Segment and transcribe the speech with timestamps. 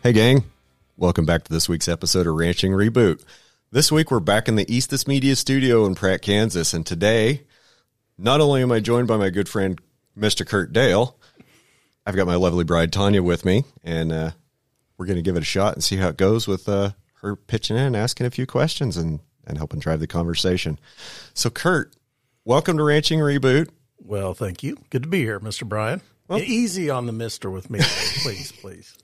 [0.00, 0.44] Hey, gang.
[0.96, 3.20] Welcome back to this week's episode of Ranching Reboot.
[3.72, 6.72] This week, we're back in the Eastus Media studio in Pratt, Kansas.
[6.72, 7.42] And today,
[8.16, 9.80] not only am I joined by my good friend,
[10.16, 10.46] Mr.
[10.46, 11.16] Kurt Dale,
[12.06, 13.64] I've got my lovely bride, Tanya, with me.
[13.82, 14.30] And uh,
[14.96, 16.92] we're going to give it a shot and see how it goes with uh,
[17.22, 20.78] her pitching in, asking a few questions, and, and helping drive the conversation.
[21.34, 21.92] So, Kurt,
[22.44, 23.68] welcome to Ranching Reboot.
[23.98, 24.78] Well, thank you.
[24.90, 25.68] Good to be here, Mr.
[25.68, 26.02] Brian.
[26.30, 27.80] Easy on the mister with me,
[28.22, 28.94] please, please.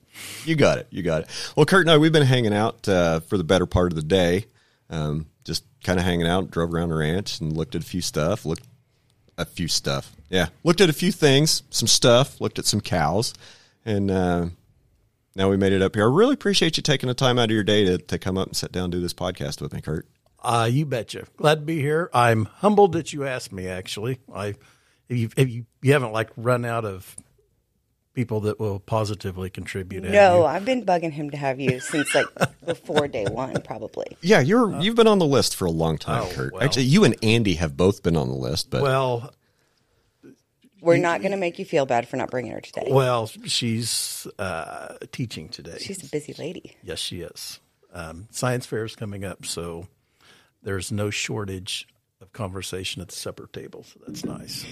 [0.45, 0.87] You got it.
[0.89, 1.53] You got it.
[1.55, 4.03] Well, Kurt and I, we've been hanging out uh, for the better part of the
[4.03, 4.45] day.
[4.89, 8.01] Um, just kind of hanging out, drove around the ranch and looked at a few
[8.01, 8.45] stuff.
[8.45, 8.65] Looked
[9.37, 10.15] a few stuff.
[10.29, 12.39] Yeah, looked at a few things, some stuff.
[12.41, 13.33] Looked at some cows,
[13.85, 14.47] and uh,
[15.35, 16.09] now we made it up here.
[16.09, 18.47] I really appreciate you taking the time out of your day to to come up
[18.47, 20.07] and sit down and do this podcast with me, Kurt.
[20.41, 21.25] Uh, you betcha.
[21.37, 22.09] Glad to be here.
[22.13, 23.67] I'm humbled that you asked me.
[23.67, 24.55] Actually, I
[25.09, 27.15] if you if you, you haven't like run out of
[28.15, 30.03] people that will positively contribute.
[30.03, 30.45] No.
[30.45, 32.25] I've been bugging him to have you since like
[32.65, 34.17] before day one, probably.
[34.21, 36.53] Yeah, you're you've been on the list for a long time, Oh, Kurt.
[36.53, 36.63] well.
[36.63, 39.31] Actually, you and Andy have both been on the list, but well,
[40.81, 42.87] We're not going to make you feel bad for not bringing her today.
[42.89, 45.77] well, she's uh, teaching today.
[45.79, 46.75] She's a busy lady.
[46.83, 47.59] yes, she is.
[47.93, 49.87] Um, science fair is coming up, so
[50.63, 51.87] there's no shortage
[52.21, 53.83] of conversation at the supper table.
[53.83, 54.65] So that's nice.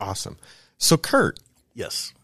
[0.00, 0.36] awesome.
[0.78, 1.38] So, Kurt,
[1.74, 2.14] Yes.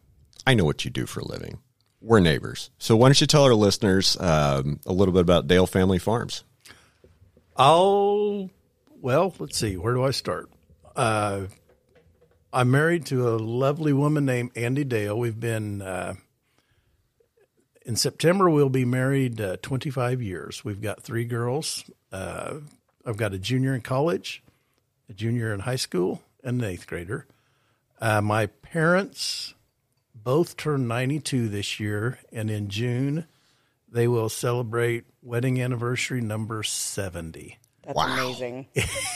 [0.46, 1.58] I know what you do for a living.
[2.00, 2.70] We're neighbors.
[2.78, 6.42] So why don't you tell our listeners um, a little bit about Dale Family Farms?
[7.56, 8.50] I'll,
[9.00, 9.76] well, let's see.
[9.76, 10.50] Where do I start?
[10.96, 11.42] Uh,
[12.52, 15.16] I'm married to a lovely woman named Andy Dale.
[15.16, 16.14] We've been, uh,
[17.86, 20.64] in September, we'll be married uh, 25 years.
[20.64, 21.84] We've got three girls.
[22.10, 22.56] Uh,
[23.06, 24.42] I've got a junior in college,
[25.08, 27.26] a junior in high school, and an eighth grader.
[28.00, 29.54] Uh, my parents
[30.22, 33.26] both turned 92 this year, and in June,
[33.88, 37.58] they will celebrate wedding anniversary number 70.
[37.84, 38.66] That's amazing.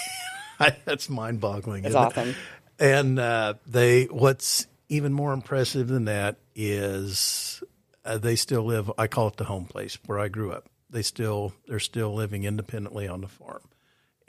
[0.85, 1.83] That's mind boggling.
[1.83, 2.35] That's awesome.
[2.79, 7.63] And uh, they, what's even more impressive than that is
[8.05, 10.69] uh, they still live, I call it the home place where I grew up.
[10.91, 13.63] They still, they're still living independently on the farm.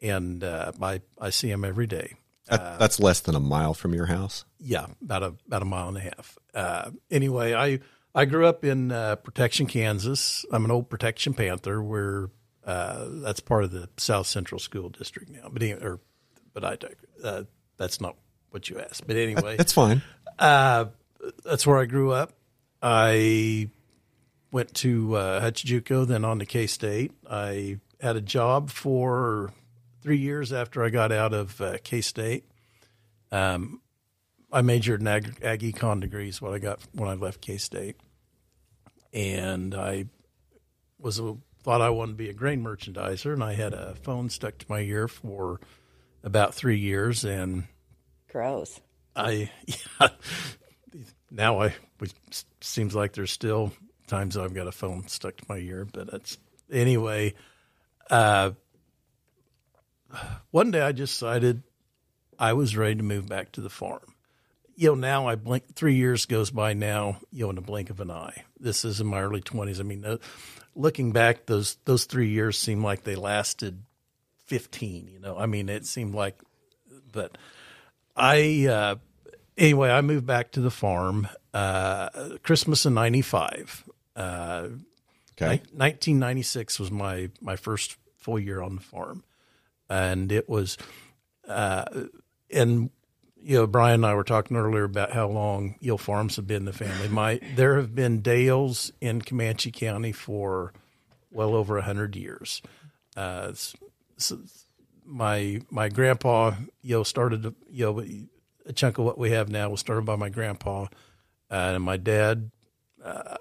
[0.02, 2.16] And uh, I, I see them every day.
[2.50, 4.46] That, that's less than a mile from your house.
[4.60, 6.38] Yeah, about a about a mile and a half.
[6.54, 7.80] Uh, anyway, I
[8.16, 10.46] I grew up in uh, Protection, Kansas.
[10.52, 11.82] I'm an old Protection Panther.
[11.82, 12.30] Where
[12.66, 15.50] uh, that's part of the South Central School District now.
[15.52, 16.00] But anyway, or
[16.54, 16.78] but I
[17.24, 17.44] uh,
[17.78, 18.16] that's not
[18.50, 19.06] what you asked.
[19.06, 20.02] But anyway, That's fine.
[20.40, 20.86] uh,
[21.44, 22.34] that's where I grew up.
[22.82, 23.70] I
[24.52, 27.12] went to uh, Hutch-JUCO, then on to K State.
[27.30, 29.52] I had a job for
[30.08, 32.46] three years after I got out of uh, K State.
[33.30, 33.82] Um,
[34.54, 37.98] I majored in ag, ag econ degrees when I got when I left K State,
[39.12, 40.06] and I
[40.98, 44.30] was a, thought I wanted to be a grain merchandiser, and I had a phone
[44.30, 45.60] stuck to my ear for
[46.24, 47.66] about three years, and
[48.32, 48.80] Gross.
[49.14, 50.08] I yeah,
[51.30, 53.74] now I it seems like there's still
[54.08, 56.38] times I've got a phone stuck to my ear, but it's
[56.72, 57.34] anyway.
[58.10, 58.52] Uh,
[60.52, 61.64] one day I just decided
[62.40, 64.14] I was ready to move back to the farm.
[64.76, 65.76] You know, now I blink.
[65.76, 67.18] Three years goes by now.
[67.32, 68.44] You know, in the blink of an eye.
[68.60, 69.80] This is in my early twenties.
[69.80, 70.18] I mean, uh,
[70.76, 73.82] looking back, those those three years seem like they lasted
[74.46, 75.08] fifteen.
[75.12, 76.38] You know, I mean, it seemed like,
[77.12, 77.38] but
[78.16, 78.96] I uh,
[79.58, 83.84] anyway, I moved back to the farm uh, Christmas of '95.
[84.16, 84.68] Uh,
[85.40, 85.62] Okay.
[85.74, 89.24] 1996 was my my first full year on the farm,
[89.90, 90.78] and it was,
[91.48, 91.86] uh,
[92.52, 92.90] and
[93.42, 96.58] you know, Brian and I were talking earlier about how long Eel Farms have been
[96.58, 97.08] in the family.
[97.08, 100.74] My there have been Dales in Comanche County for
[101.32, 102.62] well over hundred years.
[103.16, 103.54] Uh,
[105.06, 108.04] my my grandpa, you know, started you know
[108.66, 110.84] a chunk of what we have now was started by my grandpa,
[111.50, 112.52] uh, and my dad
[113.04, 113.38] uh,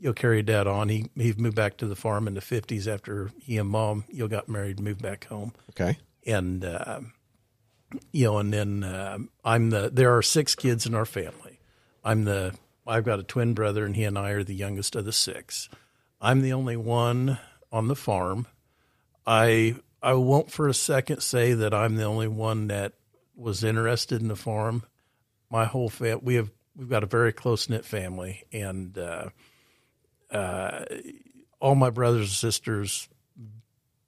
[0.00, 0.88] you know carried that on.
[0.88, 4.20] He he moved back to the farm in the fifties after he and mom you
[4.20, 5.98] know got married and moved back home Okay.
[6.26, 7.00] and uh,
[8.12, 9.90] you know, and then uh, I'm the.
[9.92, 11.60] There are six kids in our family.
[12.04, 12.54] I'm the.
[12.86, 15.68] I've got a twin brother, and he and I are the youngest of the six.
[16.20, 17.38] I'm the only one
[17.72, 18.46] on the farm.
[19.26, 22.92] I I won't for a second say that I'm the only one that
[23.34, 24.84] was interested in the farm.
[25.50, 29.30] My whole fam we have we've got a very close knit family, and uh,
[30.30, 30.84] uh,
[31.60, 33.08] all my brothers and sisters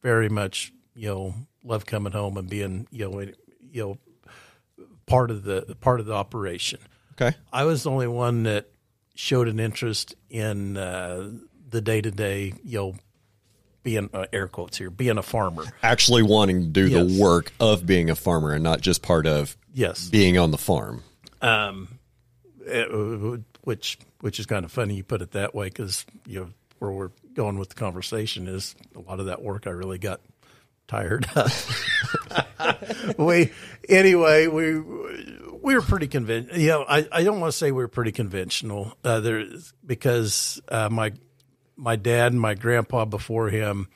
[0.02, 1.34] very much you know
[1.64, 6.14] love coming home and being you know you know part of the part of the
[6.14, 6.80] operation.
[7.20, 7.36] Okay.
[7.52, 8.68] I was the only one that
[9.14, 11.30] showed an interest in uh,
[11.68, 12.94] the day to day you know
[13.82, 15.64] being uh, air quotes here being a farmer.
[15.82, 17.12] Actually wanting to do Yes.
[17.16, 20.58] the work of being a farmer and not just part of Yes, being on the
[20.58, 21.02] farm.
[21.40, 21.88] um,
[22.72, 22.84] uh,
[23.62, 26.48] which which is kind of funny you put it that way because you know
[26.78, 30.20] where we're going with the conversation is a lot of that work I really got
[30.86, 33.14] tired of.
[33.18, 33.52] we
[33.88, 36.54] anyway we we were pretty convinced.
[36.56, 39.44] You know, I, I don't want to say we were pretty conventional uh, there
[39.84, 41.12] because uh, my
[41.76, 43.88] my dad and my grandpa before him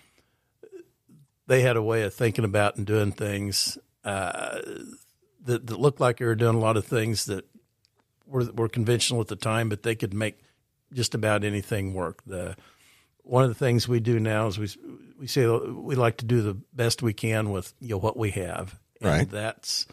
[1.47, 4.61] they had a way of thinking about and doing things uh,
[5.45, 7.45] that, that looked like they were doing a lot of things that
[8.27, 10.39] were were conventional at the time, but they could make
[10.93, 12.23] just about anything work.
[12.27, 12.57] The
[13.23, 14.69] one of the things we do now is we
[15.19, 18.31] we say we like to do the best we can with you know what we
[18.33, 19.31] have, and Right.
[19.31, 19.87] that's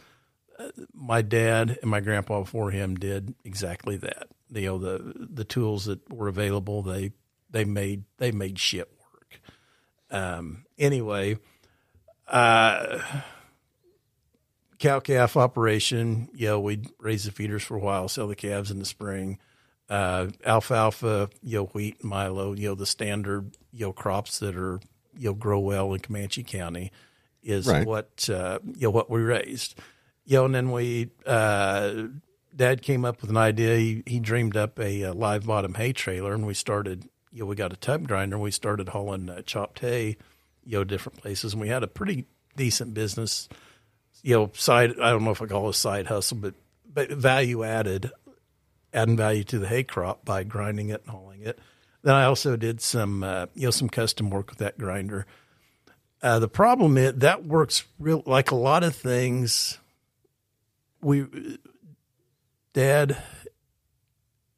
[0.59, 4.27] uh, my dad and my grandpa before him did exactly that.
[4.51, 7.11] You know the the tools that were available, they
[7.49, 9.39] they made they made shit work.
[10.11, 11.37] Um, anyway,
[12.27, 12.99] uh,
[14.79, 16.29] cow calf operation.
[16.33, 19.39] Know, we'd raise the feeders for a while, sell the calves in the spring.
[19.89, 24.79] Uh, alfalfa, you know, wheat, milo, you know, the standard, you know, crops that are,
[25.17, 26.91] you know, grow well in Comanche County
[27.43, 27.85] is Right.
[27.85, 29.77] what, uh, you know, what we raised.
[30.25, 32.03] You know, and then we, uh,
[32.55, 33.75] dad came up with an idea.
[33.75, 37.45] He, he dreamed up a, uh live bottom hay trailer and we started, you know,
[37.45, 40.15] we got a tub grinder and we started hauling uh, chopped hay,
[40.63, 41.53] you know, different places.
[41.53, 42.25] And we had a pretty
[42.55, 43.49] decent business
[44.23, 44.99] you know, side.
[44.99, 46.55] I don't know if I call it a side hustle, but
[46.91, 48.11] but value added,
[48.93, 51.59] adding value to the hay crop by grinding it and hauling it.
[52.01, 55.27] Then I also did some uh, you know some custom work with that grinder.
[56.21, 59.77] Uh, the problem is that works real like a lot of things.
[61.01, 61.27] We
[62.71, 63.21] dad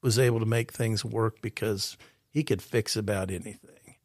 [0.01, 1.97] was able to make things work because
[2.29, 3.95] he could fix about anything.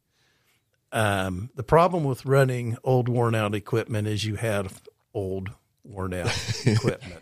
[0.91, 4.81] Um, the problem with running old worn out equipment is you have
[5.13, 5.51] old
[5.83, 6.31] worn out
[6.65, 7.21] equipment.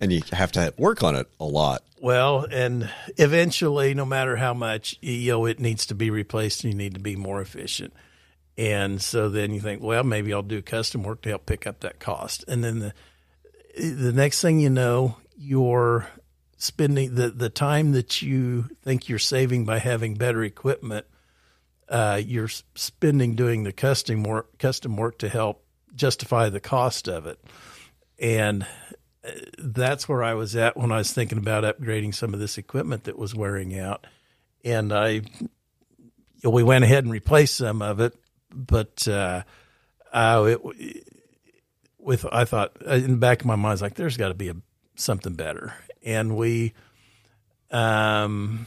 [0.00, 1.82] And you have to work on it a lot.
[2.00, 6.72] Well, and eventually, no matter how much, you know, it needs to be replaced and
[6.72, 7.92] you need to be more efficient.
[8.56, 11.80] And so then you think, well, maybe I'll do custom work to help pick up
[11.80, 12.44] that cost.
[12.48, 12.92] And then the
[13.78, 16.08] the next thing you know, you're
[16.56, 21.06] spending the, the time that you think you're saving by having better equipment,
[21.88, 25.64] uh, you're spending doing the custom work, custom work to help
[25.98, 27.38] justify the cost of it.
[28.18, 28.66] And
[29.24, 32.56] uh, that's where I was at when I was thinking about upgrading some of this
[32.58, 34.06] equipment that was wearing out.
[34.64, 35.22] And I,
[36.42, 38.14] we went ahead and replaced some of it,
[38.50, 39.42] but uh,
[40.12, 41.04] uh, it,
[41.98, 44.28] with I thought uh, in the back of my mind, I was like, "There's got
[44.28, 44.56] to be a
[44.96, 46.74] something better." And we,
[47.70, 48.66] um,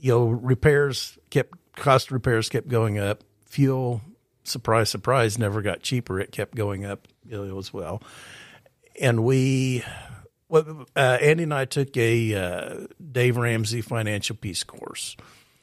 [0.00, 3.22] you know, repairs kept cost repairs kept going up.
[3.44, 4.00] Fuel,
[4.46, 6.20] surprise, surprise, never got cheaper.
[6.20, 8.02] It kept going up as well.
[9.00, 9.84] And we,
[10.50, 10.64] uh,
[10.96, 15.16] Andy and I took a uh, Dave Ramsey financial peace course.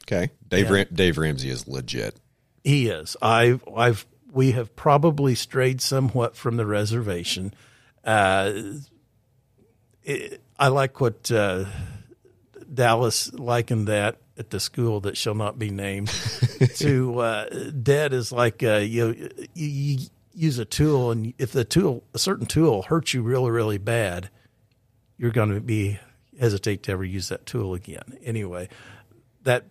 [0.04, 0.30] Okay.
[0.48, 2.16] Dave Ram- Dave Ramsey is legit.
[2.62, 3.16] He is.
[3.20, 7.54] I've I've we have probably strayed somewhat from the reservation.
[8.04, 8.52] Uh,
[10.02, 11.64] it, I like what uh,
[12.72, 16.08] Dallas likened that at the school that shall not be named
[16.76, 19.98] to uh, dead is like uh, you, you you
[20.32, 24.30] use a tool and if the tool a certain tool hurts you really really bad,
[25.16, 25.98] you're going to be
[26.38, 28.18] hesitate to ever use that tool again.
[28.24, 28.68] Anyway,
[29.42, 29.64] that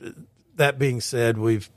[0.56, 1.70] that being said, we've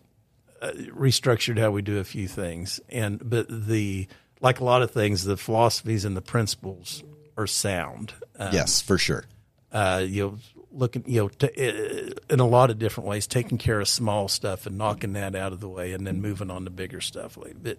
[0.63, 4.07] uh, restructured how we do a few things, and but the
[4.41, 7.03] like a lot of things, the philosophies and the principles
[7.37, 8.15] are sound.
[8.39, 9.25] Uh, yes, for sure.
[9.73, 10.39] uh, you know,
[10.77, 14.29] looking, you know, t- uh, in a lot of different ways, taking care of small
[14.29, 17.39] stuff and knocking that out of the way, and then moving on to bigger stuff.
[17.63, 17.79] But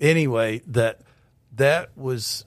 [0.00, 1.00] anyway, that
[1.56, 2.44] that was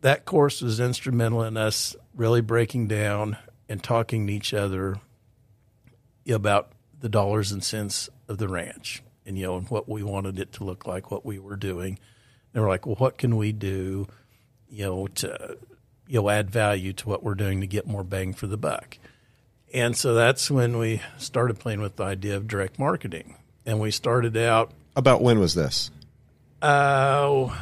[0.00, 3.36] that course was instrumental in us really breaking down
[3.68, 4.96] and talking to each other.
[6.28, 10.38] about the dollars and cents of the ranch and you know and what we wanted
[10.38, 11.98] it to look like, what we were doing.
[12.52, 14.08] And we're like, well, what can we do,
[14.68, 15.56] you know, to
[16.08, 18.98] you know add value to what we're doing to get more bang for the buck.
[19.72, 23.36] And so that's when we started playing with the idea of direct marketing.
[23.64, 25.90] And we started out About when was this?
[26.62, 27.56] uh,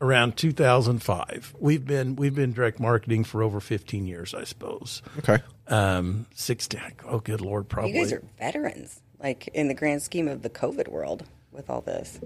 [0.00, 1.54] around 2005.
[1.58, 5.02] We've been we've been direct marketing for over 15 years, I suppose.
[5.18, 5.38] Okay.
[5.68, 6.80] Um, 16.
[7.06, 7.92] Oh, good lord, probably.
[7.92, 11.80] You guys are veterans, like in the grand scheme of the COVID world with all
[11.82, 12.18] this.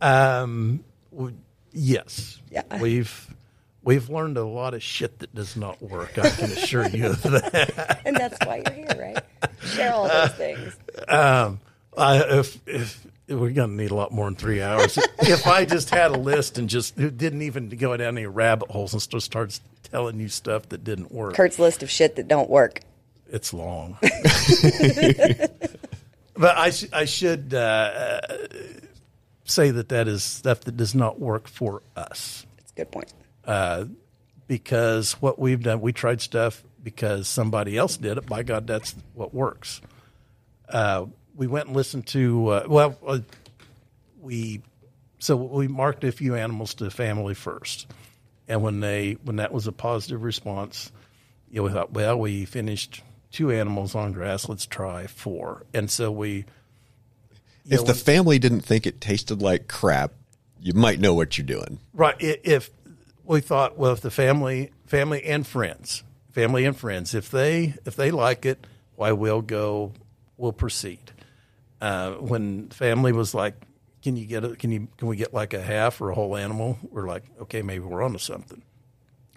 [0.00, 1.36] Um, w-
[1.72, 2.40] yes.
[2.50, 2.62] Yeah.
[2.80, 3.34] We've
[3.90, 6.16] we've learned a lot of shit that does not work.
[6.16, 8.00] I can assure you of that.
[8.06, 9.18] And that's why you're here, right?
[9.64, 10.76] Share all those things.
[11.08, 11.58] Um,
[11.98, 14.96] I, if if we're gonna need a lot more than three hours.
[15.18, 18.92] if I just had a list and just didn't even go down any rabbit holes
[18.92, 22.48] and just starts telling you stuff that didn't work, Kurt's list of shit that don't
[22.48, 22.82] work.
[23.28, 23.98] it's long.
[26.36, 28.20] but I sh- I should uh,
[29.44, 32.46] say that that is stuff that does not work for us.
[32.58, 33.12] It's a good point.
[34.46, 38.26] Because what we've done, we tried stuff because somebody else did it.
[38.26, 39.80] By God, that's what works.
[40.68, 43.20] Uh, we went and listened to uh, well, uh,
[44.20, 44.62] we
[45.18, 47.86] so we marked a few animals to the family first,
[48.48, 50.90] and when they when that was a positive response,
[51.50, 54.48] you know, we thought, well, we finished two animals on grass.
[54.48, 56.44] Let's try four, and so we.
[57.66, 60.12] If know, the family didn't think it tasted like crap,
[60.60, 61.78] you might know what you're doing.
[61.92, 62.16] Right.
[62.18, 62.70] If
[63.30, 67.94] we thought, well, if the family, family and friends, family and friends, if they if
[67.94, 69.92] they like it, why we'll go,
[70.36, 71.12] we'll proceed.
[71.80, 73.54] Uh, when family was like,
[74.02, 76.36] "Can you get a, Can you can we get like a half or a whole
[76.36, 78.62] animal?" We're like, "Okay, maybe we're onto something."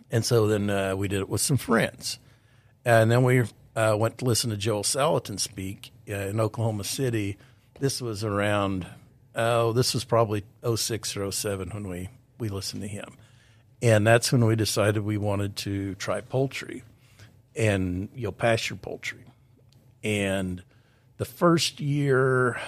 [0.10, 2.18] And so then uh, we did it with some friends,
[2.84, 3.44] and then we
[3.76, 7.38] uh, went to listen to Joel Salatin speak uh, in Oklahoma City.
[7.80, 8.88] This was around
[9.36, 12.10] oh, this was probably 06 or 07 when we
[12.40, 13.18] we listened to him,
[13.84, 16.84] and that's when we decided we wanted to try poultry,
[17.56, 19.26] and you know pasture poultry,
[20.04, 20.64] and
[21.18, 22.60] the first year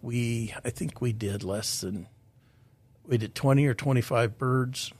[0.00, 2.08] we I think we did less than
[3.06, 4.92] we did 20 or 25 birds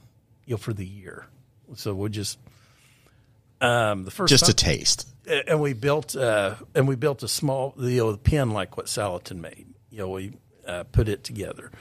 [0.45, 1.25] you know for the year
[1.75, 2.37] so we just
[3.61, 5.07] um the first Just a taste.
[5.47, 9.39] and we built uh, and we built a small you know pen like what Salatin
[9.39, 9.67] made.
[9.89, 10.33] You know, we
[10.67, 11.71] uh, put it together.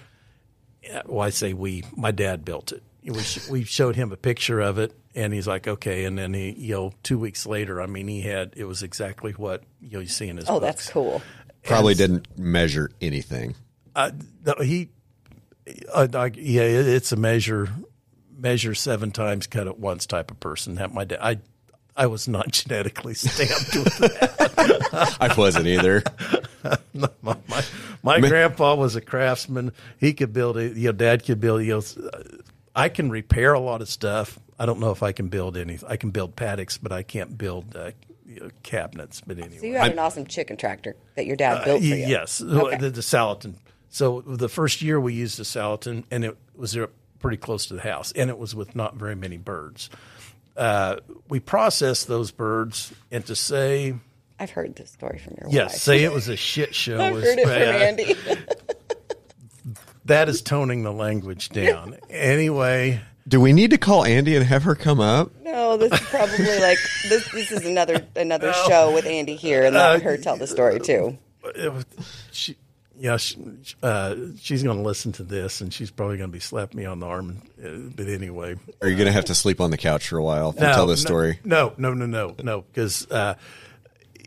[0.82, 1.82] Yeah, Well, I say we.
[1.96, 2.82] My dad built it.
[3.04, 6.04] We sh- we showed him a picture of it, and he's like, okay.
[6.04, 9.32] And then he, you know, two weeks later, I mean, he had it was exactly
[9.32, 10.49] what you know you see in his.
[10.49, 10.66] Oh, books.
[10.66, 11.23] that's cool.
[11.64, 13.54] Probably didn't measure anything.
[13.94, 14.11] Uh,
[14.44, 14.88] no, he,
[15.92, 17.68] uh, I, yeah, it, it's a measure,
[18.37, 20.76] measure seven times, cut it once type of person.
[20.76, 21.38] That my dad, I,
[21.97, 25.16] I was not genetically stamped with that.
[25.21, 26.02] I wasn't either.
[26.94, 27.64] my my,
[28.02, 29.73] my grandpa was a craftsman.
[29.99, 30.76] He could build it.
[30.76, 31.62] You know, dad could build.
[31.62, 31.82] You know,
[32.75, 34.38] I can repair a lot of stuff.
[34.59, 35.79] I don't know if I can build any.
[35.87, 37.91] I can build paddocks, but I can't build uh,
[38.26, 39.21] you know, cabinets.
[39.26, 42.05] But anyway, So you had an awesome chicken tractor that your dad built for you.
[42.05, 42.76] Uh, Yes, Okay.
[42.79, 43.55] the, the Salatin.
[43.88, 46.79] So the first year we used the Salatin, and it was
[47.19, 49.91] pretty close to the house, and it was with not very many birds.
[50.57, 50.97] Uh,
[51.29, 53.95] we processed those birds, and to say
[54.38, 55.73] I've heard this story from your yes, wife.
[55.75, 57.00] Yes, say it was a shit show.
[57.00, 57.52] I've was heard it from.
[57.52, 58.17] Andy.
[60.06, 61.97] That is toning the language down.
[62.11, 65.30] anyway, Do we need to call Andy and have her come up?
[65.44, 66.78] no, this is probably like
[67.09, 67.30] this.
[67.32, 70.80] This is another another show with Andy here, and let Uh, her tell the story
[70.80, 71.16] too.
[71.54, 71.85] it was,
[72.32, 72.56] she,
[72.99, 73.37] yeah, she,
[73.82, 76.85] uh, she's going to listen to this, and she's probably going to be slapping me
[76.87, 77.42] on the arm.
[77.62, 80.23] Uh, but anyway, Are you going to have to sleep on the couch for a
[80.23, 81.38] while if you tell this no, story?
[81.44, 83.35] No, no, no, no, no, because uh,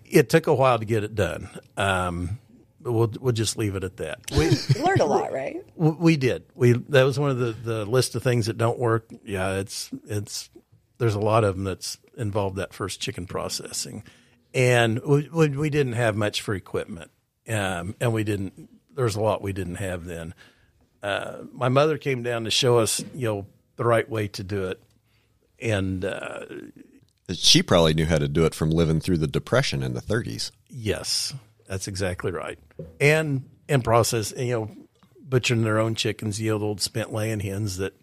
[0.05, 1.49] it took a while to get it done.
[1.77, 2.44] Um, but
[2.91, 4.19] we'll we'll just leave it at that.
[4.31, 4.49] We
[4.81, 5.57] learned a lot, right?
[5.75, 6.43] w- we did.
[6.55, 9.07] We that was one of the, the list of things that don't work.
[9.23, 10.49] Yeah, it's it's
[10.97, 14.03] there's a lot of them that's involved that first chicken processing,
[14.53, 17.11] and we we, we didn't have much for equipment,
[17.49, 18.69] um, and we didn't.
[18.95, 20.33] There's a lot we didn't have then.
[21.03, 24.69] Uh, my mother came down to show us, you know, the right way to do
[24.69, 24.81] it,
[25.59, 26.45] and uh,
[27.33, 30.49] She probably knew how to do it from living through the Depression in the 30s.
[30.69, 31.33] Yes,
[31.67, 32.59] that's exactly right.
[32.99, 34.71] And and process, you know,
[35.19, 37.93] butchering their own chickens, you know, the old spent laying hens that,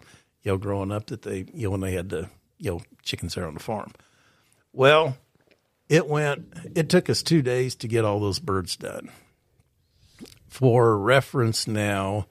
[0.43, 2.29] you know, growing up that they, you know, when they had the,
[2.59, 3.93] you know, chickens there on the farm.
[4.73, 5.17] Well,
[5.89, 6.53] it went.
[6.75, 9.11] It took us two days to get all those birds done.
[10.49, 12.27] For reference, now,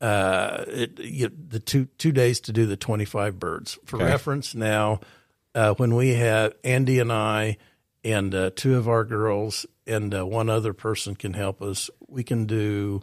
[0.00, 3.78] uh, it, you, the two two days to do the twenty five birds.
[3.84, 4.06] For Okay.
[4.06, 5.00] reference, now,
[5.54, 7.56] uh, when we had Andy and I
[8.06, 11.90] and uh, two of our girls and uh, one other person can help us.
[12.06, 13.02] We can do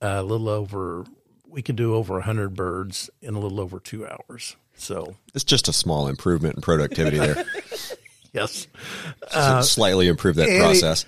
[0.00, 1.04] a little over.
[1.46, 4.54] We can do over hundred birds in a little over two hours.
[4.76, 7.44] So It's just a small improvement in productivity there.
[8.32, 8.68] yes.
[9.28, 11.04] So slightly improve that Andy- process.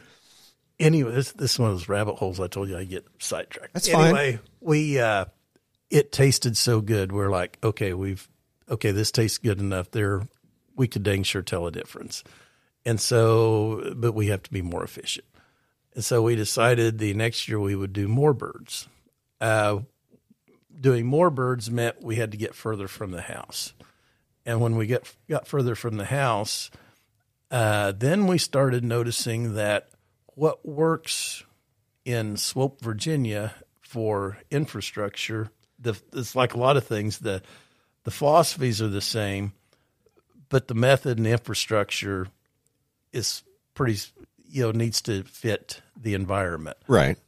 [0.80, 3.74] anyway, this this is one of those rabbit holes I told you I get sidetracked.
[3.74, 4.06] That's fine.
[4.06, 5.26] anyway, we uh,
[5.88, 7.12] it tasted so good.
[7.12, 8.28] We're like, okay, we've
[8.68, 9.92] okay, this tastes good enough.
[9.92, 10.26] There,
[10.74, 12.24] we could dang sure tell a difference.
[12.84, 15.26] And so, but we have to be more efficient.
[15.94, 18.88] And so we decided the next year we would do more birds.
[19.40, 19.80] Uh,
[20.80, 23.74] doing more birds meant we had to get further from the house.
[24.46, 26.70] And when we get got further from the house,
[27.50, 29.88] uh, then we started noticing that
[30.34, 31.42] what works
[32.04, 37.18] in Swoope, Virginia for infrastructure, the, it's like a lot of things.
[37.18, 37.42] The
[38.04, 39.52] the philosophies are the same,
[40.48, 42.28] but the method and the infrastructure
[43.12, 43.42] is
[43.74, 43.98] pretty,
[44.48, 47.18] you know, needs to fit the environment Right.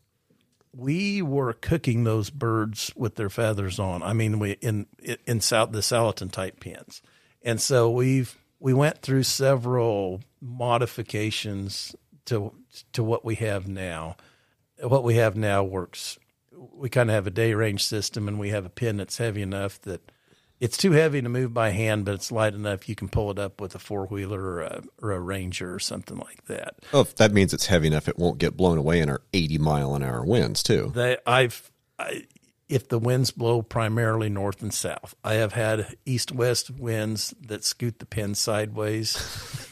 [0.74, 4.02] we were cooking those birds with their feathers on.
[4.02, 4.86] I mean, we in
[5.26, 7.02] in south the Salatin type pens,
[7.42, 11.94] and so we've we went through several modifications
[12.26, 12.52] to
[12.92, 14.16] to what we have now.
[14.82, 16.18] What we have now works.
[16.74, 19.42] We kind of have a day range system, and we have a pin that's heavy
[19.42, 20.10] enough that
[20.62, 23.38] it's too heavy to move by hand, but it's light enough you can pull it
[23.38, 26.76] up with a four wheeler or a, or a Ranger or something like that.
[26.92, 29.58] Oh, if that means it's heavy enough, it won't get blown away in our 80
[29.58, 30.92] mile an hour winds, too.
[30.94, 32.26] They, I've, I,
[32.68, 37.98] if the winds blow primarily north and south, I have had east-west winds that scoot
[37.98, 39.68] the pin sideways.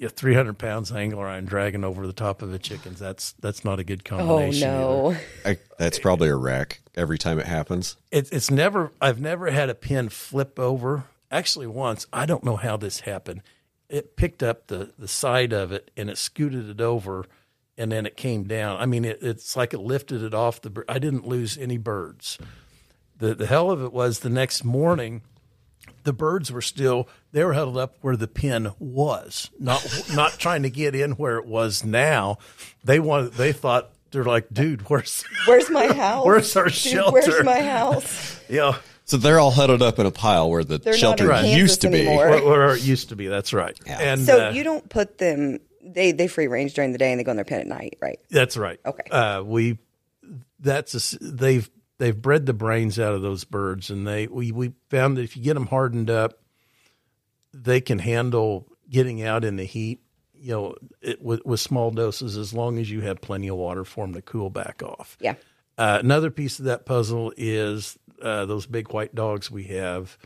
[0.00, 2.98] you know, 300 pounds angler iron dragging over the top of the chickens.
[2.98, 4.68] That's that's not a good Oh combination.
[4.68, 4.78] either.
[4.80, 5.16] no.
[5.44, 7.96] I, that's probably a wreck every time it happens.
[8.10, 8.92] It's it's never.
[9.00, 11.04] I've never had a pin flip over.
[11.30, 13.42] Actually, once I don't know how this happened.
[13.90, 17.26] It picked up the the side of it and it scooted it over,
[17.76, 18.80] and then it came down.
[18.80, 20.82] I mean, it, it's like it lifted it off the.
[20.88, 22.38] I didn't lose any birds.
[23.18, 25.20] The the hell of it was the next morning.
[26.02, 30.62] The birds were still they were huddled up where the pen was, not not trying
[30.62, 32.38] to get in where it was now.
[32.84, 33.32] They wanted.
[33.34, 36.24] They thought they're like, dude, where's Where's my house?
[36.26, 37.12] Where's our Dude, shelter?
[37.12, 38.40] Where's my house?
[38.48, 41.56] you know So they're all huddled up in a pile where the They're shelter in
[41.56, 42.06] used to be.
[42.06, 42.28] anymore.
[42.28, 43.28] where, where it used to be.
[43.28, 43.78] That's right.
[43.86, 45.58] And So uh, you don't put them.
[45.82, 47.98] They they free range during the day and they go in their pen at night,
[48.00, 48.18] right?
[48.30, 48.80] that's right.
[48.84, 49.08] Okay.
[49.10, 49.78] Uh, we
[50.58, 51.68] that's a, they've
[52.00, 55.36] they've bred the brains out of those birds, and they we we found that if
[55.36, 56.40] you get them hardened up,
[57.54, 60.00] they can handle getting out in the heat.
[60.34, 63.84] You know, it, with, with small doses, as long as you have plenty of water
[63.84, 65.18] for them to cool back off.
[65.20, 65.34] Yeah.
[65.76, 70.16] Uh, another piece of that puzzle is uh, those big white dogs we have.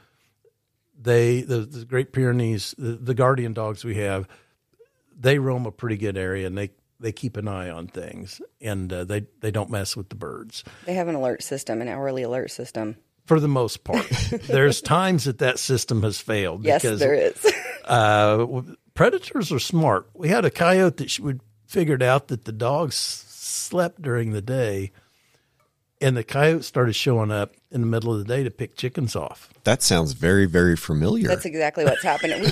[1.01, 4.29] They the, the Great Pyrenees, the, the guardian dogs we have,
[5.19, 6.71] they roam a pretty good area and they
[7.05, 10.65] they keep an eye on things and uh, they they don't mess with the birds
[10.87, 12.97] They have an alert system, an hourly alert system.
[13.27, 14.09] for the most part.
[14.49, 17.37] There's times that that system has failed Yes, there is.
[17.85, 18.47] uh,
[18.95, 20.09] predators are smart.
[20.15, 24.43] We had a coyote that she would figured out that the dogs slept during the
[24.43, 24.93] day,
[26.05, 29.17] and the coyotes started showing up in the middle of the day to pick chickens
[29.17, 29.49] off.
[29.65, 31.27] That sounds very, very familiar.
[31.27, 32.43] That's exactly what's happening.
[32.43, 32.51] We,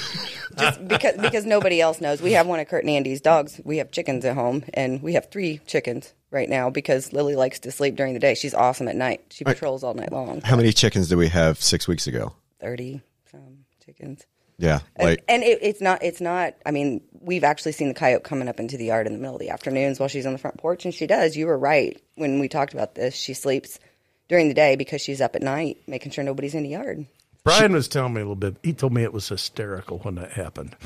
[0.58, 2.22] just because because nobody else knows.
[2.22, 3.60] We have one of Kurt and Andy's dogs.
[3.62, 7.58] We have chickens at home, and we have three chickens right now because Lily likes
[7.60, 8.34] to sleep during the day.
[8.34, 9.22] She's awesome at night.
[9.30, 10.40] She patrols all night long.
[10.40, 12.32] How many chickens did we have six weeks ago?
[12.58, 14.24] Thirty some chickens.
[14.62, 16.04] Yeah, And, like and it, it's not.
[16.04, 16.54] It's not.
[16.64, 19.34] I mean, we've actually seen the coyote coming up into the yard in the middle
[19.34, 21.36] of the afternoons while she's on the front porch, and she does.
[21.36, 23.16] You were right when we talked about this.
[23.16, 23.80] She sleeps
[24.28, 27.06] during the day because she's up at night making sure nobody's in the yard.
[27.42, 28.56] Brian was telling me a little bit.
[28.62, 30.76] He told me it was hysterical when that happened.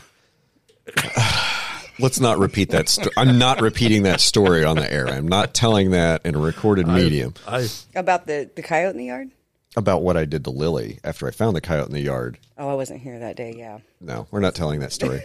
[1.98, 2.88] let's not repeat that.
[2.88, 5.06] Sto- I'm not repeating that story on the air.
[5.06, 9.04] I'm not telling that in a recorded medium I About the the coyote in the
[9.04, 9.30] yard.
[9.76, 12.38] About what I did to Lily after I found the coyote in the yard.
[12.58, 13.54] Oh, I wasn't here that day.
[13.56, 13.78] Yeah.
[14.00, 15.22] No, we're not telling that story.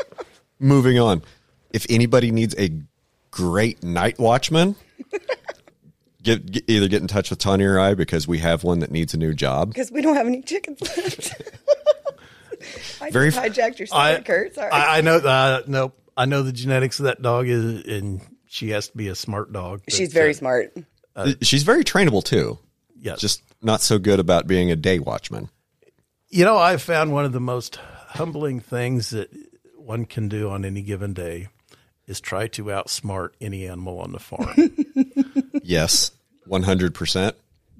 [0.58, 1.22] Moving on.
[1.72, 2.70] If anybody needs a
[3.30, 4.76] great night watchman,
[6.22, 8.90] get, get either get in touch with Tanya or I because we have one that
[8.90, 9.68] needs a new job.
[9.70, 11.42] Because we don't have any chickens left.
[13.00, 14.54] I Very just hijacked your I, story, Kurt.
[14.54, 14.70] Sorry.
[14.70, 15.16] I, I know.
[15.16, 19.08] Uh, no, I know the genetics of that dog is, and she has to be
[19.08, 19.82] a smart dog.
[19.88, 20.72] She's very uh, smart.
[21.42, 22.58] She's very trainable too.
[22.98, 23.20] yes.
[23.20, 25.48] Just not so good about being a day watchman.
[26.28, 29.30] You know, I've found one of the most humbling things that
[29.76, 31.48] one can do on any given day
[32.06, 34.54] is try to outsmart any animal on the farm.
[35.62, 36.12] Yes,
[36.48, 37.32] 100%.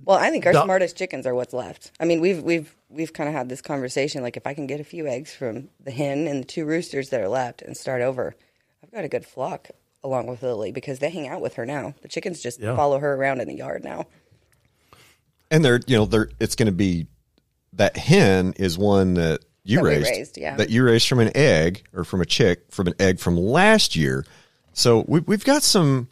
[0.05, 0.65] Well, I think our Duh.
[0.65, 1.93] smartest chickens are what's left.
[2.01, 4.23] I mean, we've we've we've kind of had this conversation.
[4.23, 7.11] Like, if I can get a few eggs from the hen and the two roosters
[7.11, 8.35] that are left and start over,
[8.83, 9.69] I've got a good flock
[10.03, 11.95] along with Lily because they hang out with her now.
[12.03, 12.75] The chickens just Yeah.
[12.77, 14.07] follow her around in the yard now.
[15.51, 17.07] And they're, you know, they're, it's going to be
[17.75, 20.57] that hen is one that you That raised, raised, yeah.
[20.57, 23.97] that you raised from an egg or from a chick from an egg from last
[23.97, 24.25] year.
[24.73, 26.09] So we, we've got some,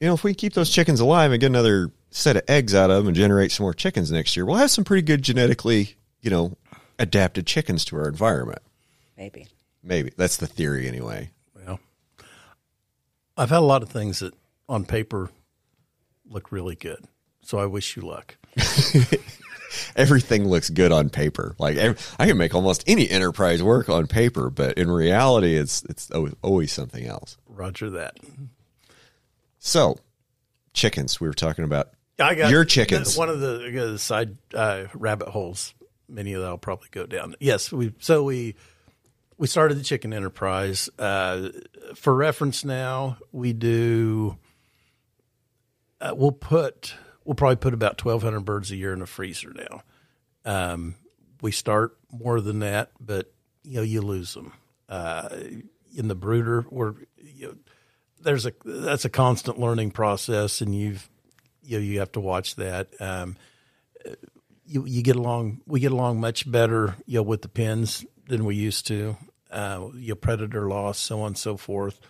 [0.00, 2.90] you know, if we keep those chickens alive and get another set of eggs out
[2.90, 5.96] of them and generate some more chickens next year, we'll have some pretty good genetically,
[6.20, 6.56] you know,
[6.98, 8.62] adapted chickens to our environment.
[9.16, 9.46] Maybe.
[9.82, 11.30] Maybe that's the theory anyway.
[11.54, 11.78] Well,
[13.36, 14.34] I've had a lot of things that
[14.68, 15.30] on paper
[16.28, 17.06] look really good.
[17.42, 18.36] So I wish you luck.
[19.96, 21.54] everything looks good on paper.
[21.58, 21.76] Like
[22.18, 26.34] I can make almost any enterprise work on paper, but in reality, it's it's always,
[26.42, 27.36] always something else.
[27.48, 28.18] Roger that.
[29.58, 29.98] So,
[30.72, 31.20] chickens.
[31.20, 33.16] We were talking about I got your chickens.
[33.16, 35.74] One of the, the side uh, rabbit holes.
[36.08, 37.34] Many of that will probably go down.
[37.40, 38.54] Yes, we so we
[39.38, 40.90] we started the chicken enterprise.
[40.98, 41.48] Uh,
[41.94, 44.36] for reference, now we do.
[46.00, 49.52] Uh, we'll put we'll probably put about twelve hundred birds a year in a freezer
[49.52, 49.82] now.
[50.44, 50.96] Um,
[51.40, 53.32] we start more than that, but
[53.62, 54.52] you know you lose them
[54.88, 55.28] uh,
[55.96, 56.66] in the brooder.
[56.70, 57.54] We're you know,
[58.20, 61.08] there's a that's a constant learning process, and you've
[61.62, 62.88] you know, you have to watch that.
[63.00, 63.36] Um,
[64.66, 68.44] you you get along we get along much better you know with the pins than
[68.44, 69.16] we used to.
[69.50, 72.00] Uh, you know, predator loss, so on and so forth.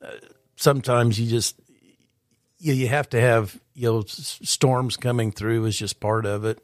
[0.00, 0.12] Uh,
[0.54, 1.56] sometimes you just
[2.66, 6.58] you you have to have you know storms coming through is just part of it.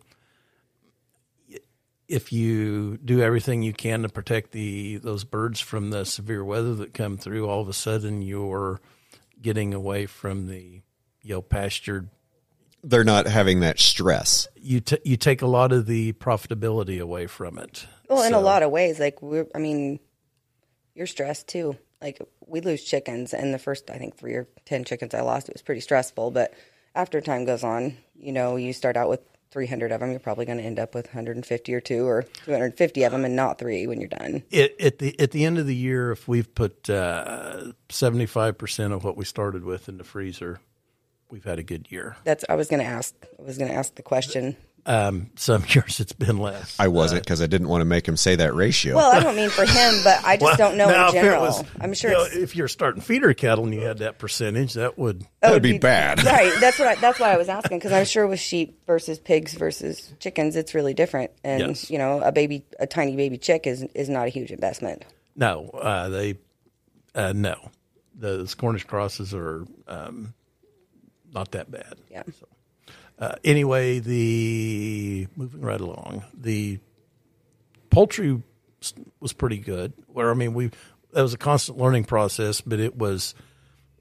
[2.09, 6.75] If you do everything you can to protect the those birds from the severe weather
[6.77, 8.81] that come through, all of a sudden you're
[9.41, 10.83] getting away from the
[11.23, 12.09] you know pastured
[12.83, 14.49] They're not having that stress.
[14.57, 17.87] you t- you take a lot of the profitability away from it.
[18.09, 19.99] Well, in a lot of ways, like we're, I mean,
[20.95, 21.79] you're stressed too.
[22.03, 22.21] Like
[22.53, 25.55] we lose chickens, and the first, I think, three or ten chickens I lost, it
[25.55, 26.31] was pretty stressful.
[26.31, 26.53] But
[26.95, 30.45] after time goes on, you know, you start out with 300 of them, you're probably
[30.45, 33.87] going to end up with 150 or two or 250 of them, and not three
[33.87, 34.43] when you're done.
[34.51, 38.59] It, at the at the end of the year, if we've put uh, seventy five
[38.59, 40.61] percent of what we started with in the freezer,
[41.31, 42.17] we've had a good year.
[42.25, 43.15] That's I was going to ask.
[43.38, 44.57] I was going to ask the question.
[44.85, 46.75] Um, some years it's been less.
[46.81, 48.97] I wasn't because I didn't want to make him say that ratio.
[48.97, 51.42] Well, I don't mean for him, but I just don't know Now, in general.
[51.42, 54.75] was- I'm sure you know, if you're starting feeder cattle and you had that percentage,
[54.75, 56.25] that would that would be bad.
[56.25, 56.53] right.
[56.61, 59.55] That's what I, that's why I was asking because I'm sure with sheep versus pigs
[59.55, 61.31] versus chickens, it's really different.
[61.45, 61.88] And Yes.
[61.90, 65.05] you know, a baby, a tiny baby chick is is not a huge investment.
[65.37, 65.71] no.
[65.71, 66.38] Uh, they
[67.14, 67.55] uh, no,
[68.16, 70.35] the Cornish crosses are um,
[71.33, 71.95] not that bad.
[72.11, 72.23] Yeah.
[73.23, 76.81] Uh, anyway, the moving right along, the
[77.89, 78.43] poultry
[79.21, 79.93] was pretty good.
[80.09, 80.73] Where I mean, we
[81.13, 83.37] that was a constant learning process, but it was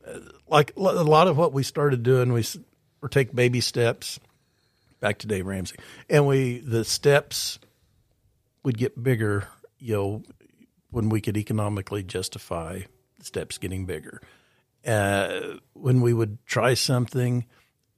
[0.08, 2.34] uh, like a lot of what we started doing.
[2.34, 2.44] We
[3.04, 4.20] or take baby steps.
[5.02, 5.76] Back to Dave Ramsey,
[6.10, 7.60] and we the steps
[8.64, 9.48] would get bigger.
[9.78, 10.24] You know,
[10.90, 12.82] when we could economically justify
[13.22, 14.20] steps getting bigger.
[14.84, 17.46] Uh, when we would try something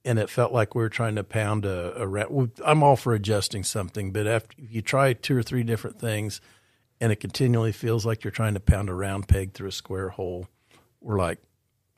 [0.04, 2.28] and it felt like we were trying to pound a, a rat.
[2.64, 6.40] I'm all for adjusting something, but after you try two or three different things,
[7.00, 10.10] and it continually feels like you're trying to pound a round peg through a square
[10.10, 10.48] hole,
[11.00, 11.38] we're like,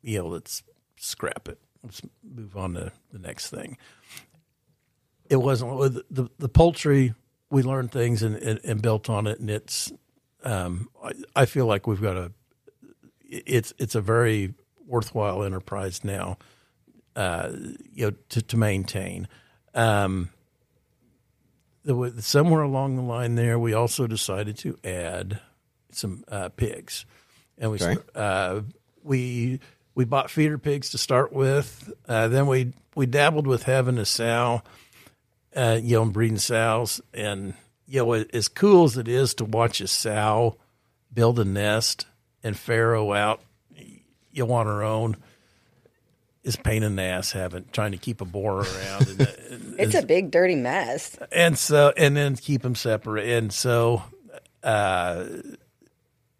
[0.02, 0.62] know, let's
[0.98, 1.58] scrap it.
[1.82, 3.76] Let's move on to the next thing.
[5.28, 7.14] It wasn't with the, the poultry.
[7.50, 9.92] We learned things and, and, and built on it, and it's.
[10.44, 12.32] Um, I, I feel like we've got a.
[13.28, 14.54] It's it's a very
[14.86, 16.38] worthwhile enterprise now
[17.16, 17.50] uh,
[17.92, 19.26] you know, to, to maintain.
[19.74, 20.30] Um,
[21.84, 25.40] there was, somewhere along the line there, we also decided to add
[25.90, 27.06] some uh, pigs,
[27.58, 27.96] and we Okay.
[28.14, 28.60] uh,
[29.02, 29.60] we
[29.94, 31.92] we bought feeder pigs to start with.
[32.06, 34.62] Uh, then we we dabbled with having a sow,
[35.54, 37.54] uh, you know, and breeding sows, and
[37.86, 40.56] you know, as cool as it is to watch a sow
[41.14, 42.06] build a nest
[42.42, 43.40] and farrow out,
[44.32, 45.16] you know, on her own
[46.46, 49.96] is pain in the ass having trying to keep a boar around and, and, It's
[49.96, 51.18] a big dirty mess.
[51.32, 53.28] and so and then keep them separate.
[53.28, 54.04] And so
[54.62, 55.26] uh,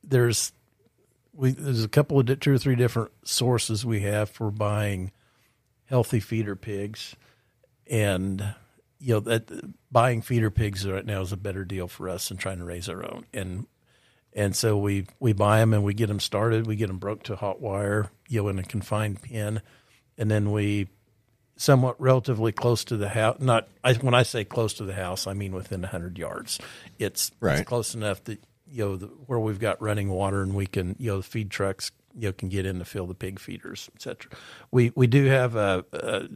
[0.04, 0.52] there's
[1.34, 5.10] we there's a couple of two or three different sources we have for buying
[5.86, 7.16] healthy feeder pigs.
[7.88, 8.54] And
[9.00, 9.50] you know that
[9.90, 12.88] buying feeder pigs right now is a better deal for us than trying to raise
[12.88, 13.26] our own.
[13.34, 13.66] And
[14.32, 16.66] and so we we buy them and we get them started.
[16.66, 19.62] We get them broke to hot wire you know in a confined pen
[20.18, 20.88] and then we
[21.56, 23.38] somewhat relatively close to the house.
[23.40, 26.58] Not I, when I say close to the house, I mean within hundred yards.
[26.98, 27.60] It's, Right.
[27.60, 30.96] it's close enough that you know the, where we've got running water and we can
[30.98, 33.88] you know the feed trucks you know can get in to fill the pig feeders,
[33.94, 34.30] etc.
[34.70, 35.84] We we do have a.
[35.92, 36.28] a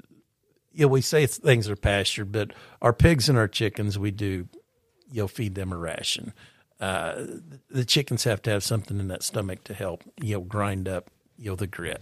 [0.72, 4.46] you know, we say things are pastured, but our pigs and our chickens, we do,
[5.10, 6.32] you know, feed them a ration.
[6.78, 7.24] Uh,
[7.68, 11.10] the chickens have to have something in that stomach to help, you know, grind up,
[11.36, 12.00] you know, the grit.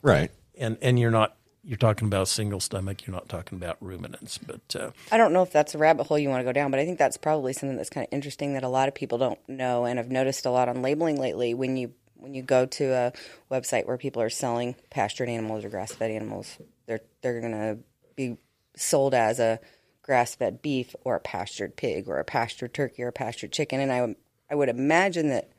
[0.00, 0.30] Right.
[0.56, 3.06] And and you're not you're talking about single stomach.
[3.06, 6.18] You're not talking about ruminants, but uh, I don't know if that's a rabbit hole
[6.18, 8.54] you want to go down, but I think that's probably something that's kind of interesting
[8.54, 11.54] that a lot of people don't know, and I've noticed a lot on labeling lately.
[11.54, 13.12] When you when you go to a
[13.50, 17.78] website where people are selling pastured animals or grass fed animals, they're they're going to
[18.14, 18.38] be
[18.76, 19.58] sold as a
[20.02, 23.80] grass fed beef or a pastured pig or a pastured turkey or a pastured chicken,
[23.80, 24.14] and I
[24.48, 25.50] I would imagine that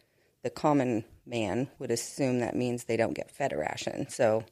[0.43, 4.07] the common man would assume that means they don't get fed a ration.
[4.07, 4.45] So.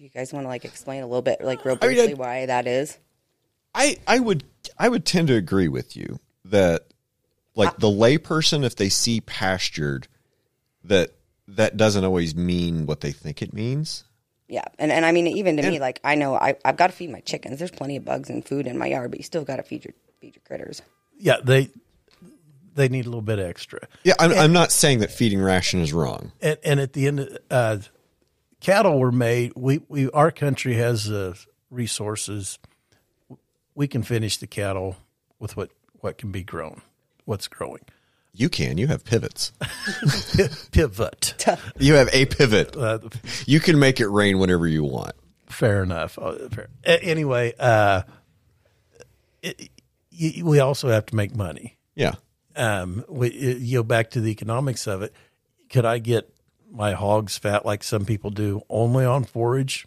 [0.00, 2.14] You guys want to like explain a little bit, like real I mean, I- briefly,
[2.14, 2.96] why that is?
[3.74, 4.44] I I would
[4.78, 6.86] I would tend to agree with you that
[7.54, 10.08] like the layperson if they see pastured
[10.84, 11.10] that
[11.46, 14.04] that doesn't always mean what they think it means.
[14.48, 16.96] Yeah, and and I mean, even to me, like I know I I've got to
[16.96, 17.58] feed my chickens.
[17.58, 19.84] There's plenty of bugs and food in my yard, but you still got to feed
[19.84, 20.82] your feed your critters.
[21.18, 21.68] yeah, they
[22.74, 23.80] they need a little bit extra.
[24.02, 26.32] Yeah, I'm, I'm not saying that feeding ration is wrong.
[26.40, 27.78] And, and at the end, of, uh,
[28.60, 29.52] cattle were made.
[29.56, 31.38] We, we our country has the
[31.70, 32.58] resources.
[33.74, 34.96] We can finish the cattle
[35.38, 35.70] with what
[36.00, 36.80] what can be grown,
[37.24, 37.82] what's growing.
[38.32, 38.78] You can.
[38.78, 39.52] You have pivots.
[40.72, 41.46] Pivot.
[41.78, 42.76] You have a pivot.
[42.76, 43.00] Uh,
[43.44, 45.12] You can make it rain whenever you want.
[45.48, 46.16] fair enough.
[46.18, 46.68] Uh, fair.
[46.84, 48.02] Anyway, uh,
[49.42, 49.68] it,
[50.12, 51.76] y- we also have to make money.
[51.96, 52.14] Yeah.
[52.56, 55.12] um, we, you know, back to the economics of it.
[55.68, 56.32] Could I get
[56.70, 59.86] my hogs fat like some people do only on forage?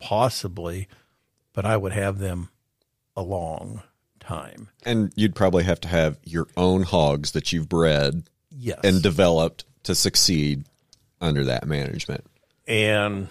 [0.00, 0.88] Possibly,
[1.52, 2.50] but I would have them
[3.16, 3.82] a long
[4.20, 4.68] time.
[4.84, 8.24] And you'd probably have to have your own hogs that you've bred
[8.56, 10.64] Yes, and developed to succeed
[11.20, 12.24] under that management.
[12.66, 13.28] and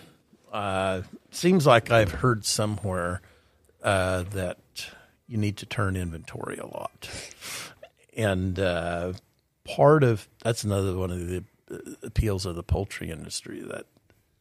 [0.52, 3.22] uh, seems like I've heard somewhere
[3.84, 4.60] uh, that
[5.28, 7.10] you need to turn inventory a lot,
[8.16, 9.14] and uh,
[9.64, 11.44] part of that's another one of the
[12.04, 13.86] appeals of the poultry industry that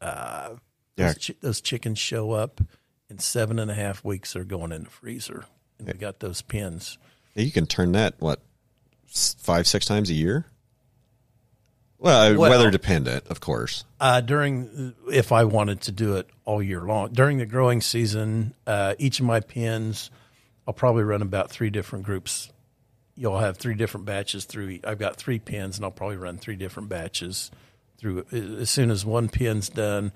[0.01, 0.57] uh,
[0.97, 1.07] Yeah.
[1.13, 2.61] those, chi- those chickens show up
[3.09, 5.45] in seven and a half weeks they're going in the freezer,
[5.79, 6.99] and we got those pins.
[7.35, 8.41] You can turn that what
[9.07, 10.47] five, six times a year.
[11.99, 13.85] Well, uh, Well- weather dependent, of course.
[14.01, 18.55] Uh, during, if I wanted to do it all year long, during the growing season,
[18.67, 20.11] uh, each of my pins,
[20.67, 22.51] I'll probably run about three different groups.
[23.23, 24.81] You'll have three different batches through.
[24.83, 27.53] I've got three pins, and I'll probably run three different batches
[27.97, 28.27] through.
[28.33, 30.11] As soon as one pin's done,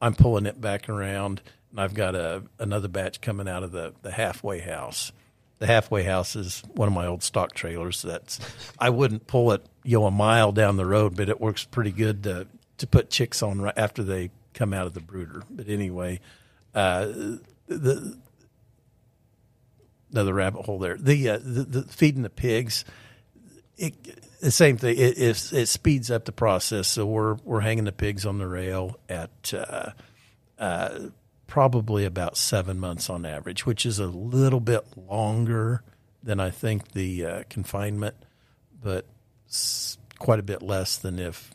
[0.00, 3.94] I'm pulling it back around, and I've got a another batch coming out of the
[4.02, 5.10] the halfway house.
[5.58, 8.00] The halfway house is one of my old stock trailers.
[8.00, 8.38] That's
[8.78, 11.90] I wouldn't pull it, you know, a mile down the road, but it works pretty
[11.90, 12.46] good to
[12.78, 15.42] to put chicks on right after they come out of the brooder.
[15.50, 16.20] But anyway,
[16.76, 17.06] uh,
[17.66, 18.16] the
[20.12, 20.96] another rabbit hole there.
[20.96, 22.84] The, uh, the the feeding the pigs,
[23.76, 23.94] it,
[24.40, 24.96] the same thing.
[24.96, 26.88] It, it it speeds up the process.
[26.88, 29.90] So we're we're hanging the pigs on the rail at uh,
[30.58, 30.98] uh,
[31.46, 35.82] probably about seven months on average, which is a little bit longer
[36.22, 38.14] than I think the uh, confinement,
[38.82, 39.06] but
[40.18, 41.50] quite a bit less than if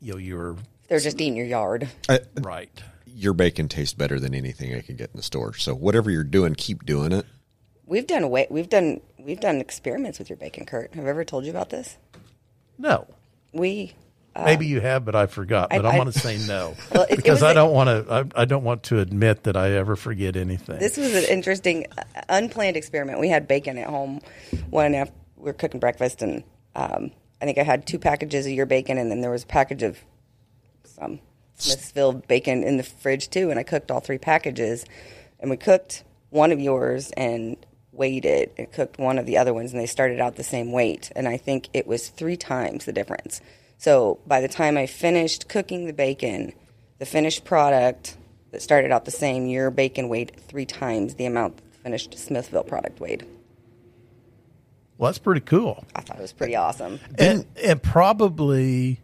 [0.00, 0.56] you know you were
[0.88, 1.88] They're just eating your yard.
[2.08, 2.68] I, right.
[3.06, 5.54] your bacon tastes better than anything I can get in the store.
[5.54, 7.24] So whatever you're doing, keep doing it.
[7.86, 10.94] We've done way we've done we've done experiments with your bacon, Kurt.
[10.94, 11.98] Have I ever told you about this?
[12.78, 13.06] No,
[13.52, 13.92] We
[14.34, 15.70] maybe you have, but I forgot.
[15.70, 17.88] But I- am going to say no Well, it- it because was I don't want
[18.06, 18.12] to.
[18.36, 20.78] I, I don't want to admit that I ever forget anything.
[20.78, 23.20] This was an interesting, uh, unplanned experiment.
[23.20, 24.20] We had bacon at home
[24.70, 28.52] one after we were cooking breakfast, and um, I think I had two packages of
[28.52, 29.98] your bacon, and then there was a package of
[30.84, 31.20] some
[31.56, 33.50] Smithfield bacon in the fridge too.
[33.50, 34.86] And I cooked all three packages,
[35.40, 37.56] and we cooked one of yours and
[37.92, 40.72] weighed it, and cooked one of the other ones, and they started out the same
[40.72, 43.40] weight, and I think it was three times the difference.
[43.78, 46.52] So by the time I finished cooking the bacon,
[46.98, 48.16] the finished product
[48.50, 52.66] that started out the same, your bacon weighed three times the amount the finished Smithfield
[52.68, 53.26] product weighed.
[54.98, 55.84] well, that's pretty cool.
[55.96, 57.00] I thought it was pretty awesome.
[57.18, 59.00] And, and probably,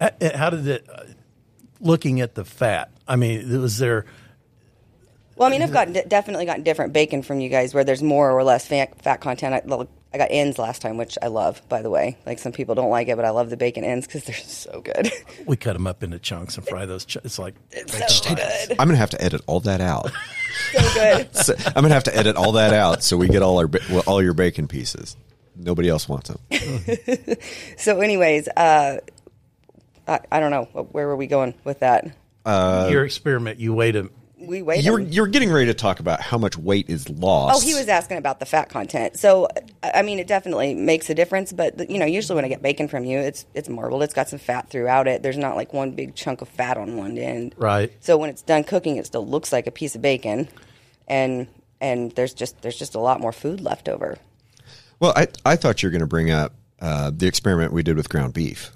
[0.00, 0.86] uh, uh, how did it?
[0.92, 1.04] uh,
[1.82, 4.04] Looking at the fat, I mean, was there?
[5.40, 8.30] Well, I mean, I've gotten definitely gotten different bacon from you guys where there's more
[8.30, 9.54] or less fat, fat content.
[9.54, 12.18] I, well, I got ends last time, which I love, by the way.
[12.26, 14.82] Like some people don't like it, but I love the bacon ends because they're so
[14.82, 15.10] good.
[15.46, 17.06] We cut them up into chunks and fry those.
[17.06, 17.54] Ch- it's like
[18.06, 18.72] so good.
[18.72, 20.10] I'm gonna have to edit all that out.
[20.72, 21.34] So good.
[21.34, 23.80] So, I'm gonna have to edit all that out so we get all our ba-
[24.06, 25.16] all your bacon pieces.
[25.56, 26.38] Nobody else wants them.
[27.78, 28.98] So, anyways, uh,
[30.06, 30.64] I, I don't know.
[30.92, 32.14] Where were we going with that?
[32.44, 33.58] Uh, your experiment.
[33.58, 34.86] You wait a We waited.
[34.86, 37.56] You were you were getting ready to talk about how much weight is lost.
[37.56, 39.18] Oh, he was asking about the fat content.
[39.18, 39.48] So,
[39.82, 41.52] I I mean, it definitely makes a difference.
[41.52, 44.02] But you know, usually when I get bacon from you, it's it's marbled.
[44.02, 45.22] It's got some fat throughout it.
[45.22, 47.54] There's not like one big chunk of fat on one end.
[47.58, 47.92] right.
[48.00, 50.48] So when it's done cooking, it still looks like a piece of bacon,
[51.06, 51.46] and
[51.80, 54.16] and there's just there's just a lot more food left over.
[55.00, 57.96] Well, I I thought you were going to bring up uh, the experiment we did
[57.96, 58.70] with ground beef.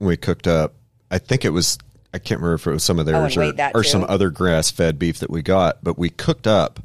[0.00, 0.74] We cooked up.
[1.10, 1.78] I think it was.
[2.14, 4.70] I can't remember if it was some of and theirs or, or some other grass
[4.70, 6.78] fed beef that we got, but we cooked up.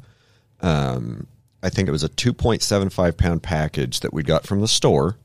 [0.60, 1.28] Um,
[1.62, 4.60] I think it was a two point seven five pound package that we got from
[4.60, 5.16] the store,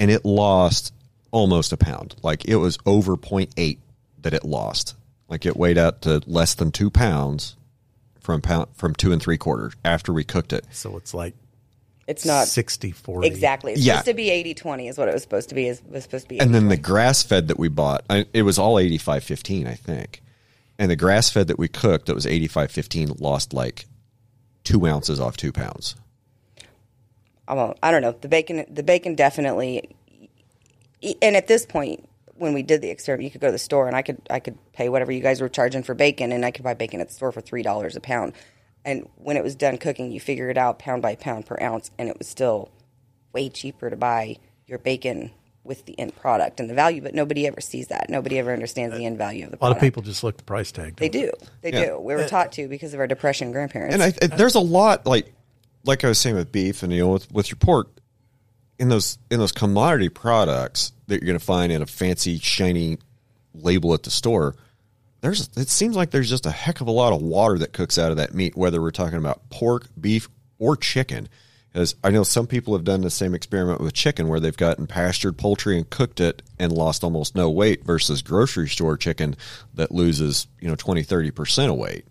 [0.00, 0.92] and it lost
[1.30, 2.16] almost a pound.
[2.24, 3.78] Like it was over 0.8
[4.22, 4.96] that it lost.
[5.28, 7.56] Like it weighed out to less than two pounds
[8.20, 10.66] from pound from two and three quarters after we cooked it.
[10.72, 11.34] So it's like
[12.12, 13.26] It's not 60 40.
[13.26, 13.72] exactly.
[13.72, 13.94] It's Yeah.
[13.94, 15.66] supposed to be 80-20 is what it was supposed to be.
[15.68, 16.40] Is was supposed to be.
[16.40, 20.22] And then the grass fed that we bought, I, it was all 8515, I think.
[20.78, 23.86] And the grass fed that we cooked that was 8515 lost like
[24.64, 25.96] two ounces off two pounds.
[27.48, 28.12] well, I don't know.
[28.12, 29.94] The bacon, the bacon definitely.
[31.20, 33.86] And at this point, when we did the experiment, you could go to the store
[33.86, 36.50] and I could I could pay whatever you guys were charging for bacon, and I
[36.50, 38.32] could buy bacon at the store for three dollars a pound.
[38.84, 41.90] And when it was done cooking, you figure it out pound by pound per ounce,
[41.98, 42.70] and it was still
[43.32, 45.30] way cheaper to buy your bacon
[45.64, 47.00] with the end product and the value.
[47.00, 48.10] But nobody ever sees that.
[48.10, 49.62] Nobody ever understands the end value of the product.
[49.62, 50.96] A lot of people just look at the price tag.
[50.96, 51.46] They don't do.
[51.60, 51.84] They Yeah.
[51.86, 51.98] do.
[52.00, 53.94] We were uh, taught to because of our depression grandparents.
[53.94, 55.32] And I, I- there's a lot like
[55.84, 57.88] like I was saying with beef and you know with, with your pork
[58.80, 62.98] in those in those commodity products that you're going to find in a fancy shiny
[63.54, 64.56] label at the store.
[65.22, 67.96] There's it seems like there's just a heck of a lot of water that cooks
[67.96, 71.28] out of that meat, whether we're talking about pork, beef, or chicken.
[71.72, 74.86] Because I know some people have done the same experiment with chicken where they've gotten
[74.86, 79.36] pastured poultry and cooked it and lost almost no weight versus grocery store chicken
[79.72, 82.04] that loses, you know, 20, 30% of weight.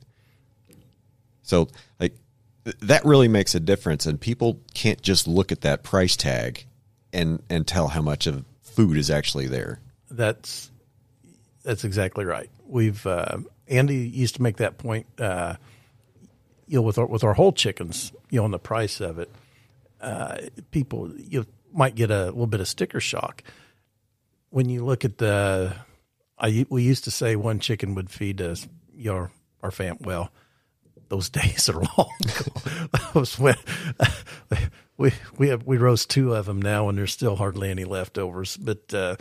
[1.43, 1.67] So
[1.99, 2.15] like
[2.63, 6.65] that really makes a difference and people can't just look at that price tag
[7.13, 9.79] and and tell how much of food is actually there.
[10.09, 10.71] That's
[11.63, 12.49] that's exactly right.
[12.71, 15.05] We've uh, Andy used to make that point.
[15.19, 15.55] Uh,
[16.67, 19.29] you know, with our with our whole chickens, you know, on the price of it,
[19.99, 20.37] uh,
[20.71, 23.43] people you might get a little bit of sticker shock
[24.51, 25.75] when you look at the.
[26.39, 29.31] I we used to say one chicken would feed us your
[29.61, 29.97] our fam.
[29.99, 30.31] Well,
[31.09, 32.15] those days are long.
[32.21, 33.57] that was when
[34.97, 38.55] we we have we roast two of them now, and there's still hardly any leftovers.
[38.55, 39.17] But uh,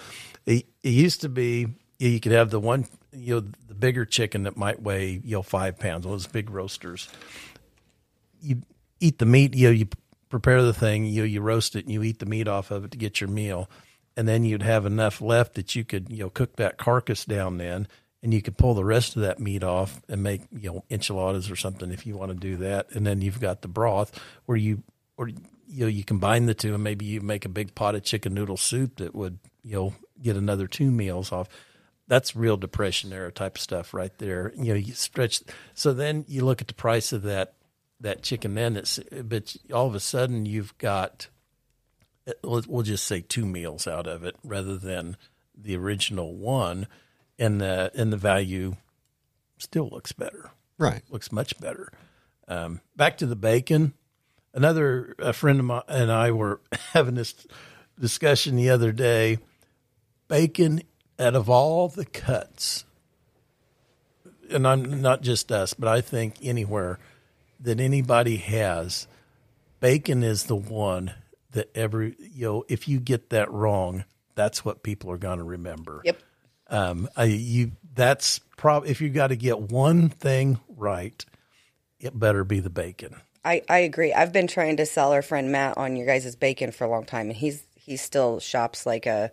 [0.47, 1.67] it, it used to be
[2.09, 5.43] you could have the one you know the bigger chicken that might weigh you know
[5.43, 6.05] five pounds.
[6.05, 7.09] Those big roasters.
[8.41, 8.63] You
[9.01, 9.55] eat the meat.
[9.55, 9.89] You know you
[10.29, 11.05] prepare the thing.
[11.05, 13.29] You you roast it and you eat the meat off of it to get your
[13.31, 13.69] meal,
[14.17, 17.59] and then you'd have enough left that you could you know cook that carcass down
[17.59, 17.87] then
[18.23, 21.51] and you could pull the rest of that meat off and make you know enchiladas
[21.51, 24.59] or something if you want to do that and then you've got the broth where
[24.59, 24.83] you
[25.17, 25.39] or you
[25.71, 28.57] know you combine the two and maybe you make a big pot of chicken noodle
[28.57, 31.49] soup that would you know get another two meals off
[32.11, 34.53] that's real depression era type of stuff right there.
[34.57, 35.43] You know you stretch
[35.75, 37.55] so then you look at the price of that
[38.01, 41.29] that chicken then it's but all of a sudden you've got
[42.43, 45.17] we'll we'll just say two meals out of it rather than
[45.57, 46.89] the original one
[47.39, 48.75] and the and the value
[49.59, 50.51] still looks better.
[50.79, 51.03] Right.
[51.11, 51.93] looks much better.
[52.49, 53.93] Um, back to the bacon.
[54.53, 56.61] Another a friend of mine and i were
[56.93, 57.47] having this
[58.01, 59.39] discussion the other day.
[60.27, 60.83] Bacon
[61.21, 62.85] out of all the cuts
[64.51, 66.99] and i'm not just us but i think anywhere
[67.61, 69.07] that anybody has
[69.81, 71.13] bacon is the one
[71.53, 74.05] that every you know if you get that wrong
[74.35, 76.19] that's what people are going to remember yep.
[76.69, 81.25] um, I, you that's prob if you got to get one thing right,
[81.99, 83.17] it better be the bacon.
[83.45, 84.13] I, I agree.
[84.13, 87.05] I've been trying to sell our friend Matt on your guys' bacon for a long
[87.05, 89.33] time, and he's he still shops like a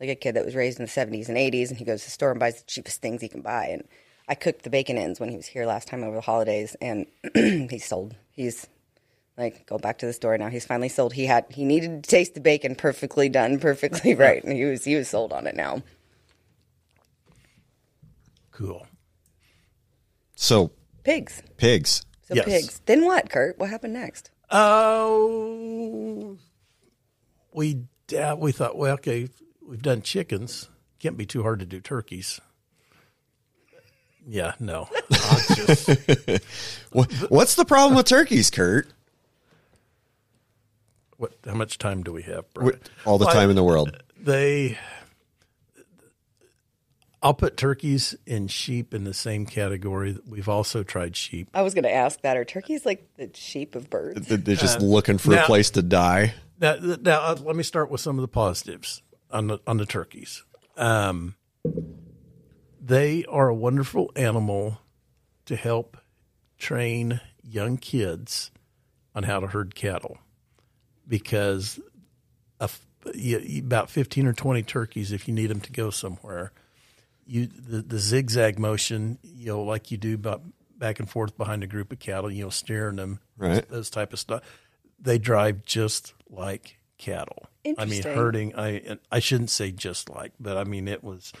[0.00, 2.06] like a kid that was raised in the seventies and eighties, and he goes to
[2.06, 3.66] the store and buys the cheapest things he can buy.
[3.66, 3.84] And
[4.28, 7.06] I cooked the bacon ends when he was here last time over the holidays, and
[7.34, 8.14] he's sold.
[8.32, 8.66] He's
[9.38, 10.48] like go back to the store now.
[10.48, 11.12] He's finally sold.
[11.12, 14.84] He had he needed to taste the bacon perfectly done, perfectly right, and he was
[14.84, 15.82] he was sold on it now.
[18.52, 18.86] Cool.
[20.34, 20.70] So
[21.04, 21.42] Pigs.
[21.56, 22.02] pigs.
[22.26, 22.44] So Yes.
[22.46, 22.80] pigs.
[22.86, 23.58] Then what, Kurt?
[23.58, 24.30] What happened next?
[24.50, 26.36] Oh,
[27.52, 27.84] we
[28.18, 29.28] uh, we thought, well, okay,
[29.66, 30.68] we've done chickens.
[30.98, 32.40] Can't be too hard to do turkeys.
[34.28, 34.88] Yeah, no.
[35.54, 35.88] Just-
[36.90, 38.88] what's the problem with turkeys, Kurt?
[41.16, 41.32] what?
[41.46, 42.80] How much time do we have, Brian?
[43.04, 43.96] All the Well, time in the world.
[44.20, 44.76] They,
[47.22, 50.18] I'll put turkeys and sheep in the same category.
[50.28, 51.48] We've also tried sheep.
[51.54, 52.36] I was going to ask that.
[52.36, 54.26] Are turkeys like the sheep of birds?
[54.26, 56.34] They're just looking for a Uh, place to die.
[56.60, 59.02] Now, now uh, let me start with some of the positives
[59.36, 60.42] on the on the turkeys.
[60.76, 61.34] Um,
[62.80, 64.80] they are a wonderful animal
[65.46, 65.96] to help
[66.58, 68.50] train young kids
[69.14, 70.18] on how to herd cattle
[71.06, 71.78] because
[72.60, 75.90] a f you- you- about 15 or 20 turkeys if you need them to go
[75.90, 76.52] somewhere
[77.26, 80.42] you the, the zigzag motion you know like you do about
[80.78, 83.68] back and forth behind a group of cattle you know steering them Right.
[83.68, 84.42] those type of stuff
[84.98, 87.46] they drive just like cattle
[87.78, 91.32] i mean herding i i shouldn't say just like but i mean it was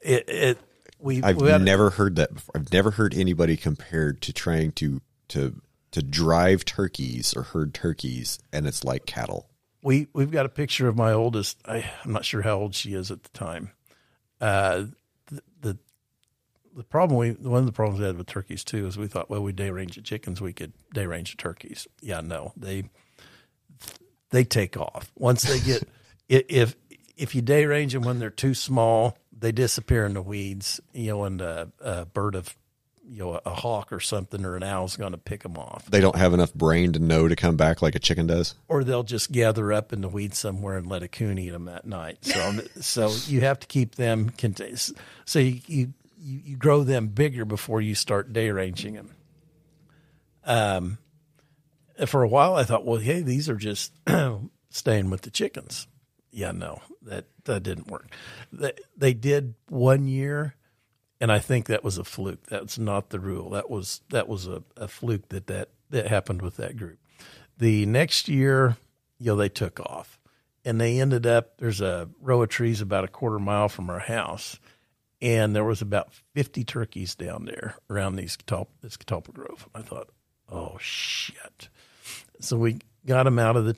[0.00, 0.58] it it
[0.98, 2.52] we I've we had- never heard that before.
[2.56, 8.38] I've never heard anybody compared to trying to to to drive turkeys or herd turkeys,
[8.52, 9.48] and it's like cattle.
[9.82, 11.58] we we've got a picture of my oldest.
[11.66, 13.72] I, I'm not sure how old she is at the time.
[14.40, 14.84] Uh,
[15.26, 15.78] the, the
[16.76, 19.28] the problem we one of the problems we had with turkeys too is we thought
[19.28, 21.88] well we day range the chickens we could day range the turkeys.
[22.00, 22.84] Yeah, no, they
[24.32, 25.88] they take off once they get
[26.28, 26.74] if
[27.16, 30.80] if you day range them when they're too small, they disappear in the weeds.
[30.92, 32.56] You know, and a, a bird of
[33.08, 35.86] you know a hawk or something or an owl's going to pick them off.
[35.86, 38.54] They don't have enough brain to know to come back like a chicken does.
[38.68, 41.66] or they'll just gather up in the weeds somewhere and let a coon eat them
[41.66, 42.24] that night.
[42.24, 44.80] So, so you have to keep them contained.
[45.24, 49.10] So you, you you you grow them bigger before you start day ranging them.
[50.44, 50.98] Um,
[52.08, 53.92] for a while I thought, well, hey, these are just
[54.70, 55.86] staying with the chickens.
[56.30, 58.06] Yeah, no, that that didn't work.
[58.52, 60.54] They, they did one year,
[61.20, 62.46] and I think that was a fluke.
[62.46, 63.50] That's not the rule.
[63.50, 66.98] That was that was a, a fluke that, that that happened with that group.
[67.58, 68.78] The next year,
[69.18, 70.18] you know, they took off,
[70.64, 71.58] and they ended up.
[71.58, 74.58] There's a row of trees about a quarter mile from our house,
[75.20, 78.36] and there was about 50 turkeys down there around these
[78.80, 79.68] this catalpa grove.
[79.74, 80.08] I thought,
[80.50, 81.68] oh shit!
[82.42, 83.76] So we got him out of the.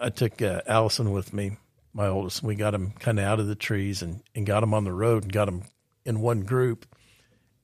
[0.00, 1.58] I took uh, Allison with me,
[1.92, 2.42] my oldest.
[2.42, 4.92] We got him kind of out of the trees and and got him on the
[4.92, 5.64] road and got him
[6.04, 6.86] in one group.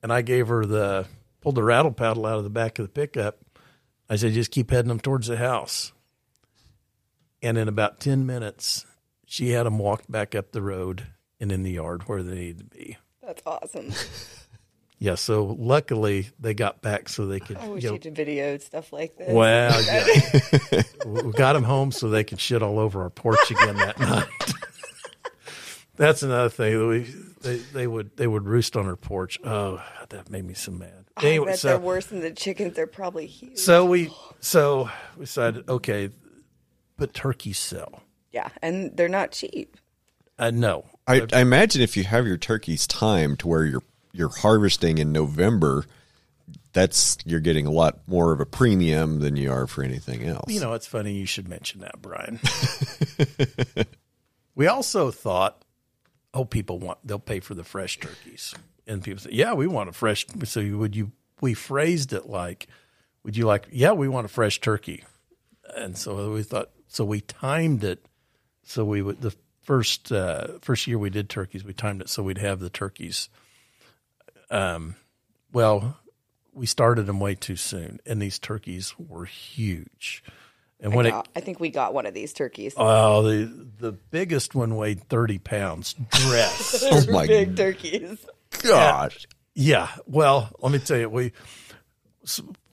[0.01, 1.07] And I gave her the
[1.41, 3.39] pulled the rattle paddle out of the back of the pickup.
[4.09, 5.91] I said, just keep heading them towards the house.
[7.41, 8.85] And in about 10 minutes,
[9.25, 11.07] she had them walked back up the road
[11.39, 12.97] and in the yard where they needed to be.
[13.21, 13.91] That's awesome.
[15.01, 17.55] Yeah, so luckily they got back so they could.
[17.57, 19.31] I wish you know, you did videoed stuff like this.
[19.31, 20.81] well, yeah.
[21.05, 24.27] we got them home so they could shit all over our porch again that night.
[25.95, 26.77] That's another thing.
[26.79, 26.99] That we
[27.41, 29.37] they, they would they would roost on our porch.
[29.43, 31.05] Oh, that made me so mad.
[31.17, 32.75] I Anyway, bet so they're worse than the chickens.
[32.75, 33.57] They're probably huge.
[33.57, 36.09] so we so we decided okay,
[36.97, 38.01] but turkeys sell.
[38.31, 39.75] yeah, and they're not cheap.
[40.37, 44.29] Uh, no, I, I imagine if you have your turkeys timed to where you're you're
[44.29, 45.85] harvesting in November,
[46.73, 50.51] that's you're getting a lot more of a premium than you are for anything else.
[50.51, 52.39] You know, it's funny you should mention that, Brian.
[54.55, 55.63] we also thought,
[56.33, 58.53] oh, people want they'll pay for the fresh turkeys,
[58.87, 60.25] and people say, yeah, we want a fresh.
[60.45, 61.11] So would you?
[61.41, 62.67] We phrased it like,
[63.23, 63.67] would you like?
[63.71, 65.03] Yeah, we want a fresh turkey,
[65.75, 66.69] and so we thought.
[66.87, 68.05] So we timed it.
[68.63, 72.23] So we would the first uh, first year we did turkeys, we timed it so
[72.23, 73.29] we'd have the turkeys.
[74.51, 74.95] Um,
[75.51, 75.97] well,
[76.53, 80.23] we started them way too soon, and these turkeys were huge.
[80.81, 82.73] And when it Got- I think we got one of these turkeys.
[82.77, 85.93] Oh, the the biggest one weighed thirty pounds.
[86.11, 86.83] Dress.
[86.89, 88.25] oh my Big turkeys.
[88.63, 89.27] gosh.
[89.55, 89.89] yeah.
[90.05, 91.33] Well, let me tell you, we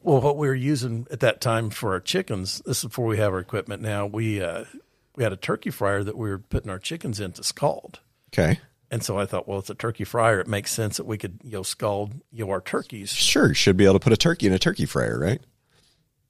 [0.02, 2.62] well what we were using at that time for our chickens.
[2.64, 3.82] This is before we have our equipment.
[3.82, 4.64] Now we uh,
[5.16, 7.98] we had a turkey fryer that we were putting our chickens in to scald.
[8.32, 8.60] Okay.
[8.90, 10.38] And so I thought, well, it's a turkey fryer.
[10.40, 13.10] It makes sense that we could, you know, scald, you know, our turkeys.
[13.10, 15.40] Sure, should be able to put a turkey in a turkey fryer, right?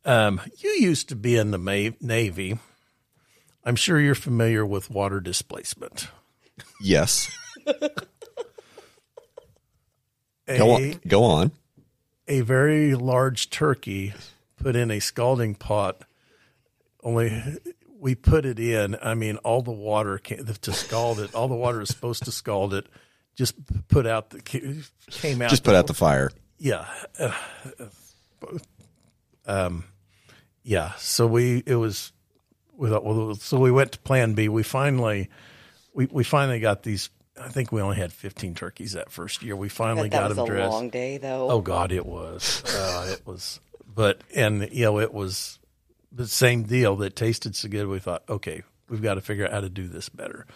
[0.06, 2.58] Um, you used to be in the Ma- Navy.
[3.64, 6.08] I'm sure you're familiar with water displacement.
[6.80, 7.30] Yes.
[7.66, 7.90] A,
[10.58, 11.00] Go on.
[11.06, 11.50] Go on.
[12.28, 14.14] a very large turkey
[14.56, 16.02] put in a scalding pot.
[17.02, 17.42] Only
[17.98, 18.96] we put it in.
[19.02, 21.34] I mean, all the water came, to scald it.
[21.34, 22.86] All the water is supposed to scald it.
[23.34, 23.54] Just
[23.88, 25.50] put out the came out.
[25.50, 26.30] Just put out the fire.
[26.58, 26.86] yeah.
[27.18, 27.32] Uh,
[29.46, 29.84] um,
[30.62, 30.92] yeah.
[30.98, 32.12] So we it was
[32.76, 34.48] we thought well so we went to Plan B.
[34.48, 35.28] We finally
[35.94, 37.10] we we finally got these.
[37.40, 39.54] I think we only had 15 turkeys that first year.
[39.56, 40.72] We finally that got was them a dressed.
[40.72, 41.50] long day, though.
[41.50, 42.62] Oh God, it was.
[42.66, 43.60] Uh, it was.
[43.94, 45.58] But and you know it was
[46.16, 47.86] the same deal that tasted so good.
[47.86, 50.46] We thought, okay, we've got to figure out how to do this better.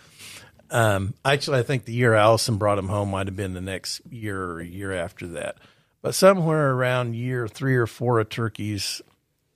[0.70, 4.00] Um, actually, I think the year Allison brought him home might have been the next
[4.10, 5.58] year or year after that.
[6.02, 9.02] But somewhere around year three or four of turkeys,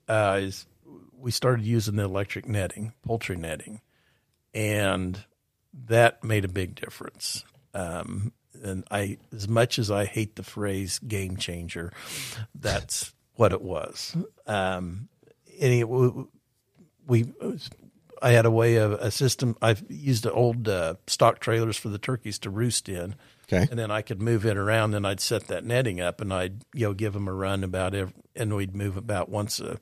[0.08, 0.66] uh, is
[1.16, 3.80] we started using the electric netting, poultry netting,
[4.52, 5.24] and
[5.86, 7.44] that made a big difference.
[7.72, 8.32] Um,
[8.62, 11.92] and I, as much as I hate the phrase "game changer,"
[12.54, 14.16] that's what it was.
[14.46, 15.08] Um,
[15.58, 17.32] any we,
[18.22, 19.56] I had a way of a system.
[19.60, 23.14] I've used the old uh, stock trailers for the turkeys to roost in.
[23.46, 23.66] Okay.
[23.70, 26.62] And then I could move it around, and I'd set that netting up, and I'd
[26.72, 29.78] you know give them a run about every, and we'd move about once a.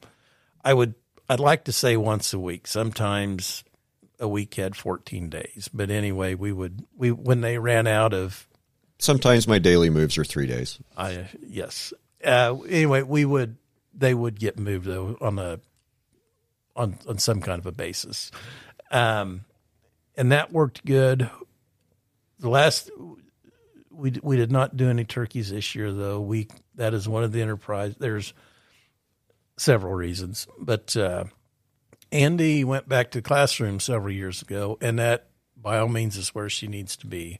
[0.64, 0.94] I would.
[1.28, 2.66] I'd like to say once a week.
[2.66, 3.62] Sometimes
[4.18, 8.48] a week had 14 days, but anyway, we would we when they ran out of
[9.02, 10.78] Sometimes my daily moves are three days.
[10.96, 11.92] I yes.
[12.24, 13.56] Uh, anyway, we would
[13.94, 15.60] they would get moved though on a
[16.74, 18.30] on on some kind of a basis,
[18.90, 19.44] um,
[20.16, 21.30] and that worked good.
[22.38, 22.90] The last
[23.90, 26.20] we we did not do any turkeys this year though.
[26.20, 27.94] We that is one of the enterprise.
[27.98, 28.32] There's
[29.56, 31.24] several reasons, but uh,
[32.10, 36.34] Andy went back to the classroom several years ago, and that by all means is
[36.34, 37.38] where she needs to be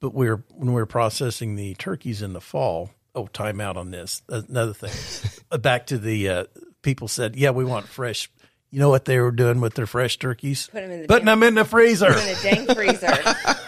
[0.00, 2.90] but we were when we were processing the turkeys in the fall.
[3.14, 4.22] Oh, time out on this.
[4.28, 4.92] Another thing.
[5.52, 6.44] Uh, Back to the uh,
[6.80, 8.30] people said, "Yeah, we want fresh."
[8.70, 10.68] You know what they were doing with their fresh turkeys?
[10.70, 12.06] Put 'em in the Putting damn- them in the freezer.
[12.06, 13.18] in a dang freezer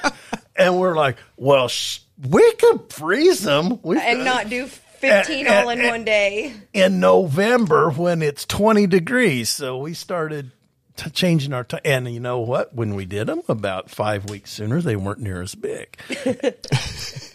[0.56, 5.70] and we're like, "Well, sh- we could freeze them we and not do 15 all
[5.70, 6.54] in one day.
[6.72, 10.52] in November when it's 20 degrees." So we started
[10.94, 11.80] t- changing our time.
[11.84, 12.72] And you know what?
[12.76, 15.98] When we did them, about five weeks sooner, they weren't near as big.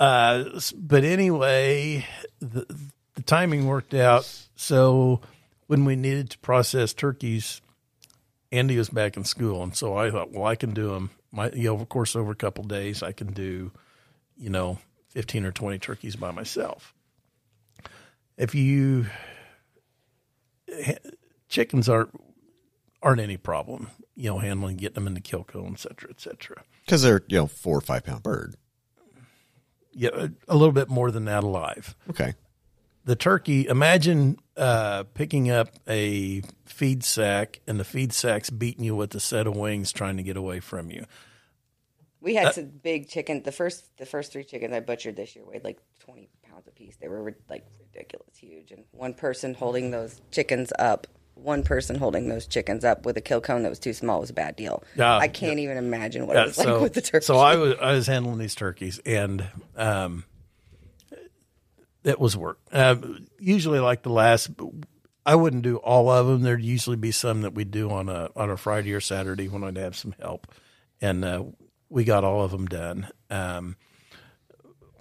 [0.00, 0.44] uh,
[0.76, 2.04] but anyway,
[2.40, 2.66] the,
[3.14, 4.28] the timing worked out.
[4.56, 5.20] So
[5.68, 7.60] when we needed to process turkeys,
[8.50, 11.10] Andy was back in school, and so I thought, well, I can do them.
[11.30, 13.70] My, you know, of course, over a couple days, I can do,
[14.36, 14.78] you know,
[15.10, 16.92] fifteen or twenty turkeys by myself.
[18.36, 19.06] If you
[21.48, 22.20] chickens aren't
[23.02, 26.20] aren't any problem, you know, handling getting them in the kill cone, et cetera, et
[26.20, 26.64] cetera.
[26.84, 28.56] Because they're, you know, four or five pound bird.
[29.92, 31.94] Yeah, a- a little bit more than that alive.
[32.10, 32.34] Okay.
[33.04, 38.94] the turkey imagine uh, picking up a feed sack and the feed sack's beating you
[38.94, 41.04] with a set of wings trying to get away from you
[42.20, 43.42] We had some big chicken.
[43.42, 46.70] The first the first three chickens I butchered this year weighed like 20 pounds a
[46.72, 46.96] piece.
[46.96, 48.70] They were like ridiculous huge.
[48.72, 51.06] And one person holding those chickens up,
[51.42, 54.30] one person holding those chickens up with a kill cone that was too small was
[54.30, 54.82] a bad deal.
[54.96, 55.16] Yeah.
[55.16, 57.24] I can't even imagine what Yeah, it was like with the turkey.
[57.24, 60.24] so I was I was handling these turkeys, and um,
[62.04, 62.58] it was work.
[62.72, 62.96] Uh,
[63.38, 64.50] usually, like the last,
[65.26, 66.42] I wouldn't do all of them.
[66.42, 69.64] There'd usually be some that we'd do on a on a Friday or Saturday when
[69.64, 70.46] I'd have some help,
[71.00, 71.44] and uh,
[71.88, 73.08] we got all of them done.
[73.28, 73.76] Um,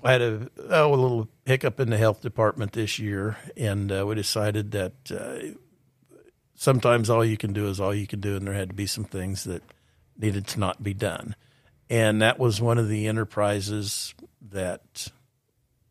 [0.04, 4.06] I had a oh, a little hiccup in the health department this year, and uh,
[4.06, 5.56] we decided that uh,
[6.60, 8.86] sometimes all you can do is all you can do, and there had to be
[8.86, 9.64] some things that
[10.18, 11.34] needed to not be done.
[11.90, 14.14] And that was one of the enterprises
[14.52, 15.08] that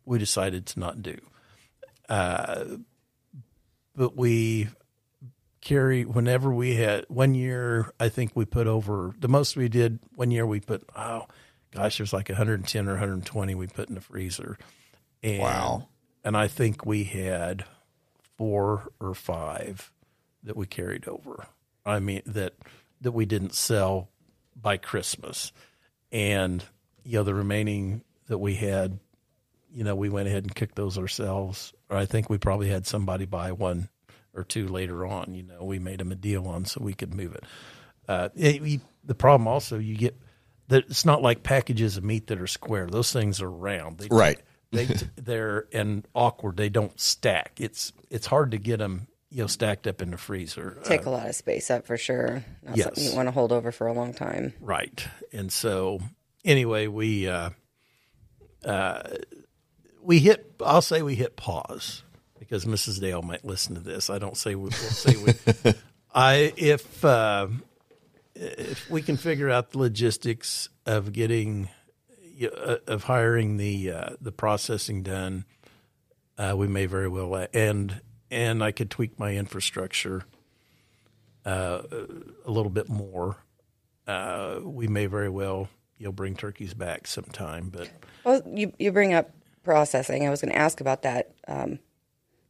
[0.04, 1.16] we decided to not do.
[2.06, 2.64] Uh,
[3.96, 4.68] but we
[5.62, 9.98] carry, whenever we had, one year, I think we put over, the most we did,
[10.16, 11.26] one year we put, oh,
[11.72, 14.58] gosh, there's like 110 or 120 we put in the freezer.
[15.22, 15.88] And, Wow.
[16.22, 17.64] And I think we had
[18.36, 19.90] four or five
[20.44, 21.46] that we carried over.
[21.86, 22.54] I mean that
[23.00, 24.08] that we didn't sell
[24.60, 25.52] by Christmas,
[26.12, 26.64] and
[27.04, 28.98] you know the remaining that we had,
[29.72, 31.72] you know, we went ahead and cooked those ourselves.
[31.88, 33.88] Or I think we probably had somebody buy one
[34.34, 35.32] or two later on.
[35.34, 37.44] You know, we made them a deal on so we could move it.
[38.06, 40.14] Uh, it- we- the problem also you get
[40.68, 42.86] that it's not like packages of meat that are square.
[42.86, 43.96] Those things are round.
[43.98, 44.38] They, Right.
[44.70, 44.84] they
[45.16, 46.58] they're and awkward.
[46.58, 47.52] They don't stack.
[47.58, 50.78] It's it's hard to get them you know stacked up in the freezer.
[50.80, 52.44] Uh, Take a lot of space up for sure.
[52.62, 52.84] Not Yes.
[52.86, 54.54] something you want to hold over for a long time.
[54.60, 55.06] Right.
[55.32, 56.00] And so
[56.44, 57.50] anyway, we uh,
[58.64, 59.02] uh,
[60.02, 60.52] we hit.
[60.64, 62.02] I'll say we hit pause
[62.38, 63.00] because Mrs.
[63.00, 64.10] Dale might listen to this.
[64.10, 65.72] I don't say we, we'll say we.
[66.14, 67.48] I if uh,
[68.34, 71.68] if we can figure out the logistics of getting
[72.42, 75.44] uh, of hiring the uh, the processing done,
[76.38, 77.46] uh, we may very well.
[77.52, 78.00] And
[78.30, 80.24] and I could tweak my infrastructure
[81.44, 81.82] uh,
[82.44, 83.36] a little bit more,
[84.06, 85.68] uh, we may very well
[85.98, 87.70] you know bring turkeys back sometime.
[87.70, 87.88] But
[88.24, 89.30] Well, you you bring up
[89.64, 90.26] processing.
[90.26, 91.32] I was going to ask about that.
[91.46, 91.78] Um,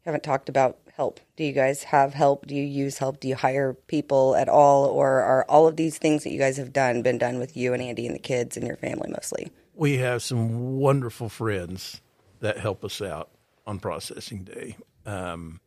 [0.05, 1.21] haven't talked about help.
[1.37, 2.47] Do you guys have help?
[2.47, 3.21] Do you use help?
[3.21, 6.57] Do you hire people at all, or are all of these things that you guys
[6.57, 9.51] have done been done with you and Andy and the kids and your family mostly?
[9.79, 12.01] we have some wonderful friends
[12.41, 13.31] that help us out
[13.65, 14.77] on processing day.
[15.07, 15.61] Um,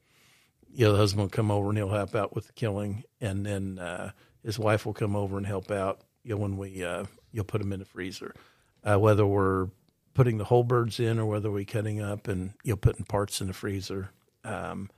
[0.74, 3.46] you know, the husband will come over and he'll help out with the killing, and
[3.46, 4.12] then uh,
[4.44, 6.02] his wife will come over and help out.
[6.24, 8.34] You know, when we uh, you'll put them in the freezer,
[8.84, 9.68] uh, whether we're
[10.14, 13.42] putting the whole birds in or whether we're cutting up and you know putting parts
[13.42, 14.10] in the freezer.
[14.44, 14.90] Um,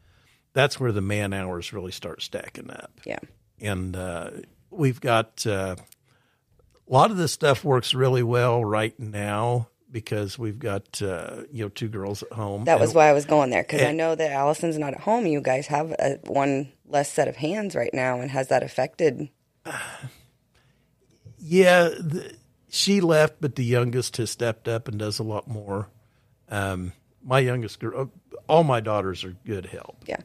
[0.53, 3.17] that's where the man hours really start stacking up Yeah.
[3.59, 4.29] and uh,
[4.69, 5.75] we've got uh,
[6.87, 11.63] a lot of this stuff works really well right now because we've got uh, you
[11.63, 12.65] know two girls at home.
[12.65, 14.99] That was And- why I was going there because I know that Allison's not at
[15.01, 15.25] home.
[15.25, 19.29] You guys have a, one less set of hands right now, and has that affected?
[21.37, 21.83] yeah.
[21.89, 22.35] The,
[22.69, 25.89] she left, but the youngest has stepped up and does a lot more.
[26.49, 28.11] Um, my youngest girl,
[28.49, 30.03] all my daughters are good help.
[30.07, 30.17] Yeah.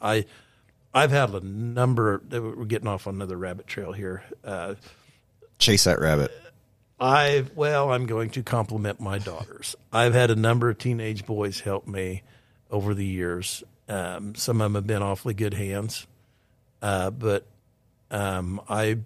[0.00, 0.24] I
[0.94, 2.22] I've had a number.
[2.30, 4.24] We're getting off on another rabbit trail here.
[4.42, 4.74] Uh,
[5.58, 6.32] Chase that rabbit.
[7.00, 9.76] I well, I'm going to compliment my daughters.
[9.92, 12.22] I've had a number of teenage boys help me
[12.70, 13.62] over the years.
[13.88, 16.06] Um, some of them have been awfully good hands,
[16.82, 17.46] uh, but
[18.10, 18.98] um, I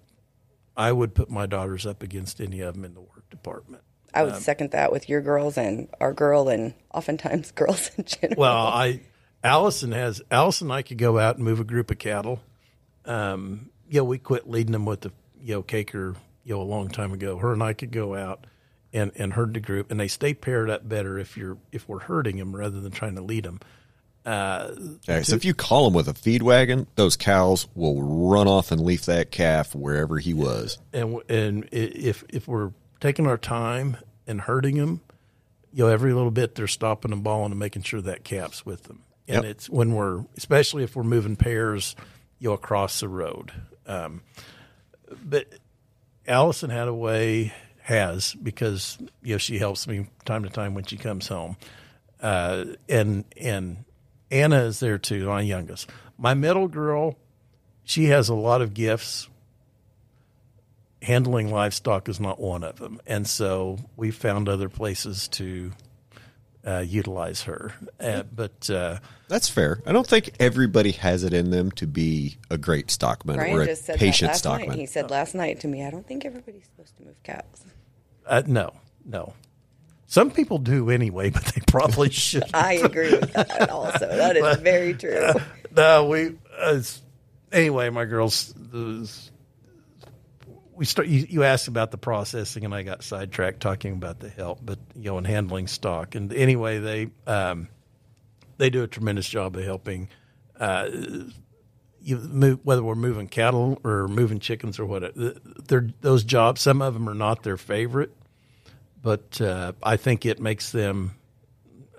[0.75, 3.83] I would put my daughters up against any of them in the work department.
[4.13, 8.05] I Um, would second that with your girls and our girl, and oftentimes girls in
[8.05, 8.39] general.
[8.39, 9.01] Well, I
[9.43, 10.67] Allison has Allison.
[10.67, 12.41] and I could go out and move a group of cattle.
[13.05, 16.63] Um, you know, we quit leading them with the you know caker you know a
[16.63, 17.37] long time ago.
[17.37, 18.45] Her and I could go out
[18.91, 21.99] and and herd the group, and they stay paired up better if you're if we're
[21.99, 23.59] herding them rather than trying to lead them.
[24.25, 28.71] Okay, so if you call them with a feed wagon, those cows will run off
[28.71, 30.77] and leave that calf wherever he was.
[30.93, 32.71] and and if if we're
[33.01, 35.01] taking our time and herding them,
[35.73, 38.83] you know, every little bit they're stopping and bawling and making sure that calf's with
[38.83, 39.01] them.
[39.27, 39.51] And Yep.
[39.51, 41.95] it's when we're, especially if we're moving pairs,
[42.39, 43.51] you know, across the road.
[43.87, 44.21] Um,
[45.23, 45.47] but
[46.27, 50.85] Allison had a way, has because you know she helps me time to time when
[50.85, 51.57] she comes home,
[52.21, 53.83] uh, and and
[54.31, 55.89] Anna is there too, my youngest.
[56.17, 57.17] My middle girl,
[57.83, 59.27] she has a lot of gifts
[61.03, 62.99] handling livestock is not one of them.
[63.05, 65.71] And so we found other places to
[66.65, 67.73] uh, utilize her.
[67.99, 68.99] Uh, but uh,
[69.33, 69.81] That's fair.
[69.87, 73.61] I don't think everybody has it in them to be a great stockman Brian or
[73.63, 74.69] a just said patient that last stockman.
[74.69, 74.77] night.
[74.77, 77.65] He said last night to me, "I don't think everybody's supposed to move cows."
[78.27, 79.33] uh, no, no.
[80.05, 82.43] Some people do anyway, but they probably should.
[82.53, 83.71] I agree with that.
[83.71, 85.31] Also, that is very true.
[85.75, 86.35] no, we.
[86.55, 86.83] Uh,
[87.51, 88.53] anyway, my girls.
[88.55, 89.11] The,
[90.75, 91.07] we start.
[91.07, 94.77] You, you asked about the processing, and I got sidetracked talking about the help, but
[94.95, 96.13] you know, in handling stock.
[96.13, 97.67] And anyway, they um,
[98.57, 100.09] they do a tremendous job of helping.
[100.59, 100.89] Uh,
[102.01, 105.35] you move, whether we're moving cattle or moving chickens or whatever,
[105.67, 106.61] they're, those jobs.
[106.61, 108.11] Some of them are not their favorite,
[109.01, 111.15] but uh, I think it makes them.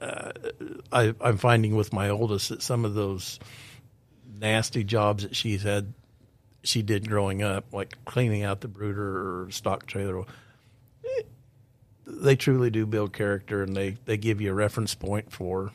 [0.01, 0.33] Uh,
[0.93, 3.41] I, I'm finding with my oldest that some of those
[4.39, 5.95] nasty jobs that she's had,
[6.63, 10.25] she did growing up, like cleaning out the brooder or stock trailer.
[12.07, 15.73] They truly do build character, and they, they give you a reference point for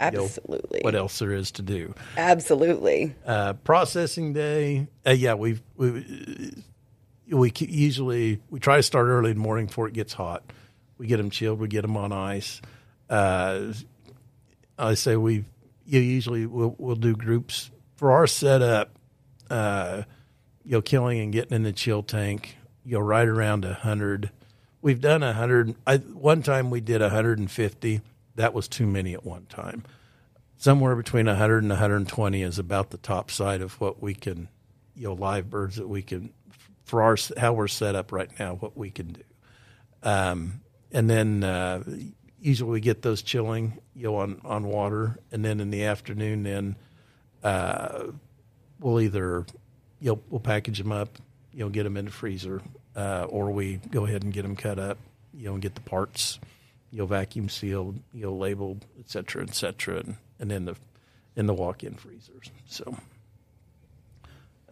[0.00, 0.80] you know, Absolutely.
[0.82, 1.94] what else there is to do.
[2.16, 3.14] Absolutely.
[3.24, 6.52] Uh, processing day, uh, yeah, we've, we
[7.28, 10.44] we usually we try to start early in the morning before it gets hot.
[10.98, 12.60] We get them chilled, we get them on ice.
[13.08, 13.72] Uh,
[14.78, 15.44] I say we
[15.86, 18.90] you usually we'll, we'll do groups for our setup.
[19.48, 20.02] Uh,
[20.64, 22.56] you know, killing and getting in the chill tank.
[22.84, 24.30] You know, right around a hundred.
[24.82, 25.74] We've done a hundred.
[25.86, 28.00] I one time we did a hundred and fifty.
[28.36, 29.84] That was too many at one time.
[30.56, 34.48] Somewhere between 100 and 120 is about the top side of what we can,
[34.94, 36.32] you know, live birds that we can,
[36.84, 39.22] for our how we're set up right now, what we can do.
[40.02, 40.60] Um,
[40.92, 41.82] and then uh,
[42.40, 46.42] usually we get those chilling, you know, on on water, and then in the afternoon,
[46.42, 46.76] then
[47.42, 48.04] uh,
[48.80, 49.44] we'll either,
[50.00, 51.18] you know, we'll package them up,
[51.52, 52.62] you know, get them in the freezer,
[52.94, 54.98] uh, or we go ahead and get them cut up,
[55.34, 56.38] you know, and get the parts,
[56.96, 60.74] you know, vacuum sealed, you know, labeled, et cetera, et cetera, and, and in the
[61.36, 62.50] in the walk-in freezers.
[62.64, 62.96] So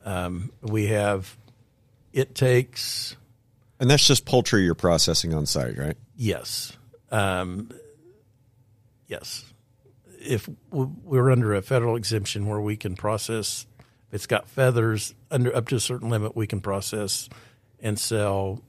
[0.07, 1.37] um, we have.
[2.15, 3.15] It takes
[3.79, 5.99] and that's just poultry you're processing on site, right?
[6.17, 6.75] yes,
[7.11, 7.71] um,
[9.07, 9.45] yes.
[10.19, 13.67] if we're under a federal exemption where we can process,
[14.09, 17.29] if it's got feathers under up to a certain limit, we can process
[17.81, 18.63] and sell.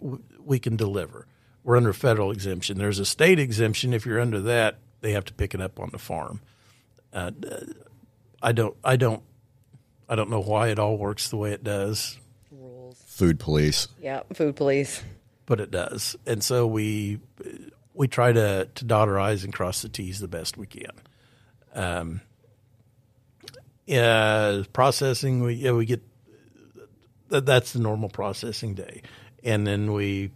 [0.43, 1.27] We can deliver.
[1.65, 2.77] We're under federal exemption.
[2.77, 3.91] There's a state exemption.
[3.91, 6.39] If you're under that, they have to pick it up on the farm.
[7.11, 7.31] Uh,
[8.39, 8.77] I don't.
[8.83, 9.23] I don't.
[10.07, 12.19] I don't know why it all works the way it does.
[12.51, 13.01] Rules.
[13.07, 13.87] Food police.
[13.99, 15.01] Yeah, food police.
[15.47, 17.19] But it does, and so we
[17.95, 20.91] we try to to dot our i's and cross the t's the best we can.
[21.73, 22.21] Um,
[23.87, 26.03] yeah, processing we yeah we get
[27.29, 29.01] that, that's the normal processing day,
[29.43, 30.31] and then we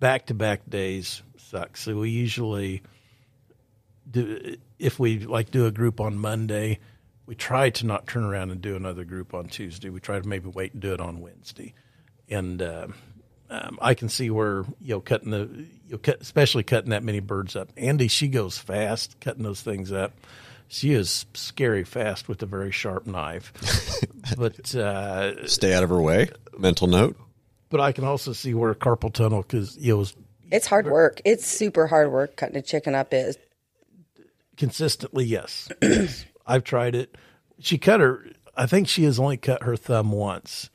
[0.00, 1.76] back to back days suck.
[1.76, 2.82] So we usually
[4.10, 6.78] do if we like do a group on Monday,
[7.26, 9.90] we try to not turn around and do another group on Tuesday.
[9.90, 11.74] We try to maybe wait and do it on Wednesday,
[12.28, 12.88] and uh,
[13.50, 15.48] um, I can see where you know cutting the
[15.86, 17.70] you know, cut, especially cutting that many birds up.
[17.76, 20.12] Andy, she goes fast cutting those things up.
[20.70, 23.54] She is scary fast with a very sharp knife,
[24.36, 26.28] but uh, Stay out of her way.
[26.58, 27.16] Mental note.
[27.68, 30.04] But I can also see where carpal tunnel because you know
[30.50, 31.20] It's hard work.
[31.24, 33.12] It's super hard work cutting a chicken up.
[33.12, 33.38] Is
[34.56, 35.70] consistently yes.
[35.82, 36.24] yes.
[36.46, 37.16] I've tried it.
[37.60, 38.24] She cut her.
[38.56, 40.70] I think she has only cut her thumb once,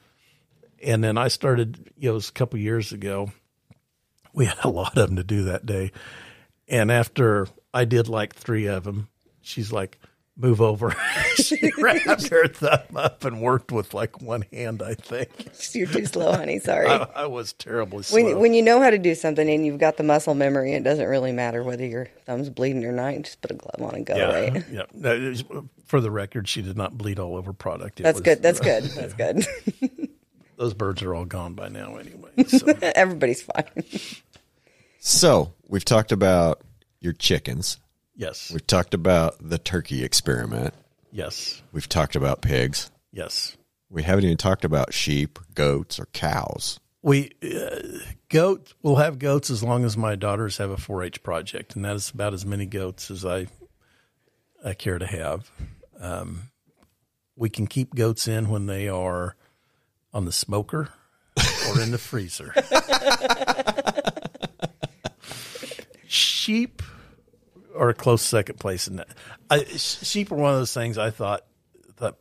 [0.82, 1.92] and then I started.
[1.98, 3.32] You know, it was a couple years ago.
[4.34, 5.92] We had a lot of them to do that day,
[6.68, 9.10] and after I did like three of them,
[9.42, 10.00] she's like,
[10.36, 10.96] "Move over."
[11.36, 14.82] she wrapped her thumb up and worked with like one hand.
[14.82, 15.30] I think
[15.74, 16.60] you're too slow, honey.
[16.60, 16.88] Sorry.
[16.88, 18.24] I, I was terribly slow.
[18.24, 20.84] when when you know how to do something and you've got the muscle memory, it
[20.84, 23.14] doesn't really matter whether your thumb's bleeding or not.
[23.14, 24.16] You just put a glove on and go.
[24.16, 24.64] yeah, Right.
[24.72, 24.84] yeah.
[24.96, 25.44] That is-
[25.86, 28.00] For the record, she did not bleed all over product.
[28.00, 28.42] It That's was- good.
[28.42, 28.84] That's uh, good.
[28.84, 30.10] That's good.
[30.58, 32.32] those birds are all gone by now anyway.
[32.48, 32.66] So.
[32.82, 33.66] Everybody's fine.
[35.00, 36.62] So we've talked about
[37.00, 37.80] your chickens.
[38.16, 40.74] Yes, We've talked about the turkey experiment.
[41.12, 42.92] yes, We've talked about pigs.
[43.12, 43.58] yes.
[43.90, 46.80] We haven't even talked about sheep, goats, or cows.
[47.04, 48.00] We uh,
[48.30, 48.74] goat.
[48.82, 52.10] We'll have goats as long as my daughters have a 4-H project, and that is
[52.10, 53.46] about as many goats as I
[54.66, 55.52] I care to have.
[56.00, 56.50] Um,
[57.36, 59.36] we can keep goats in when they are
[60.12, 60.90] on the smoker
[61.70, 62.52] or in the freezer.
[66.08, 66.82] Sheep
[67.76, 69.08] are a close second place in that.
[69.50, 71.46] I, sheep are one of those things I thought
[71.96, 72.18] thought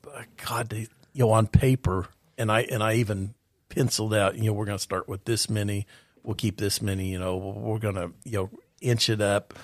[0.47, 3.35] God, they, you know, on paper, and I and I even
[3.69, 4.37] penciled out.
[4.37, 5.87] You know, we're going to start with this many.
[6.23, 7.11] We'll keep this many.
[7.11, 8.51] You know, we're going to you know
[8.81, 9.55] inch it up.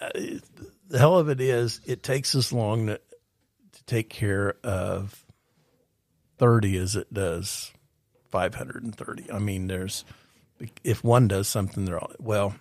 [0.00, 5.24] The hell of it is, it takes as long to, to take care of
[6.38, 7.72] thirty as it does
[8.30, 9.30] five hundred and thirty.
[9.30, 10.04] I mean, there's
[10.84, 12.54] if one does something, they're all well.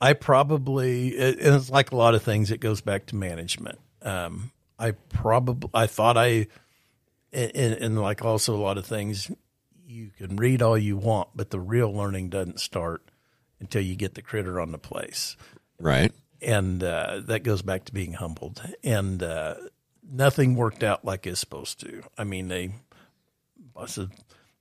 [0.00, 3.78] I probably, and it's like a lot of things, it goes back to management.
[4.02, 6.48] Um, I probably, I thought I,
[7.32, 9.30] and, and like also a lot of things,
[9.86, 13.02] you can read all you want, but the real learning doesn't start
[13.60, 15.36] until you get the critter on the place.
[15.80, 16.12] Right.
[16.42, 18.60] And uh, that goes back to being humbled.
[18.84, 19.54] And uh,
[20.08, 22.02] nothing worked out like it's supposed to.
[22.18, 22.74] I mean, they,
[23.74, 24.10] I said,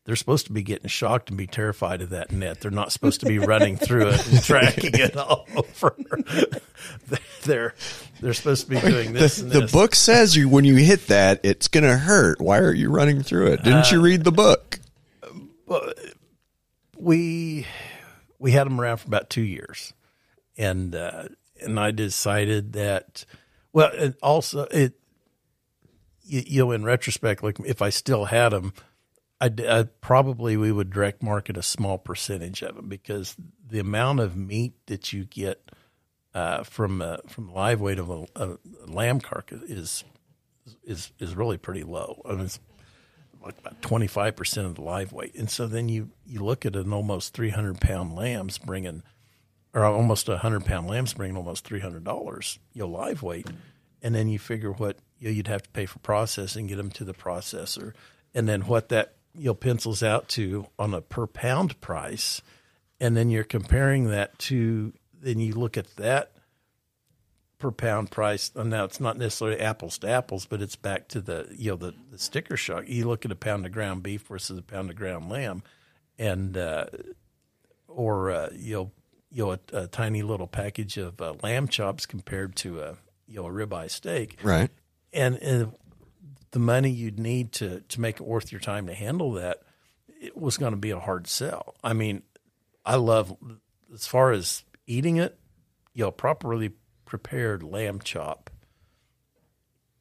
[0.05, 2.61] they're supposed to be getting shocked and be terrified of that net.
[2.61, 5.95] They're not supposed to be running through it and tracking it all over.
[7.43, 7.73] they're
[8.21, 9.37] they're supposed to be doing this.
[9.37, 12.39] The, and the book says you when you hit that, it's going to hurt.
[12.39, 13.63] Why are you running through it?
[13.63, 14.79] Didn't you read the book?
[16.97, 17.65] we
[18.39, 19.93] we had them around for about two years,
[20.57, 21.29] and uh,
[21.61, 23.25] and I decided that
[23.73, 24.99] well, and also it
[26.23, 28.73] you, you know in retrospect, like if I still had them,
[29.41, 33.35] I I probably we would direct market a small percentage of them because
[33.67, 35.71] the amount of meat that you get
[36.33, 38.57] uh, from uh, from live weight of a, a
[38.87, 40.03] lamb carcass is
[40.83, 42.21] is is really pretty low.
[42.25, 42.59] I mean, it's
[43.43, 46.65] like about twenty five percent of the live weight, and so then you you look
[46.65, 49.03] at an almost three hundred pound lambs bringing,
[49.73, 53.47] or almost a hundred pound lambs bringing almost three hundred dollars, your live weight,
[54.01, 56.91] and then you figure what you know, you'd have to pay for processing, get them
[56.91, 57.93] to the processor,
[58.33, 62.41] and then what that you know pencils out to on a per pound price,
[62.99, 66.31] and then you're comparing that to then you look at that
[67.57, 68.51] per pound price.
[68.55, 71.77] And now it's not necessarily apples to apples, but it's back to the you know
[71.77, 72.83] the, the sticker shock.
[72.87, 75.63] You look at a pound of ground beef versus a pound of ground lamb,
[76.19, 76.85] and uh,
[77.87, 78.91] or uh, you know
[79.31, 83.37] you know a, a tiny little package of uh, lamb chops compared to a you
[83.41, 84.69] know a ribeye steak, Right.
[85.13, 85.73] and, and
[86.55, 89.59] the money you'd need to to make it worth your time to handle that,
[90.21, 91.75] it was going to be a hard sell.
[91.83, 92.23] I mean,
[92.85, 93.35] I love
[93.93, 95.37] as far as eating it,
[95.93, 96.71] you know, properly
[97.03, 98.49] prepared lamb chop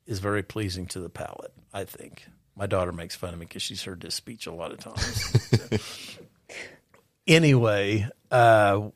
[0.06, 1.52] is very pleasing to the palate.
[1.72, 2.24] I think
[2.54, 6.18] my daughter makes fun of me because she's heard this speech a lot of times.
[7.26, 8.90] anyway, uh,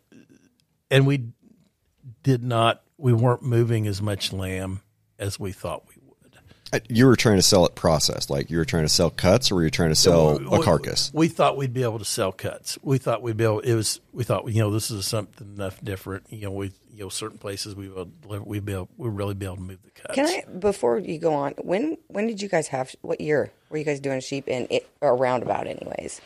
[0.93, 1.31] and we
[2.23, 2.85] did not.
[2.99, 4.81] We weren't moving as much lamb
[5.19, 5.88] as we thought
[6.73, 9.51] Uh, you were trying to sell it processed, like you were trying to sell cuts,
[9.51, 11.11] or were you trying to sell a We- carcass?
[11.15, 12.79] We thought we'd be able to sell cuts.
[12.83, 13.61] We thought we'd be able.
[13.61, 14.01] It was.
[14.13, 16.25] We thought you know this is something enough different.
[16.31, 18.11] You know we you know certain places we will
[18.45, 20.15] we be able, we really be able to move the cuts.
[20.15, 21.55] Can I before you go on?
[21.63, 22.95] When when did you guys have?
[23.03, 25.67] What year were you guys doing sheep in it or roundabout?
[25.67, 26.21] Anyways,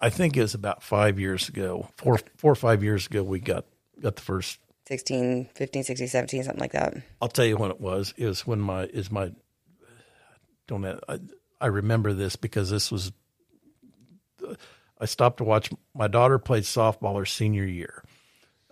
[0.00, 3.22] I think it was about five years ago, four four or five years ago.
[3.22, 3.64] We got
[4.02, 6.94] got the first 16, 15, 16, 17, something like that.
[7.20, 8.12] I'll tell you when it was.
[8.16, 9.32] It was when my is my
[10.66, 11.18] don't I,
[11.60, 13.12] I remember this because this was
[14.98, 18.02] I stopped to watch my daughter played softball her senior year.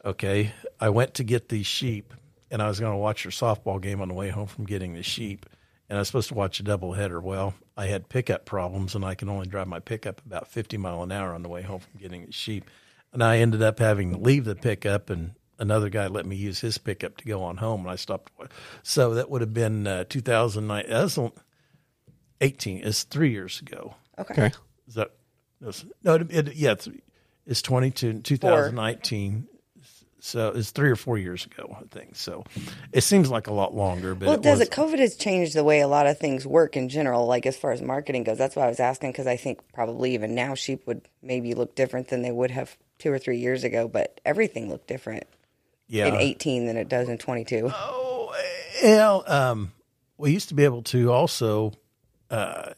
[0.05, 2.12] Okay, I went to get these sheep,
[2.51, 4.95] and I was going to watch her softball game on the way home from getting
[4.95, 5.47] the sheep,
[5.88, 7.22] and I was supposed to watch a doubleheader.
[7.22, 11.03] Well, I had pickup problems, and I can only drive my pickup about fifty mile
[11.03, 12.70] an hour on the way home from getting the sheep,
[13.12, 16.61] and I ended up having to leave the pickup and another guy let me use
[16.61, 18.32] his pickup to go on home, and I stopped.
[18.82, 20.84] So that would have been uh, 2009.
[20.88, 21.18] That's
[22.45, 22.78] 18.
[22.78, 23.95] is three years ago.
[24.18, 24.34] Okay.
[24.34, 24.57] Okay.
[24.86, 25.11] Is that
[25.61, 26.14] that's- no?
[26.14, 26.88] It, it, yeah, it's,
[27.47, 29.49] it's 22, 2019.
[30.20, 32.16] So it's three or four years ago, I think.
[32.16, 32.45] So
[32.92, 34.72] it seems like a lot longer, but Well, it does was, it?
[34.72, 37.72] COVID has changed the way a lot of things work in general, like as far
[37.72, 38.38] as marketing goes.
[38.38, 41.74] That's why I was asking because I think probably even now sheep would maybe look
[41.74, 43.86] different than they would have two or three years ago.
[43.86, 45.24] But everything looked different
[45.88, 46.07] yeah.
[46.07, 47.70] in 18 than it does in 22.
[48.82, 49.72] Yeah, um,
[50.16, 51.72] we used to be able to also,
[52.31, 52.72] uh,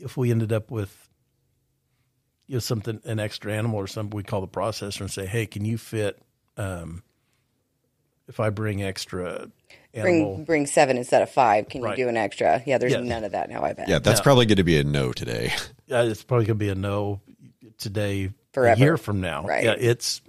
[0.00, 1.08] if we ended up with
[2.46, 5.46] you know something an extra animal or something, we call the processor and say, "Hey,
[5.46, 6.18] can you fit?
[6.56, 7.02] Um,
[8.26, 9.48] if I bring extra
[9.94, 11.68] animal, Bring bring seven instead of five.
[11.68, 11.96] Can Right.
[11.98, 12.62] you do an extra?
[12.66, 13.00] Yeah, there's Yeah.
[13.00, 13.62] none of that now.
[13.64, 13.88] I bet.
[13.88, 15.52] Yeah, that's probably going to be a no today.
[15.86, 17.20] yeah, it's probably going to be a no
[17.78, 18.76] today, Forever.
[18.76, 19.44] a year from now.
[19.44, 19.64] Right.
[19.64, 20.20] Yeah, it's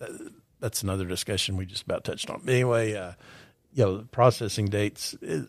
[0.00, 0.06] uh,
[0.60, 2.42] that's another discussion we just about touched on.
[2.46, 3.12] Anyway, uh,
[3.72, 5.46] you know, processing dates, it,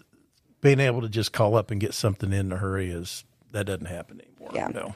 [0.62, 3.86] being able to just call up and get something in a hurry is that doesn't
[3.86, 4.52] happen anymore.
[4.54, 4.68] Yeah.
[4.68, 4.96] No.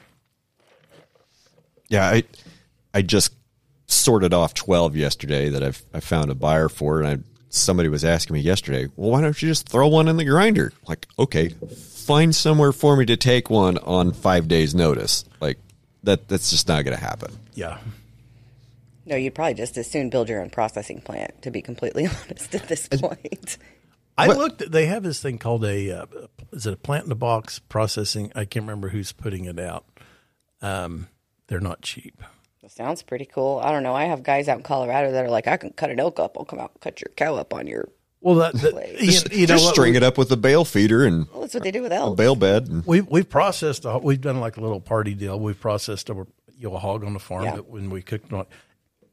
[1.88, 2.24] Yeah, I
[2.94, 3.34] I just
[3.86, 7.18] sorted off twelve yesterday that I've I found a buyer for, and I
[7.50, 10.72] somebody was asking me yesterday, well, why don't you just throw one in the grinder?
[10.88, 15.24] Like, okay, find somewhere for me to take one on five days' notice.
[15.40, 15.58] Like
[16.02, 17.32] that that's just not going to happen.
[17.54, 17.78] Yeah.
[19.04, 21.42] No, you'd probably just as soon build your own processing plant.
[21.42, 23.58] To be completely honest, at this point.
[24.18, 24.70] I looked.
[24.70, 26.06] They have this thing called a uh,
[26.52, 28.30] is it a plant in a box processing?
[28.34, 29.84] I can't remember who's putting it out.
[30.60, 31.08] Um,
[31.48, 32.22] they're not cheap.
[32.68, 33.60] Sounds pretty cool.
[33.62, 33.94] I don't know.
[33.94, 36.38] I have guys out in Colorado that are like, I can cut an elk up.
[36.38, 37.88] I'll come out and cut your cow up on your.
[38.20, 39.74] Well, that, that Like- you, Just, you know just what?
[39.74, 41.96] string it up with a bale feeder and Well, that's what they do with a
[41.96, 42.16] elk.
[42.16, 42.68] bale bed.
[42.68, 43.84] And, We've we've processed.
[43.84, 45.38] A, we've done like a little party deal.
[45.38, 46.14] We've processed a
[46.56, 47.56] you know a hog on the farm Yeah.
[47.56, 48.46] that when we cooked on,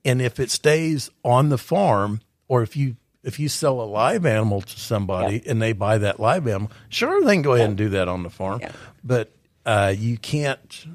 [0.05, 4.25] and if it stays on the farm, or if you if you sell a live
[4.25, 7.77] animal to somebody and they buy that live animal, sure they can go ahead and
[7.77, 8.71] do that on the farm, Yeah.
[9.03, 9.31] but
[9.65, 10.85] uh, you can't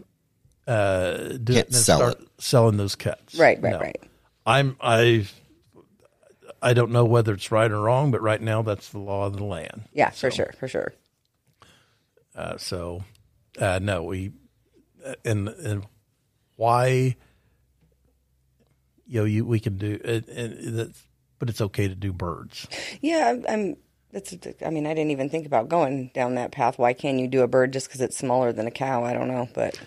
[0.66, 1.12] uh,
[1.42, 2.28] do Can't it and sell start it.
[2.38, 3.34] selling those cuts.
[3.34, 3.78] Right, right, No.
[3.80, 4.02] right.
[4.46, 5.26] I'm I.
[6.62, 9.36] I don't know whether it's right or wrong, but right now that's the law of
[9.36, 9.82] the land.
[9.92, 10.94] Yeah, for sure, for sure.
[12.34, 13.04] Uh, so,
[13.60, 14.32] uh, no, we
[15.26, 15.86] and and
[16.56, 17.16] why
[19.06, 21.02] you know you we can do it, and that's,
[21.39, 22.66] but it's okay to do birds.
[23.01, 23.45] Yeah, I'm.
[23.49, 23.76] I'm
[24.12, 24.35] that's.
[24.64, 26.78] I mean, I didn't even think about going down that path.
[26.78, 29.05] Why can't you do a bird just because it's smaller than a cow?
[29.05, 29.78] I don't know, but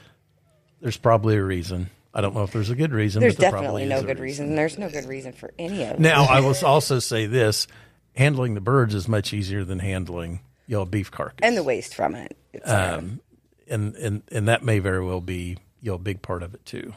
[0.81, 1.89] There's probably a reason.
[2.13, 3.21] I don't know if there's a good reason.
[3.21, 4.55] there's but there definitely probably no is good reason.
[4.55, 5.99] There's no good reason for any of it.
[5.99, 7.67] Now, I will also say this:
[8.15, 11.63] handling the birds is much easier than handling you know a beef carcass, and the
[11.63, 12.35] waste from it.
[12.65, 13.21] Uh, um,
[13.69, 16.65] and and and that may very well be you know a big part of it
[16.65, 16.93] too.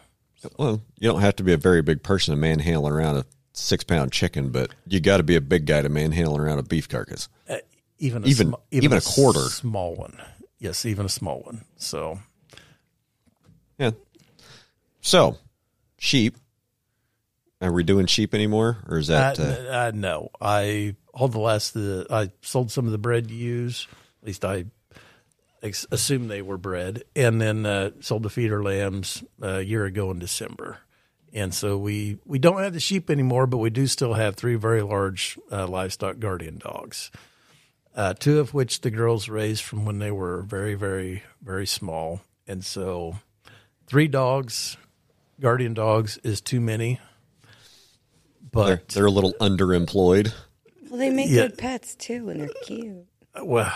[0.59, 3.25] well, you don't have to be a very big person to manhandle around a
[3.61, 6.63] six pound chicken, but you got to be a big guy to manhandle around a
[6.63, 7.29] beef carcass.
[7.99, 9.41] even a Even- sm- even a quarter.
[9.41, 10.17] small one.
[10.59, 11.65] Yes, even a small one.
[11.77, 12.19] So
[13.79, 13.93] Yeah.
[15.01, 15.39] So,
[15.99, 16.37] sheep.
[17.63, 19.39] Are we doing sheep anymore, or is uh, that?
[19.39, 21.75] Uh, n- uh, no, I hold the last.
[21.75, 23.87] The I sold some of the bred ewes.
[24.23, 24.65] At least I
[25.63, 29.85] ex- assume they were bred, and then uh, sold the feeder lambs uh, a year
[29.85, 30.79] ago in December.
[31.33, 34.57] And so we we don't have the sheep anymore, but we do still have three
[34.57, 37.11] very large uh, livestock guardian dogs.
[37.95, 42.20] uh, two of which the girls raised from when they were very, very, very small.
[42.49, 43.18] And so,
[43.87, 44.76] three dogs,
[45.41, 46.99] guardian dogs, is too many.
[48.53, 50.33] They're, but they're a little underemployed.
[50.89, 51.43] Well, they make Yeah.
[51.43, 53.07] good pets too, and they're cute.
[53.41, 53.72] well,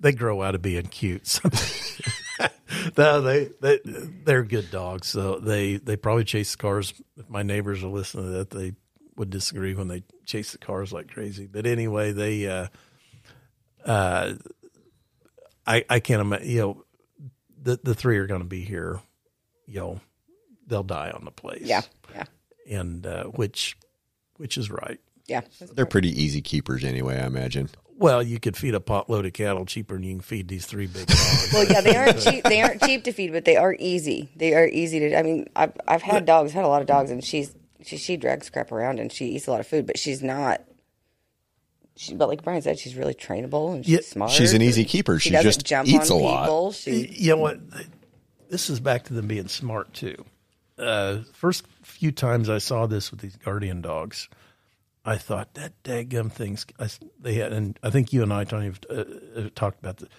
[0.00, 1.40] they grow out of being cute.
[2.96, 5.08] no, they they they're good dogs.
[5.08, 6.92] So they they probably chase cars.
[7.16, 8.74] If my neighbors are listening to that, they
[9.16, 11.46] would disagree when they chase the cars like crazy.
[11.46, 12.66] But anyway, they uh,
[13.84, 14.34] uh,
[15.66, 16.48] I I can't imagine.
[16.48, 16.84] You know,
[17.62, 19.00] the the three are going to be here.
[19.66, 20.00] You know,
[20.66, 21.62] they'll die on the place.
[21.64, 21.82] Yeah,
[22.14, 22.24] yeah,
[22.70, 23.76] and uh, which
[24.36, 25.00] which is right.
[25.26, 25.42] yeah.
[25.72, 27.68] They're pretty easy keepers anyway, I imagine.
[27.98, 30.86] Well, you could feed a potload of cattle cheaper than you can feed these three
[30.86, 31.50] big dogs.
[31.52, 32.44] Well, yeah, they aren't cheap.
[32.44, 34.28] They aren't cheap to feed, but they are easy.
[34.36, 35.18] They are easy to.
[35.18, 38.16] I mean, I've I've had dogs, had a lot of dogs, and she's she she
[38.16, 40.62] drags crap around and she eats a lot of food, but she's not.
[41.96, 44.30] She, but like Brian said, she's really trainable and she's Yeah, smart.
[44.30, 45.18] She's an easy keeper.
[45.18, 46.44] She doesn't just jump eats on a lot.
[46.44, 46.72] people.
[46.72, 47.58] She you know what?
[48.50, 50.24] This is back to them being smart too.
[50.78, 54.28] Uh, first few times I saw this with these guardian dogs,
[55.08, 58.66] I thought that daggum things I, they had, and I think you and I, Tony,
[58.66, 60.10] have uh, talked about that.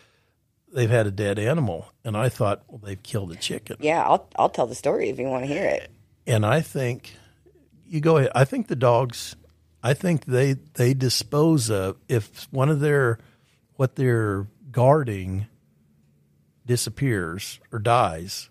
[0.74, 3.78] They've had a dead animal, and I thought, well, they've killed a chicken.
[3.82, 5.92] yeah, I'll I'll tell the story if you want to hear it.
[6.26, 7.14] And I think
[7.88, 8.32] you go ahead.
[8.34, 9.36] I think the dogs.
[9.84, 13.20] I think they they dispose of if one of their
[13.76, 15.46] what they're guarding
[16.66, 18.50] disappears or dies.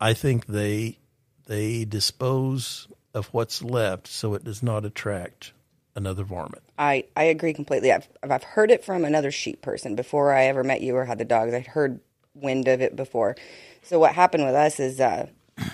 [0.00, 0.98] I think they
[1.46, 5.52] they dispose of what's left so it does not attract
[5.94, 6.62] another varmint.
[6.78, 7.92] I, I agree completely.
[7.92, 11.18] I've I've heard it from another sheep person before I ever met you or had
[11.18, 11.52] the dogs.
[11.52, 12.00] I'd heard
[12.34, 13.36] wind of it before.
[13.82, 15.26] So what happened with us is uh,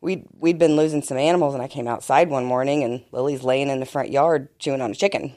[0.00, 3.68] we'd, we'd been losing some animals, and I came outside one morning, and Lily's laying
[3.68, 5.34] in the front yard chewing on a chicken,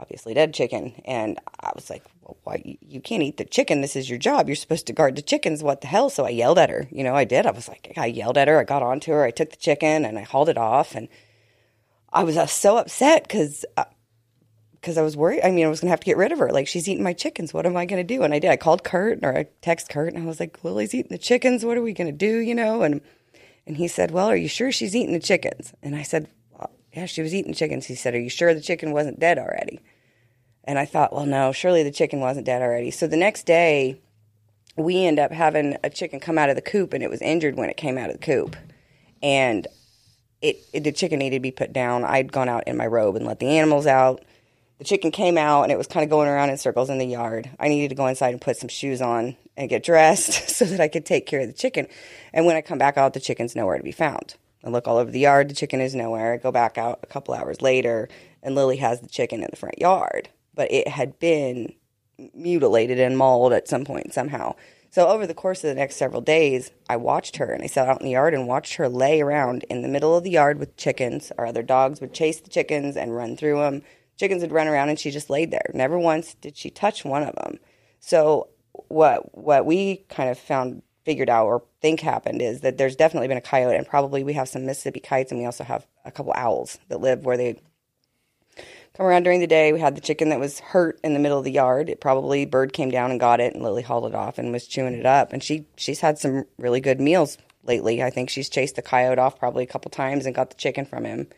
[0.00, 3.80] obviously dead chicken, and I was like, well, "Why you- can't eat the chicken?
[3.80, 4.48] This is your job.
[4.48, 5.62] You're supposed to guard the chickens.
[5.62, 6.88] What the hell?" So I yelled at her.
[6.90, 7.46] You know, I did.
[7.46, 8.58] I was like, I yelled at her.
[8.58, 9.24] I got onto her.
[9.24, 11.08] I took the chicken and I hauled it off, and
[12.12, 13.64] I was uh, so upset because
[14.80, 15.42] because I was worried.
[15.44, 16.50] I mean, I was gonna have to get rid of her.
[16.50, 17.52] Like she's eating my chickens.
[17.52, 18.22] What am I gonna do?
[18.22, 18.50] And I did.
[18.50, 21.64] I called Kurt or I text Kurt and I was like, Lily's eating the chickens.
[21.64, 22.38] What are we gonna do?
[22.38, 22.82] You know?
[22.82, 23.00] And
[23.66, 25.74] and he said, Well, are you sure she's eating the chickens?
[25.82, 26.28] And I said,
[26.92, 27.86] Yeah, she was eating chickens.
[27.86, 29.80] He said, Are you sure the chicken wasn't dead already?
[30.64, 32.90] And I thought, Well, no, surely the chicken wasn't dead already.
[32.90, 34.00] So the next day,
[34.76, 37.56] we end up having a chicken come out of the coop and it was injured
[37.56, 38.56] when it came out of the coop.
[39.22, 39.66] And
[40.42, 42.04] it, it the chicken needed to be put down.
[42.04, 44.24] I'd gone out in my robe and let the animals out.
[44.78, 47.06] The chicken came out and it was kind of going around in circles in the
[47.06, 47.50] yard.
[47.60, 50.80] I needed to go inside and put some shoes on and get dressed so that
[50.80, 51.86] I could take care of the chicken.
[52.32, 54.36] And when I come back out, the chicken's nowhere to be found.
[54.64, 56.34] I look all over the yard, the chicken is nowhere.
[56.34, 58.08] I go back out a couple hours later
[58.42, 61.74] and Lily has the chicken in the front yard, but it had been
[62.34, 64.54] mutilated and mauled at some point somehow.
[64.90, 67.88] So over the course of the next several days, I watched her and I sat
[67.88, 70.58] out in the yard and watched her lay around in the middle of the yard
[70.58, 71.30] with chickens.
[71.38, 73.82] Our other dogs would chase the chickens and run through them.
[74.18, 75.70] Chickens would run around and she just laid there.
[75.72, 77.58] Never once did she touch one of them.
[78.00, 78.48] So
[78.88, 83.28] what what we kind of found figured out or think happened is that there's definitely
[83.28, 86.10] been a coyote and probably we have some Mississippi kites and we also have a
[86.10, 87.60] couple owls that live where they
[88.96, 89.72] come around during the day.
[89.72, 91.88] We had the chicken that was hurt in the middle of the yard.
[91.88, 94.66] It probably bird came down and got it, and Lily hauled it off and was
[94.66, 95.32] chewing it up.
[95.32, 98.02] And she she's had some really good meals lately.
[98.02, 100.84] I think she's chased the coyote off probably a couple times and got the chicken
[100.84, 101.28] from him.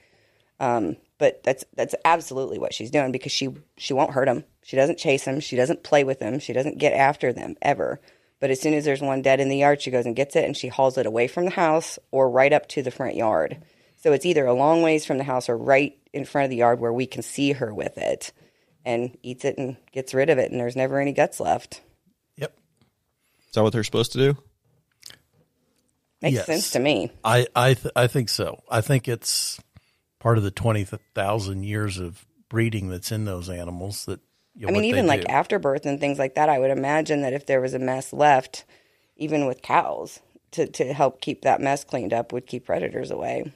[0.59, 4.45] Um, but that's that's absolutely what she's doing because she she won't hurt him.
[4.65, 5.41] She doesn't chase him.
[5.41, 6.39] She doesn't play with him.
[6.39, 8.01] She doesn't get after them ever.
[8.43, 10.45] But as soon as there's one dead in the yard, she goes and gets it
[10.45, 13.63] and she hauls it away from the house or right up to the front yard.
[13.99, 16.57] So it's either a long ways from the house or right in front of the
[16.57, 18.33] yard where we can see her with it
[18.85, 21.83] and eats it and gets rid of it and there's never any guts left.
[22.37, 22.53] Yep.
[23.47, 24.37] Is that what they're supposed to do?
[26.21, 26.47] Makes Yes.
[26.47, 27.13] sense to me.
[27.25, 28.61] I I th- I think so.
[28.69, 29.61] I think it's
[30.19, 30.85] part of the twenty
[31.15, 34.05] thousand years of breeding that's in those animals.
[34.07, 34.19] That
[34.55, 35.27] you know, I mean, even like do.
[35.29, 38.65] afterbirth and things like that, I would imagine that if there was a mess left,
[39.17, 40.21] even with cows,
[40.53, 43.53] to, to help keep that mess cleaned up would keep predators away.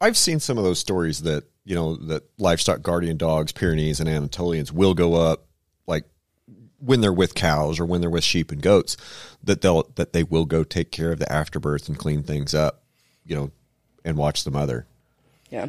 [0.00, 4.08] I've seen some of those stories that you know that livestock guardian dogs, Pyrenees and
[4.08, 5.46] Anatolians will go up
[5.86, 6.04] like
[6.78, 8.96] when they're with cows or when they're with sheep and goats
[9.42, 12.82] that they'll that they will go take care of the afterbirth and clean things up,
[13.24, 13.50] you know,
[14.04, 14.86] and watch the mother.
[15.50, 15.68] Yeah.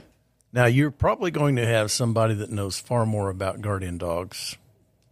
[0.57, 4.57] Now you're probably going to have somebody that knows far more about guardian dogs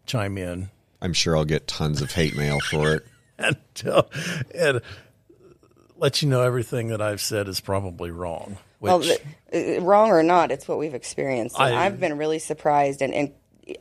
[0.08, 0.72] chime in
[1.04, 3.06] I'm sure I'll get tons of hate mail for it.
[3.38, 4.10] and tell
[4.56, 4.82] and
[5.98, 8.58] let you know everything that I've said is probably wrong.
[8.80, 9.22] Which Well, th-
[9.54, 11.56] uh, wrong or not, it's what we've experienced.
[11.60, 13.32] And I- I've been really surprised, and, and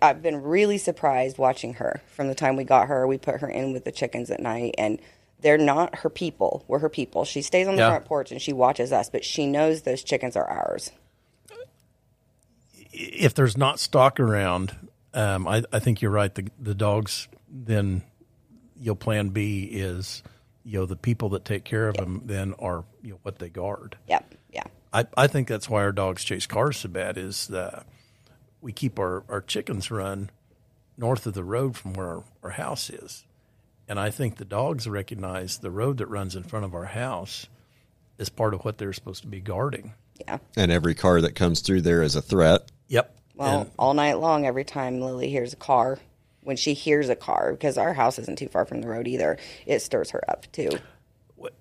[0.02, 3.06] I've been really surprised watching her from the time we got her.
[3.06, 5.00] We put her in with the chickens at night, and
[5.40, 6.62] they're not her people.
[6.68, 7.24] We're her people.
[7.24, 7.88] She stays on the Yeah.
[7.90, 10.90] front porch and she watches us, but she knows those chickens are ours.
[12.94, 14.76] If there's not stock around,
[15.12, 16.34] um, I, I think you're right.
[16.34, 18.02] The the dogs then,
[18.78, 20.22] you know, Plan B is
[20.64, 23.48] you know the people that take care of them then are you know what they
[23.48, 23.96] guard.
[24.08, 24.34] Yep.
[24.52, 24.64] Yeah.
[24.92, 27.82] I, I think that's why our dogs chase cars so bad is uh,
[28.60, 30.30] we keep our, our chickens run
[30.96, 33.24] north of the road from where our, our house is.
[33.88, 37.48] And I think the dogs recognize the road that runs in front of our house
[38.18, 39.94] is part of what they're supposed to be guarding.
[40.20, 40.38] Yeah.
[40.56, 42.63] And every car that comes through there is a threat.
[42.88, 43.16] Yep.
[43.36, 45.98] Well, And- all night long, every time Lily hears a car,
[46.42, 49.38] when she hears a car, because our house isn't too far from the road either,
[49.66, 50.70] it stirs her up too.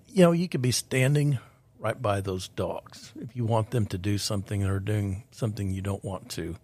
[0.06, 1.38] you know, you could be standing
[1.80, 5.82] right by those dogs if you want them to do something or doing something you
[5.82, 6.56] don't want to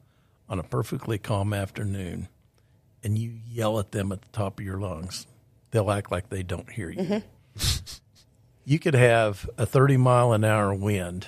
[0.49, 2.29] on a perfectly calm afternoon
[3.03, 5.27] and you yell at them at the top of your lungs.
[5.73, 7.03] They'll act like they don't hear you.
[7.03, 7.95] Mm-hmm.
[8.65, 11.27] you could have a 30 mile an hour wind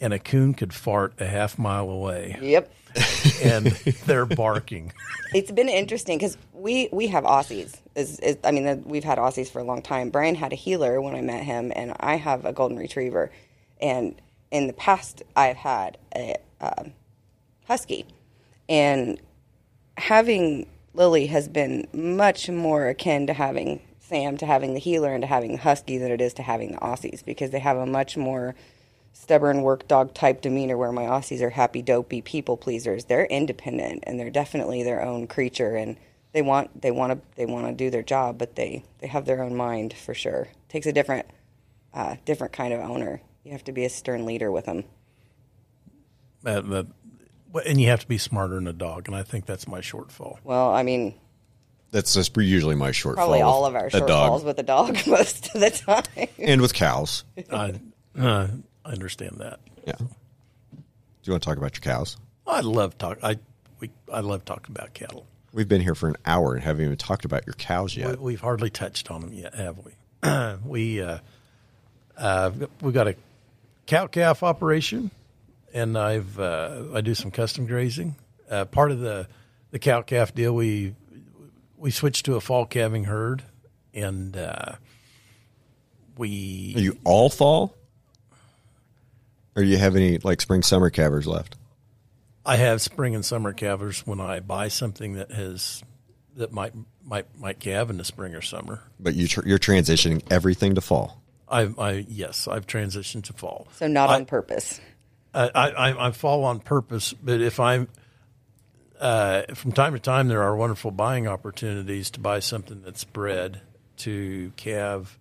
[0.00, 2.72] and a coon could fart a half mile away Yep.
[3.42, 3.66] and
[4.06, 4.92] they're barking.
[5.34, 7.76] it's been interesting because we we have Aussies.
[7.94, 10.10] Is, is I mean the- we've had Aussies for a long time.
[10.10, 13.30] Brian had a heeler when I met him, and I have a golden retriever.
[13.80, 14.20] And
[14.50, 16.92] in the past, I've had a um
[17.66, 18.04] husky,
[18.68, 19.20] and
[19.96, 25.22] having Lily has been much more akin to having Sam, to having the heeler, and
[25.22, 27.86] to having the husky than it is to having the Aussies because they have a
[27.86, 28.54] much more
[29.12, 33.04] stubborn work dog type demeanor where my Aussies are happy, dopey people pleasers.
[33.06, 35.96] They're independent and they're definitely their own creature and
[36.32, 39.24] they want they want to they want to do their job, but they they have
[39.24, 40.48] their own mind for sure.
[40.68, 41.26] takes a different
[41.92, 43.20] uh, different kind of owner.
[43.44, 44.84] You have to be a stern leader with them.
[46.44, 46.86] Uh, the-
[47.66, 50.36] and you have to be smarter than a dog, and I think that's my shortfall.
[50.44, 51.14] Well, I mean,
[51.90, 53.14] That's just usually my shortfall.
[53.16, 54.08] probably all of our a dog.
[54.40, 56.28] shortfalls with a dog most of the time.
[56.38, 57.24] and with cows.
[57.52, 57.80] I,
[58.16, 58.46] uh,
[58.90, 59.60] I understand that.
[59.86, 59.92] Yeah.
[59.98, 60.06] Do
[61.22, 62.16] you want to talk about your cows?
[62.44, 63.18] I love talk.
[63.22, 63.38] I
[63.78, 65.26] we I love talking about cattle.
[65.52, 68.20] We've been here for an hour and haven't even talked about your cows We, yet.
[68.20, 69.92] we've hardly touched on them yet, have we?
[70.68, 71.18] we uh,
[72.16, 73.14] uh, we got a
[73.86, 75.12] cow calf operation,
[75.72, 78.16] and I've uh, I do some custom grazing.
[78.50, 79.28] Uh, part of the
[79.70, 80.96] the cow calf deal, we
[81.76, 83.44] we switched to a fall calving herd,
[83.94, 84.72] and uh,
[86.16, 87.76] we Are you all fall?
[89.56, 91.56] Or do you have any like spring summer calvers left?
[92.46, 95.82] I have spring and summer calvers when I buy something that has
[96.36, 96.72] that might
[97.04, 98.82] might might calve in the spring or summer.
[98.98, 101.20] But you tr- you're transitioning everything to fall.
[101.48, 103.68] I, I yes, I've transitioned to fall.
[103.72, 104.80] So not I- on purpose.
[105.32, 107.86] I, I, I fall on purpose, but if I'm
[109.00, 113.60] uh, from time to time, there are wonderful buying opportunities to buy something that's bred
[113.98, 115.16] to calve,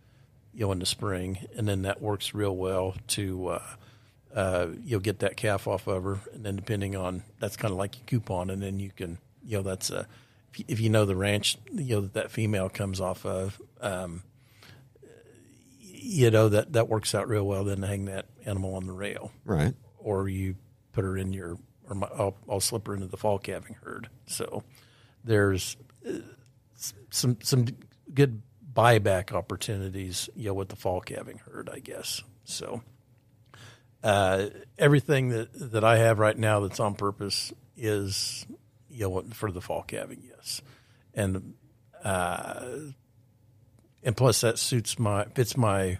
[0.53, 3.61] you know, in the spring, and then that works real well to uh,
[4.35, 7.77] uh, you'll get that calf off of her, and then depending on that's kind of
[7.77, 10.07] like your coupon, and then you can you know that's a
[10.67, 13.61] if you, know the ranch you know that that female comes off of.
[13.81, 14.23] Um,
[15.81, 17.63] you know that that works out real well.
[17.63, 19.73] Then to hang that animal on the rail Right.
[19.97, 20.55] or you
[20.91, 21.57] put her in your,
[21.87, 24.09] or my, I'll, I'll slip her into the fall calving herd.
[24.25, 24.63] So
[25.23, 25.77] there's
[26.07, 26.19] uh,
[27.09, 27.65] some some
[28.13, 28.41] good
[28.73, 32.23] buyback opportunities, you know, with the fall calving herd, I guess.
[32.43, 32.81] So
[34.03, 34.47] uh,
[34.77, 38.45] everything that that I have right now that's on purpose is,
[38.89, 40.61] you know, for the fall calving, yes,
[41.13, 41.53] and
[42.03, 42.65] uh,
[44.03, 45.97] and plus that suits my fits my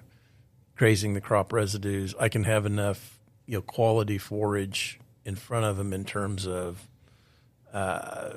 [0.76, 2.16] grazing the crop residues.
[2.20, 6.88] I can have enough you know quality forage in front of them in terms of
[7.74, 8.32] uh,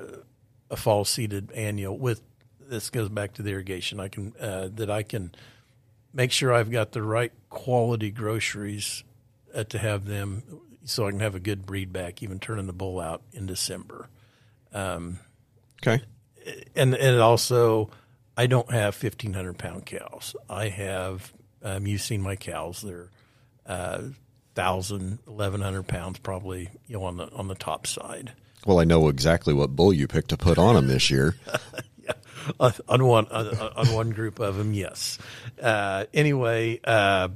[0.69, 1.97] a fall seeded annual.
[1.97, 2.21] With
[2.59, 3.99] this goes back to the irrigation.
[4.01, 5.33] I can uh, that I can
[6.13, 9.03] make sure I've got the right quality groceries
[9.53, 10.43] uh, to have them,
[10.85, 14.09] so I can have a good breed back, even turning the bull out in December
[14.73, 16.01] Okay.
[16.75, 17.89] and and also
[18.35, 20.35] I don't have fifteen hundred pound cows.
[20.49, 21.31] I have
[21.61, 23.09] um, you've seen my cows; they're
[23.65, 24.01] uh,
[24.55, 28.31] thousand, eleven hundred pounds, probably you know on the on the top side.
[28.65, 31.35] Well, I know exactly what bull you picked to put on them this year.
[32.59, 35.17] Uh, on one on, on one group of them, yes.
[35.61, 37.29] Uh, anyway, uh,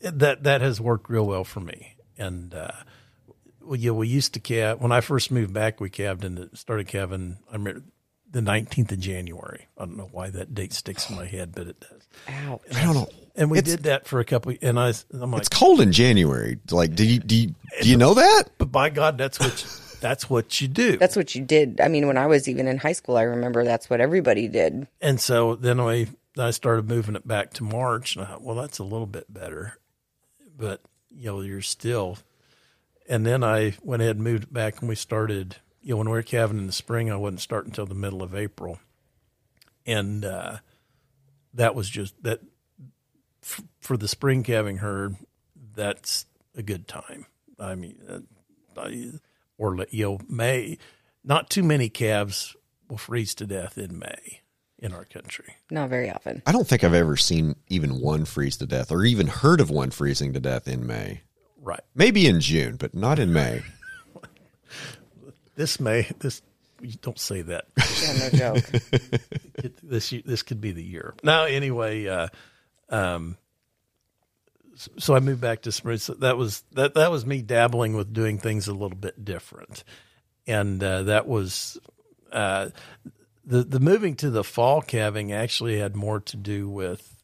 [0.00, 2.70] that that has worked real well for me, and uh,
[3.62, 5.80] well, yeah, we used to calve when I first moved back.
[5.80, 7.38] We calved and started calving.
[7.50, 7.82] I remember
[8.30, 9.66] the nineteenth of January.
[9.78, 12.06] I don't know why that date sticks in my head, but it does.
[12.28, 12.60] Ouch.
[12.74, 13.08] I don't know.
[13.34, 14.54] And we It's- did that for a couple.
[14.62, 16.58] And I, I'm like, It's cold in January.
[16.70, 18.44] Like, do you do you, do you know that?
[18.58, 19.68] but by God, that's what you,
[20.00, 20.96] that's what you do.
[20.96, 21.80] That's what you did.
[21.80, 24.86] I mean, when I was even in high school, I remember that's what everybody did.
[25.00, 26.06] And so then I
[26.38, 29.32] I started moving it back to March, and I thought, well, that's a little bit
[29.32, 29.78] better,
[30.56, 30.80] but
[31.10, 32.18] you know, you're still
[33.08, 35.56] and then I went ahead and moved back, and we started.
[35.82, 38.22] You know, when we were calving in the spring, I wouldn't start until the middle
[38.22, 38.80] of April,
[39.84, 40.58] and uh,
[41.54, 42.40] that was just that
[43.42, 45.16] f- for the spring calving herd.
[45.74, 46.26] That's
[46.56, 47.26] a good time.
[47.58, 49.12] I mean, uh, I,
[49.58, 50.78] or you know, May.
[51.22, 52.54] Not too many calves
[52.88, 54.42] will freeze to death in May
[54.78, 55.56] in our country.
[55.70, 56.42] Not very often.
[56.46, 59.70] I don't think I've ever seen even one freeze to death or even heard of
[59.70, 61.22] one freezing to death in May.
[61.62, 61.80] Right.
[61.94, 63.62] Maybe in June, but not in May.
[65.56, 66.42] This May, this
[66.82, 67.64] you don't say that.
[68.02, 68.28] Yeah, no
[68.60, 68.64] joke.
[69.54, 71.14] it, this this could be the year.
[71.22, 72.28] Now, anyway, uh,
[72.90, 73.38] um,
[74.98, 75.98] so I moved back to Smyrna.
[75.98, 79.82] So that was that that was me dabbling with doing things a little bit different,
[80.46, 81.78] and uh, that was
[82.32, 82.68] uh,
[83.46, 87.14] the the moving to the fall calving actually had more to do with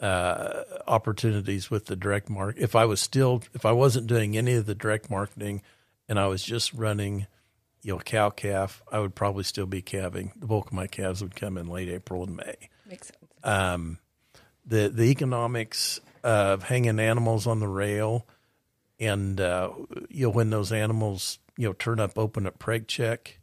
[0.00, 2.62] uh, opportunities with the direct market.
[2.62, 5.62] If I was still if I wasn't doing any of the direct marketing,
[6.08, 7.26] and I was just running
[7.82, 10.32] you know, cow calf, I would probably still be calving.
[10.36, 12.68] The bulk of my calves would come in late April and May.
[12.86, 13.32] Makes sense.
[13.42, 13.98] Um,
[14.66, 18.26] the the economics of hanging animals on the rail,
[18.98, 19.70] and uh,
[20.08, 23.39] you know when those animals you know turn up open at preg check,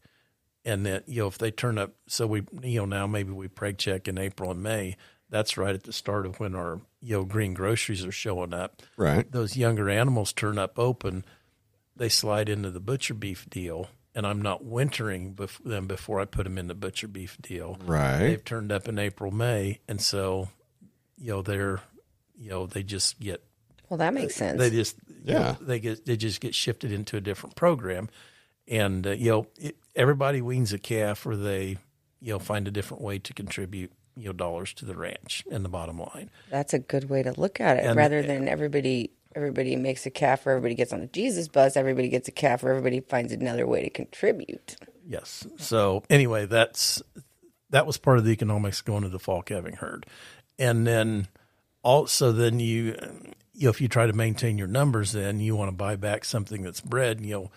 [0.68, 3.48] and that you know if they turn up, so we you know now maybe we
[3.48, 4.96] preg check in April and May.
[5.30, 8.82] That's right at the start of when our you know green groceries are showing up.
[8.98, 9.30] Right.
[9.32, 11.26] Those younger animals turn up open,
[11.96, 16.26] they slide into the butcher beef deal and I'm not wintering bef- them before I
[16.26, 17.78] put them in the butcher beef deal.
[17.86, 18.18] Right.
[18.20, 20.50] They've turned up in April, May, and so
[21.18, 21.82] you know they're
[22.40, 23.44] you know they just get
[23.90, 24.58] Well, that makes sense.
[24.60, 24.96] they just
[25.26, 25.56] you know, Yeah.
[25.62, 28.10] they get they just get shifted into a different program,
[28.68, 31.78] and uh, you know it, everybody weans a calf or they
[32.22, 35.64] you know find a different way to contribute you know dollars to the ranch and
[35.64, 36.30] the bottom line.
[36.50, 37.86] That's a good way to look at it.
[37.86, 41.78] And- Rather than everybody everybody makes a calf or everybody gets on the Jesus bus,
[41.78, 44.76] everybody gets a calf or everybody finds another way to contribute.
[45.08, 45.46] Yes.
[45.58, 47.02] So anyway, that's
[47.70, 50.06] that was part of the economics going to the fall calving herd,
[50.58, 51.28] and then
[51.84, 52.96] also then you,
[53.54, 56.26] you know, if you try to maintain your numbers, then you want to buy back
[56.26, 57.22] something that's bred.
[57.22, 57.52] You know,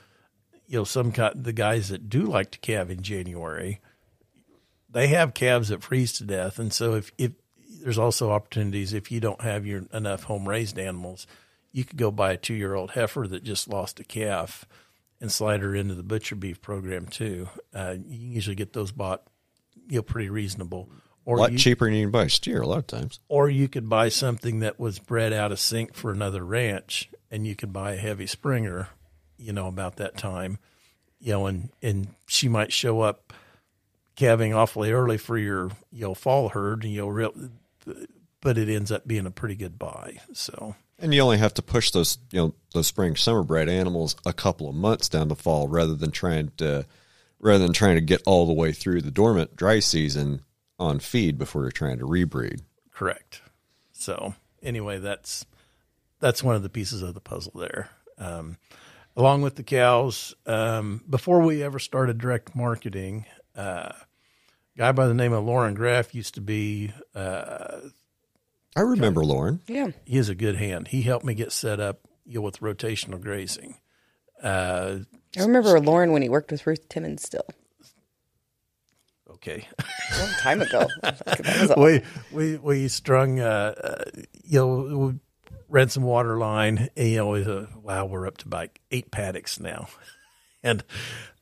[0.71, 3.81] you know some ki- the guys that do like to calve in January,
[4.89, 7.33] they have calves that freeze to death, and so if if
[7.83, 11.27] there's also opportunities if you don't have your enough home raised animals,
[11.73, 14.65] you could go buy a two year old heifer that just lost a calf
[15.21, 17.49] and slide her into the butcher beef program too.
[17.75, 19.25] Uh, you can usually get those bought,
[19.89, 20.89] you know, pretty reasonable.
[21.25, 23.19] Or A lot you, cheaper than you can buy a steer a lot of times.
[23.29, 27.47] or you could buy something that was bred out of sync for another ranch, and
[27.47, 28.89] you could buy a heavy Springer,
[29.41, 30.59] you know, about that time,
[31.19, 33.33] you know, and and she might show up
[34.17, 37.33] calving awfully early for your you know fall herd, you know, real,
[38.41, 40.19] but it ends up being a pretty good buy.
[40.33, 44.17] So And you only have to push those, you know, those spring summer bred animals
[44.27, 46.87] a couple of months down the fall rather than trying to
[47.39, 50.43] rather than trying to get all the way through the dormant dry season
[50.79, 52.61] on feed before you're trying to rebreed.
[52.93, 53.41] Correct.
[53.93, 55.47] So anyway, that's
[56.21, 57.89] that's one of the pieces of the puzzle there.
[58.19, 58.59] Um,
[59.17, 63.27] along with the cows, um, before we ever started direct marketing,
[63.57, 66.93] uh, a guy by the name of Lauren Graff used to be.
[67.15, 67.81] Uh,
[68.77, 69.61] I remember Lauren.
[69.67, 69.89] Yeah.
[70.05, 70.89] he is a good hand.
[70.89, 73.77] He helped me get set up you know, with rotational grazing.
[74.43, 75.01] Uh,
[75.37, 77.45] I remember Lauren when he worked with Ruth Timmons still.
[79.35, 79.67] okay.
[79.79, 80.87] A long time ago.
[81.03, 84.05] That was a- we we we strung uh, uh
[84.45, 85.15] you know we
[85.71, 89.59] ran some water line and, you know uh, wow we're up to about eight paddocks
[89.61, 89.89] now
[90.63, 90.85] and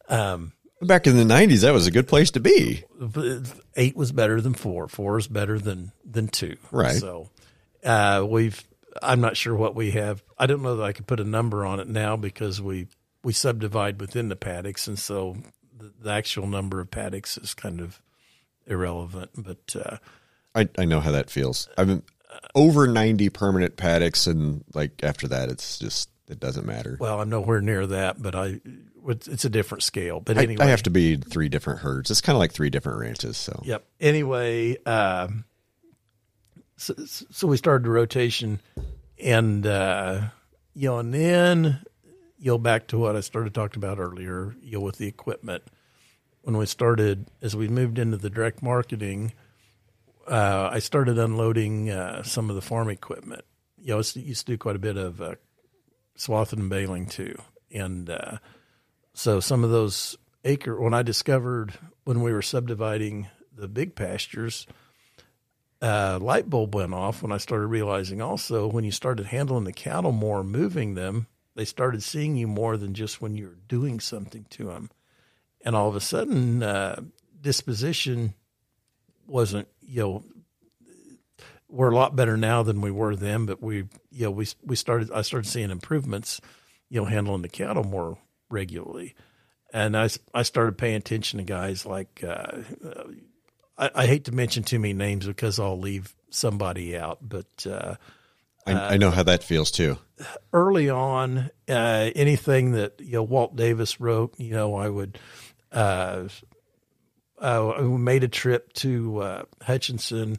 [0.09, 2.85] um Back in the '90s, that was a good place to be.
[3.77, 6.95] eight was better than four four is better than than two Right.
[6.97, 7.31] so
[7.85, 8.63] uh we've
[9.03, 11.67] i'm not sure what we have i don't know that i could put a number
[11.67, 12.87] on it now because we
[13.25, 15.37] we subdivide within the paddocks and so
[15.77, 18.01] the, the actual number of paddocks is kind of
[18.67, 19.97] irrelevant but uh
[20.55, 21.69] I, I know how that feels.
[21.77, 22.03] I've been
[22.55, 26.97] over 90 permanent paddocks, and like after that, it's just it doesn't matter.
[27.01, 28.61] Well, I'm nowhere near that, but I
[29.07, 30.21] it's it's a different scale.
[30.21, 32.11] But I, anyway, I have to be three different herds.
[32.11, 33.37] It's kind of like three different ranches.
[33.37, 33.85] So Yep.
[34.01, 35.45] Anyway, um,
[36.77, 38.61] so, so we started the rotation,
[39.23, 40.21] and uh,
[40.75, 41.81] you know, and then
[42.39, 44.55] you know back to what I started talking about earlier.
[44.63, 45.65] You know, with the equipment
[46.43, 49.33] when we started as we moved into the direct marketing.
[50.29, 53.45] Uh, I started unloading uh, some of the farm equipment.
[53.79, 55.37] You know, I used to- do quite a bit of uh,
[56.17, 57.41] swathing and baling too,
[57.71, 58.39] and uh,
[59.15, 61.75] so some of those acre when I discovered
[62.05, 64.67] when we were subdividing the big pastures,
[65.81, 69.73] uh, light bulb went off when I started realizing also when you started handling the
[69.73, 74.45] cattle more, moving them, they started seeing you more than just when you're doing something
[74.51, 74.91] to them.
[75.65, 77.01] And all of a sudden, uh,
[77.41, 78.35] disposition
[79.29, 80.25] wasn't, you know,
[81.69, 84.75] we're a lot better now than we were then, but we, you know, we, we
[84.75, 86.41] started, I started seeing improvements,
[86.89, 88.19] you know, handling the cattle more
[88.51, 89.15] regularly.
[89.73, 92.63] And I, I started paying attention to guys like, uh,
[93.77, 97.97] I, I hate to mention too many names because I'll leave somebody out, but, uh,
[98.67, 99.99] I, I know how that feels too.
[100.53, 105.19] early on, uh, anything that you know Walt Davis wrote, you know, I would.
[105.71, 106.29] Uh,
[107.41, 110.39] uh, we made a trip to uh, Hutchinson,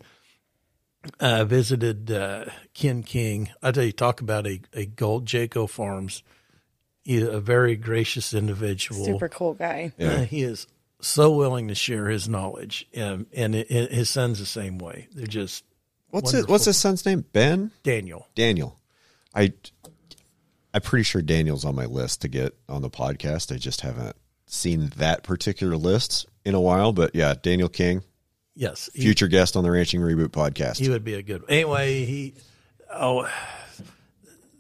[1.19, 3.49] uh, visited uh, Ken King.
[3.61, 6.23] I tell you, talk about a, a gold Jaco Farms,
[7.03, 9.03] he, a very gracious individual.
[9.05, 9.93] Super cool guy.
[9.99, 10.67] Uh, he is
[11.01, 15.07] so willing to share his knowledge, and and it, it- his son's the same way.
[15.13, 15.63] They're just
[16.11, 17.23] What's it, what's his son's name?
[17.33, 17.69] Ben?
[17.83, 18.27] Daniel.
[18.35, 18.79] Daniel.
[19.35, 19.53] I
[20.73, 23.53] I'm pretty sure Daniel's on my list to get on the podcast.
[23.53, 24.15] I just haven't
[24.51, 26.91] seen that particular list in a while.
[26.91, 28.03] But yeah, Daniel King,
[28.55, 30.77] Yes, he- future guest on the Ranching Reboot podcast.
[30.77, 31.41] He would be a good.
[31.43, 31.51] one.
[31.51, 32.33] Anyway, he
[32.93, 33.29] oh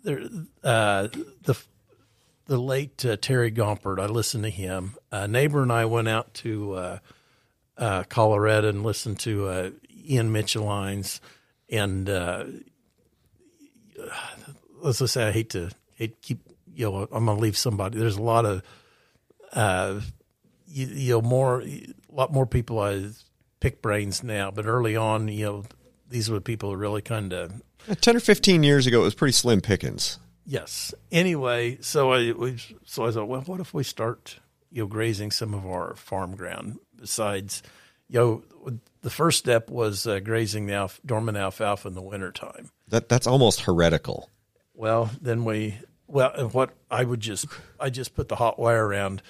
[0.03, 0.21] there
[0.63, 1.07] uh
[1.43, 1.55] the
[2.45, 3.99] the late uh, Terry Gompert.
[3.99, 4.95] I listened to him.
[5.11, 6.99] A neighbor and I went out to uh,
[7.77, 9.69] uh, Colorado and listened to uh,
[10.07, 11.21] Ian Mitchell-Innes
[11.69, 12.45] and uh,
[14.81, 16.39] let's just say I hate to hate keep
[16.73, 17.99] you know I'm gonna leave somebody.
[17.99, 18.63] There's a lot of
[19.53, 20.01] uh,
[20.67, 23.09] you, you know more a lot more people I
[23.59, 25.63] pick brains now, but early on, you know,
[26.09, 27.61] these were the people who really kind of
[28.01, 30.19] Ten or fifteen years ago, it was pretty slim pickings.
[30.45, 30.93] yes.
[31.11, 34.39] Anyway, so I we, so I thought, well, what if we start
[34.71, 37.63] you know grazing some of our farm ground besides
[38.07, 38.43] you know
[39.01, 42.69] the first step was uh, grazing the alf- dormant alfalfa in the wintertime.
[42.89, 44.29] That that's almost heretical.
[44.73, 45.77] Well, then we
[46.09, 47.45] well, and what I would just
[47.79, 49.21] I just put the hot wire around,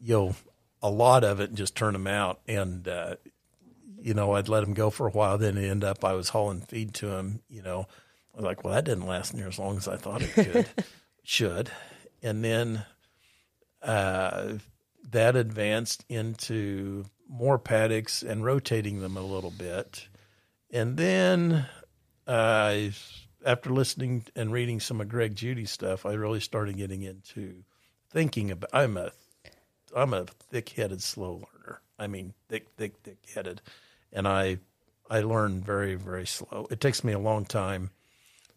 [0.00, 0.34] you know,
[0.82, 3.16] a lot of it and just turn them out, and uh,
[4.00, 5.38] you know I'd let them go for a while.
[5.38, 7.40] Then end up I was hauling feed to them.
[7.48, 7.86] You know,
[8.34, 10.68] I was like, well, that didn't last near as long as I thought it could,
[11.24, 11.70] should,
[12.22, 12.84] and then
[13.82, 14.54] uh,
[15.10, 20.06] that advanced into more paddocks and rotating them a little bit,
[20.70, 21.66] and then
[22.26, 22.76] uh,
[23.46, 27.62] after listening and reading some of Greg Judy's stuff, I really started getting into
[28.10, 28.70] thinking about.
[28.72, 29.12] I'm a,
[29.94, 31.80] I'm a thick-headed slow learner.
[31.98, 33.62] I mean, thick, thick, thick-headed,
[34.12, 34.58] and I,
[35.08, 36.66] I learn very, very slow.
[36.70, 37.90] It takes me a long time.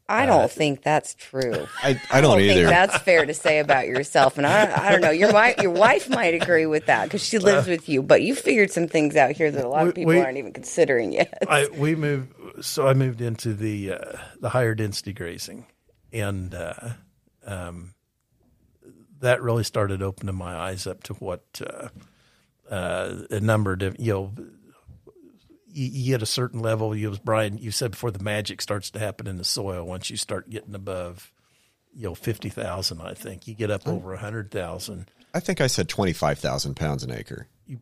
[0.10, 1.68] I don't think that's true.
[1.84, 2.68] I, I don't think either.
[2.68, 4.38] that's fair to say about yourself.
[4.38, 5.12] And I, I don't know.
[5.12, 8.02] Your wife, your wife might agree with that because she lives with you.
[8.02, 10.38] But you figured some things out here that a lot We- of people we- aren't
[10.38, 11.38] even considering yet.
[11.48, 12.34] I we moved,
[12.66, 15.66] so I moved into the uh, the higher density grazing,
[16.12, 16.74] and uh,
[17.46, 17.94] um,
[19.20, 21.90] that really started opening my eyes up to what uh,
[22.74, 24.34] uh, a number of you know.
[25.72, 26.96] You, you get a certain level.
[26.96, 30.10] You, as Brian, you said before, the magic starts to happen in the soil once
[30.10, 31.32] you start getting above,
[31.94, 33.02] you know, fifty thousand.
[33.02, 35.10] I think you get up over a hundred thousand.
[35.34, 37.48] I think I said twenty five thousand pounds an acre.
[37.68, 37.80] You,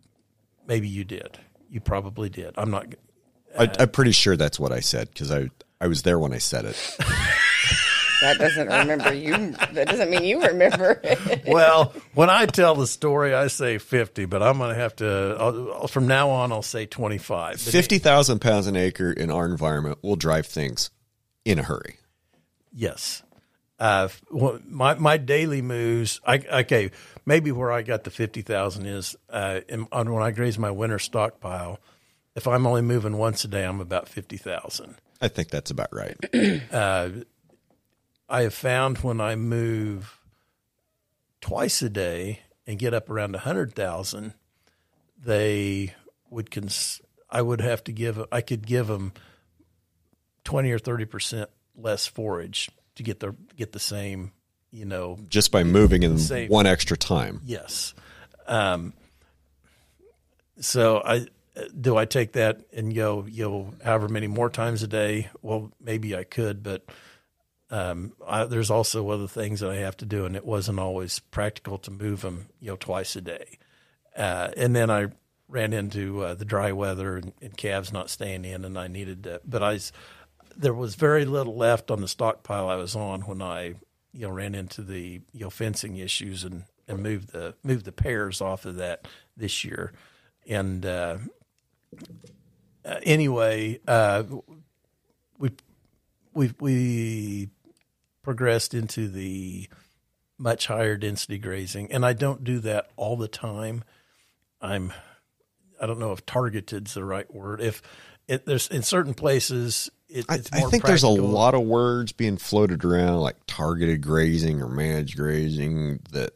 [0.68, 1.40] Maybe you did.
[1.70, 2.54] You probably did.
[2.58, 2.94] I'm not.
[3.58, 5.50] I, I'm pretty sure that's what I said because I
[5.80, 6.98] I was there when I said it.
[8.22, 9.52] that doesn't remember you.
[9.74, 11.02] That doesn't mean you remember.
[11.48, 15.36] well, when I tell the story, I say 50, but I'm going to have to,
[15.40, 17.54] I'll, I'll- from now on, I'll say 25.
[17.54, 20.90] But Fifty thousand pounds an acre in our environment will drive things
[21.46, 21.98] in a hurry.
[22.74, 23.24] Yes.
[23.80, 26.92] Uh, wh- my, my daily moves, I, okay,
[27.26, 30.98] maybe where I got the 50,000 is uh, in, on when I graze my winter
[31.00, 31.80] stockpile,
[32.36, 34.96] if I'm only moving once a day, I'm about 50,000.
[35.22, 36.16] I think that's about right.
[38.30, 40.20] I have found when I move
[41.42, 44.34] twice a day and get up around a hundred thousand,
[45.18, 45.94] they
[46.30, 49.14] would cons- I would have to give I could give them
[50.44, 54.32] twenty or thirty percent less forage to get the get the same
[54.72, 56.50] you know Just by moving in Same.
[56.50, 57.42] one extra time.
[57.46, 57.94] yes.
[58.48, 58.94] Um,
[60.60, 61.28] so I
[61.80, 65.30] do I take that and go you know however many more times a day?
[65.42, 66.86] Well, maybe I could, but
[67.70, 71.20] um, I, there's also other things that I have to do, and it wasn't always
[71.20, 73.60] practical to move them, you know, twice a day.
[74.16, 75.08] Uh, and then I
[75.50, 79.24] ran into uh, the dry weather and, and calves not staying in, and I needed
[79.24, 79.42] to.
[79.46, 79.80] But I,
[80.56, 83.76] there was very little left on the stockpile I was on when I,
[84.14, 87.92] you know, ran into the you know fencing issues and and moved the moved the
[87.92, 89.92] pairs off of that this year,
[90.48, 90.86] and.
[90.86, 91.18] Uh,
[92.86, 94.24] uh, anyway, uh,
[95.38, 95.52] we
[96.34, 97.50] we we
[98.28, 99.70] progressed into the
[100.38, 103.86] much higher density grazing, and I don't do that all the time.
[104.60, 104.92] I'm
[105.80, 107.62] I don't know if targeted's the right word.
[107.62, 107.82] If
[108.28, 111.62] it, there's in certain places, it, I, it's I more think there's a lot of
[111.62, 116.32] words being floated around like targeted grazing or managed grazing that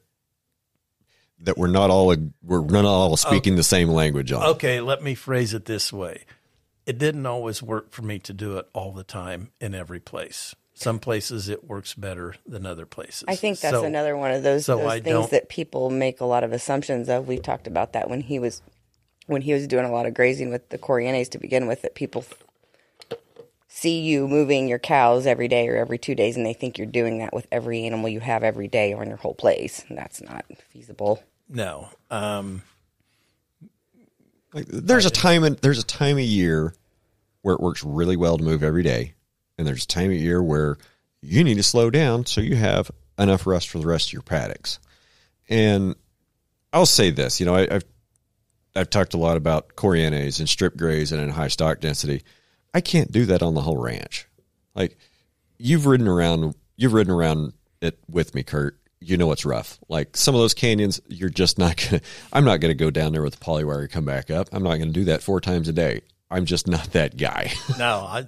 [1.42, 4.44] that we're not all we're not all speaking the same language on.
[4.52, 6.24] Okay, let me phrase it this way.
[6.86, 10.56] It didn't always work for me to do it all the time in every place.
[10.82, 13.24] Some places it works better than other places.
[13.28, 16.26] I think that's So- another one of those, so those things that people make a
[16.26, 17.28] lot of assumptions of.
[17.28, 18.62] We talked about that when he was
[19.28, 21.84] when he was doing a lot of grazing with the Corianes to begin with.
[21.84, 22.26] That people
[23.68, 26.88] see you moving your cows every day or every two days, and they think you're
[26.88, 29.86] doing that with every animal you have every day on your whole place.
[29.88, 31.24] And that's not feasible.
[31.48, 31.90] No.
[32.10, 32.64] Um,
[34.54, 36.74] Like, there's a time in, there's a time of year
[37.42, 39.14] where it works really well to move every day,
[39.62, 40.80] and there's a time of year where
[41.22, 42.90] you need to slow down so you have
[43.20, 44.80] enough rest for the rest of your paddocks.
[45.50, 45.94] And
[46.74, 47.84] I'll say this, you know, I, I've
[48.76, 52.24] I've talked a lot about Coriones and strip graze and in high stock density.
[52.74, 54.28] I can't do that on the whole ranch.
[54.74, 54.98] Like
[55.60, 58.80] you've ridden around, you've ridden around it with me, Kurt.
[59.00, 59.78] You know it's rough.
[59.90, 62.02] Like some of those canyons, you're just not gonna.
[62.34, 64.50] I'm not gonna go down there with a polywire and come back up.
[64.52, 66.02] I'm not gonna do that four times a day.
[66.32, 67.52] I'm just not that guy.
[67.78, 68.26] no, I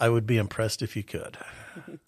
[0.00, 1.36] I would be impressed if you could.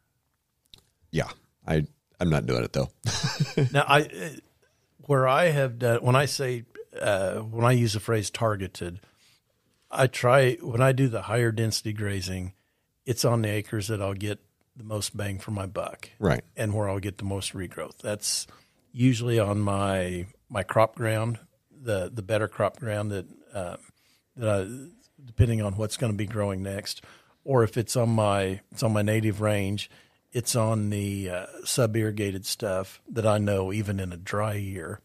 [1.11, 1.29] yeah,
[1.67, 1.87] I
[2.19, 2.91] I'm not doing it though.
[3.73, 4.37] Now, I
[5.07, 6.65] where I have done when I say
[7.01, 9.01] uh, when I use the phrase targeted,
[9.91, 12.53] I try when I do the higher density grazing,
[13.07, 14.39] it's on the acres that I'll get
[14.77, 16.43] the most bang for my buck, Right.
[16.57, 17.99] and where I'll get the most regrowth.
[17.99, 18.47] That's
[18.93, 21.39] usually on my my crop ground,
[21.71, 23.77] the the better crop ground that uh,
[24.37, 24.69] that I,
[25.25, 27.03] depending on what's going to be growing next,
[27.45, 29.91] or if it's on my it's on my native range,
[30.33, 35.01] it's on the uh, sub irrigated stuff that I know even in a dry year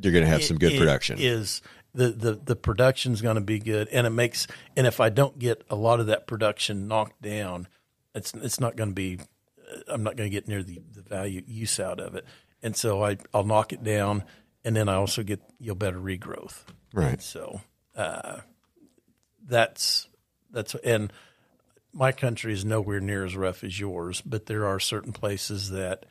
[0.00, 1.18] You're gonna have some good it production.
[1.20, 1.62] Is
[1.94, 4.46] the the the production's going to be good, and it makes
[4.76, 7.68] and if I don't get a lot of that production knocked down,
[8.14, 9.18] it's it's not going to be.
[9.18, 12.24] uh, I'm not going to get near the, the value use out of it,
[12.62, 14.24] and so I I'll knock it down,
[14.64, 16.62] and then I also get you know better regrowth.
[16.94, 17.14] Right.
[17.14, 17.60] And so
[17.96, 18.40] uh,
[19.46, 20.08] that's
[20.50, 21.12] that's and
[21.92, 26.06] my country is nowhere near as rough as yours, but there are certain places that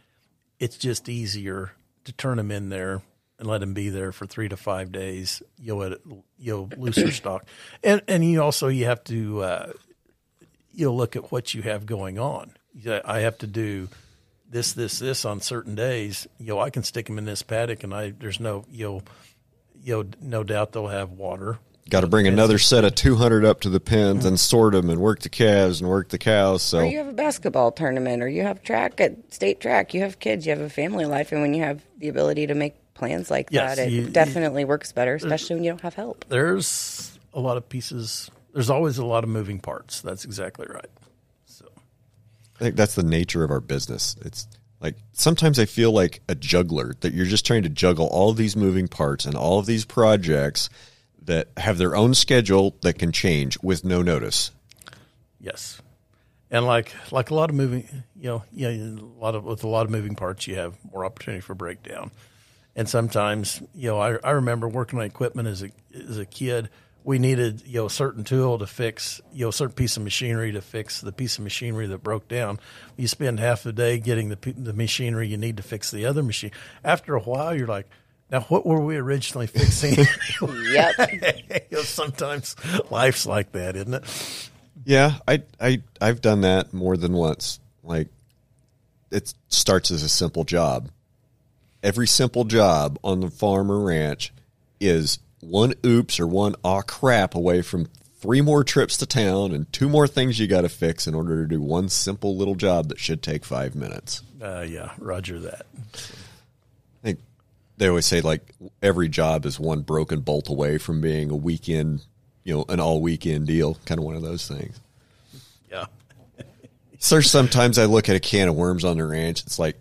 [0.60, 1.72] it's just easier
[2.04, 3.02] to turn them in there
[3.38, 5.42] and let them be there for three to five days.
[5.58, 5.96] You'll
[6.38, 7.46] you'll looser stock,
[7.84, 9.74] and and you also you have to uh,
[10.74, 12.52] you'll look at what you have going on.
[13.06, 13.90] I have to do
[14.50, 16.28] this, this, this on certain days.
[16.40, 19.04] You know, I can stick them in this paddock, and I there's no you'll
[19.82, 21.60] you know no doubt they'll have water.
[21.90, 25.00] Got to bring another set of 200 up to the pens and sort them and
[25.02, 26.62] work the calves and work the cows.
[26.62, 29.94] So Or you have a basketball tournament, or you have track at state track.
[29.96, 32.54] You have kids, you have a family life, and when you have the ability to
[32.54, 35.96] make plans like Yes, that, it you- definitely works better, especially when you don't have
[35.96, 36.26] help.
[36.30, 38.30] There's a lot of pieces.
[38.54, 40.02] There's always a lot of moving parts.
[40.02, 40.90] That's exactly right.
[41.46, 41.66] So
[42.58, 44.16] I think that's the nature of our business.
[44.22, 44.48] It's
[44.80, 48.38] like sometimes I feel like a juggler that you're just trying to juggle all of
[48.38, 50.70] these moving parts and all of these projects
[51.30, 54.50] that have their own schedule that can change with no notice.
[55.40, 55.80] Yes,
[56.50, 57.88] and like like a lot of moving,
[58.20, 61.06] you know, yeah, a lot of with a lot of moving parts, you have more
[61.06, 62.10] opportunity for breakdown.
[62.76, 66.70] And sometimes, you know, I, I remember working on equipment as a as a kid.
[67.04, 70.04] We needed you know a certain tool to fix you know a certain piece of
[70.04, 72.60] machinery to fix the piece of machinery that broke down.
[72.98, 76.24] You spend half the day getting the the machinery you need to fix the other
[76.24, 76.52] machine.
[76.84, 77.88] After a while, you're like,
[78.32, 80.06] now what were we originally fixing?
[80.42, 81.12] Yep.
[81.72, 82.56] you know, sometimes
[82.90, 84.50] life's like that, isn't it?
[84.86, 87.60] Yeah, I I I've done that more than once.
[87.84, 88.08] Like
[89.12, 90.90] it starts as a simple job.
[91.82, 94.34] Every simple job on the farm or ranch
[94.80, 97.88] is one oops or one aw crap away from
[98.20, 101.42] three more trips to town and two more things you got to fix in order
[101.42, 104.24] to do one simple little job that should take five minutes.
[104.42, 105.66] Uh, yeah, Roger that.
[107.80, 111.32] I think they always say like every job is one broken bolt away from being
[111.32, 112.02] a weekend,
[112.44, 114.82] you know, an all weekend deal, kind of one of those things.
[115.72, 115.86] Yeah.
[116.98, 119.44] So sometimes I look at a can of worms on the ranch.
[119.44, 119.80] It's like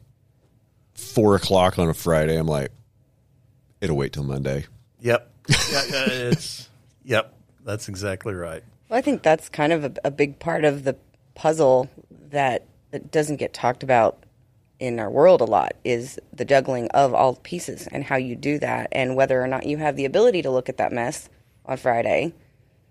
[0.95, 2.37] four o'clock on a Friday.
[2.37, 2.71] I'm like,
[3.81, 4.67] it'll wait till Monday.
[5.01, 5.29] Yep.
[5.49, 6.69] yeah, yeah, it's
[7.03, 7.35] yep.
[7.65, 8.63] That's exactly right.
[8.89, 10.95] Well, I think that's kind of a, a big part of the
[11.35, 11.91] puzzle
[12.31, 14.23] that, that doesn't get talked about
[14.81, 18.59] in our world a lot is the juggling of all pieces and how you do
[18.59, 21.29] that and whether or not you have the ability to look at that mess
[21.67, 22.33] on Friday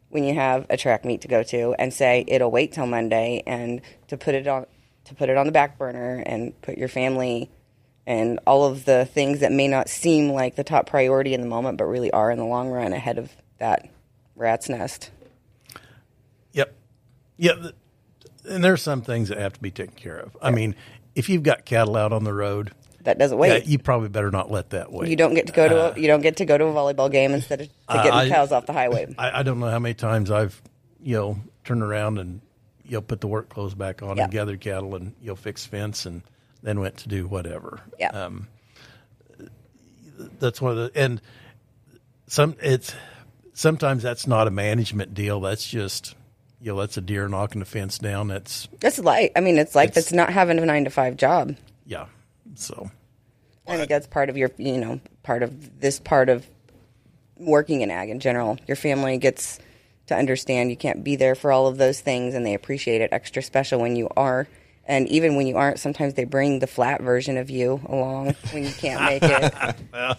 [0.09, 3.43] when you have a track meet to go to and say it'll wait till Monday
[3.45, 4.65] and to put it on
[5.05, 7.49] to put it on the back burner and put your family
[8.07, 11.47] and all of the things that may not seem like the top priority in the
[11.47, 13.89] moment, but really are in the long run ahead of that
[14.35, 15.11] rat's nest.
[16.53, 16.73] Yep.
[17.37, 17.57] Yep.
[18.49, 20.37] And there's some things that have to be taken care of.
[20.41, 20.73] I mean,
[21.17, 22.71] if you've got cattle out on the road,
[23.03, 23.49] That doesn't wait.
[23.49, 25.09] yeah, you probably better not let that wait.
[25.09, 27.11] you don't get to go to a, you don't get to go to a volleyball
[27.11, 29.13] game instead of to getting I- cows off the highway.
[29.17, 30.61] I, I don't know how many times I've,
[31.01, 32.41] you know, turned around and,
[32.85, 34.23] you know, put the work clothes back on Yeah.
[34.23, 36.21] and gathered cattle and, you know, fix fence and
[36.63, 37.81] then went to do whatever.
[37.99, 38.09] Yeah.
[38.09, 38.47] Um,
[40.39, 41.21] that's one of the, and
[42.27, 42.93] some, it's,
[43.53, 45.39] sometimes that's not a management deal.
[45.41, 46.15] That's just,
[46.61, 48.27] you know, that's a deer knocking the fence down.
[48.27, 51.55] That's, That's like I mean, it's like that's not having a nine to five job.
[51.85, 52.07] yeah.
[52.55, 52.89] So,
[53.67, 56.47] I think that's part of your, you know, part of this part of
[57.35, 58.57] working in ag in general.
[58.67, 59.59] Your family gets
[60.07, 63.09] to understand you can't be there for all of those things, and they appreciate it
[63.11, 64.47] extra special when you are.
[64.85, 68.63] And even when you aren't, sometimes they bring the flat version of you along when
[68.63, 69.75] you can't make it.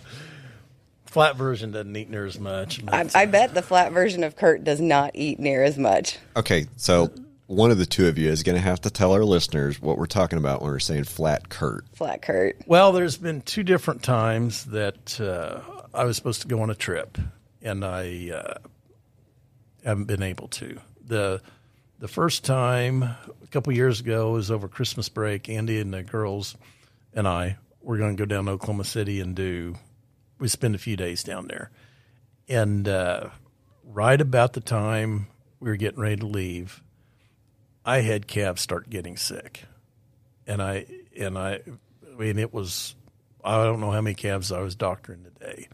[1.09, 2.81] flat version doesn't eat near as much.
[2.87, 6.19] I, I bet the flat version of Kurt does not eat near as much.
[6.37, 7.11] Okay, so
[7.47, 9.97] one of the two of you is going to have to tell our listeners what
[9.97, 11.85] we're talking about when we're saying flat Kurt.
[11.95, 12.59] Flat Kurt.
[12.67, 15.61] Well, there's been two different times that uh,
[15.95, 17.17] I was supposed to go on a trip,
[17.63, 18.55] and I uh,
[19.83, 20.79] haven't been able to.
[21.07, 21.41] the
[21.99, 25.49] The first time a couple years ago was over Christmas break.
[25.49, 26.55] Andy and the girls
[27.15, 29.75] and I were going to go down to Oklahoma City and do.
[30.39, 31.71] We spend a few days down there,
[32.49, 33.31] and uh,
[33.85, 35.29] right about the time
[35.61, 36.83] we were getting ready to leave,
[37.85, 39.65] I had calves start getting sick
[40.49, 40.87] and I
[41.17, 41.61] and I,
[42.11, 42.97] I mean it was
[43.45, 45.69] I don't know how many calves I was doctoring today,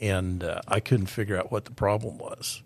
[0.00, 2.62] and uh, I couldn't figure out what the problem was.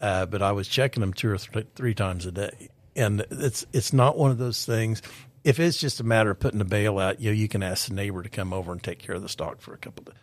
[0.00, 3.66] Uh, but I was checking them two or th- three times a day, and it's
[3.72, 5.02] it's not one of those things.
[5.42, 7.88] If it's just a matter of putting the bale out, you know, you can ask
[7.88, 10.14] the neighbor to come over and take care of the stock for a couple of.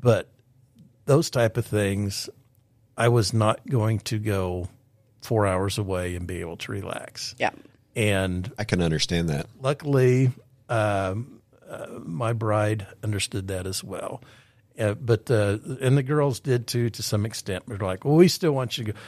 [0.00, 0.28] But
[1.06, 2.28] those type of things,
[2.96, 4.68] I was not going to go
[5.22, 7.34] four hours away and be able to relax.
[7.38, 7.50] Yeah.
[7.96, 9.46] And I can understand that.
[9.60, 10.30] luckily,
[10.68, 14.22] um, uh, my bride understood that as well.
[14.78, 17.64] Uh, but uh, and the girls did too to some extent.
[17.66, 18.98] They're like, "Well, we still want you to go,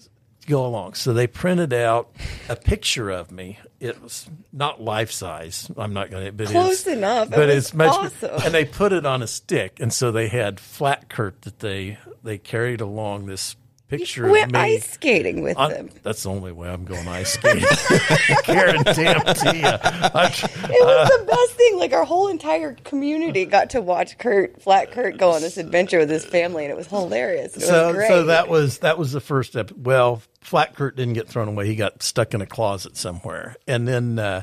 [0.00, 2.10] to go along." So they printed out
[2.48, 3.58] a picture of me.
[3.82, 5.68] It was not life size.
[5.76, 7.30] I'm not going to, but Close it's, enough.
[7.30, 8.40] But was it's much, awesome.
[8.44, 11.98] and they put it on a stick, and so they had flat Kurt that they
[12.22, 13.56] they carried along this
[13.88, 14.40] picture me.
[14.54, 15.90] ice skating with I- them.
[16.02, 17.64] that's the only way I'm going ice skating.
[18.44, 19.08] Guarantee you.
[19.08, 21.78] I, It was uh, the best thing.
[21.78, 25.98] Like our whole entire community got to watch Kurt, Flat Kurt, go on this adventure
[25.98, 27.56] with his family, and it was hilarious.
[27.56, 28.08] It so was great.
[28.08, 29.72] so that was that was the first step.
[29.76, 31.66] Well, Flat Kurt didn't get thrown away.
[31.66, 33.56] He got stuck in a closet somewhere.
[33.66, 34.42] And then uh,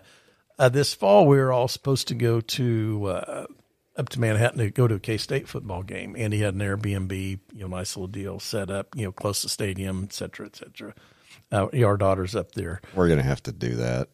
[0.58, 3.46] uh, this fall, we were all supposed to go to uh,
[3.98, 6.16] up to Manhattan to go to a K State football game.
[6.18, 7.12] And he had an Airbnb,
[7.54, 10.56] you know, nice little deal set up, you know, close to stadium, et cetera, et
[10.56, 10.96] cetera.
[11.52, 12.82] Uh, our daughter's up there.
[12.96, 14.08] We're going to have to do that.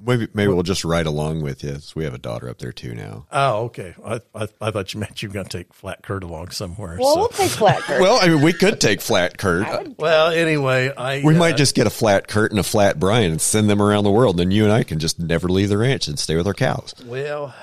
[0.00, 1.78] Maybe maybe we'll just ride along with you.
[1.78, 3.26] So we have a daughter up there too now.
[3.32, 3.94] Oh, okay.
[4.04, 6.96] I I, I thought you meant you were going to take Flat Kurt along somewhere.
[6.98, 7.20] well, so.
[7.20, 8.00] we'll take Flat Kurt.
[8.00, 9.98] Well, I mean, we could take flat Kurt.
[9.98, 13.32] Well, anyway, I We uh, might just get a flat Kurt and a flat Brian
[13.32, 14.36] and send them around the world.
[14.36, 16.94] Then you and I can just never leave the ranch and stay with our cows.
[17.04, 17.54] Well,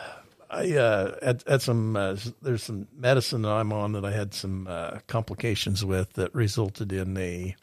[0.49, 1.95] I uh, had, had some.
[1.95, 6.34] Uh, there's some medicine that I'm on that I had some uh, complications with that
[6.34, 7.56] resulted in a,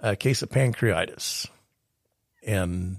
[0.00, 1.48] a case of pancreatitis,
[2.46, 2.98] and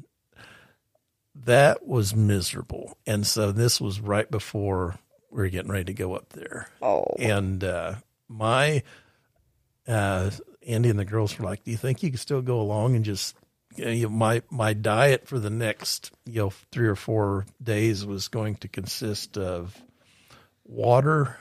[1.45, 2.97] that was miserable.
[3.05, 4.99] And so this was right before
[5.29, 6.69] we were getting ready to go up there.
[6.81, 7.05] Oh.
[7.19, 7.95] and uh,
[8.27, 8.83] my
[9.87, 10.31] uh,
[10.67, 13.05] Andy and the girls were like, "Do you think you could still go along and
[13.05, 13.35] just?"
[13.75, 18.27] You know, my my diet for the next you know three or four days was
[18.27, 19.79] going to consist of
[20.65, 21.37] water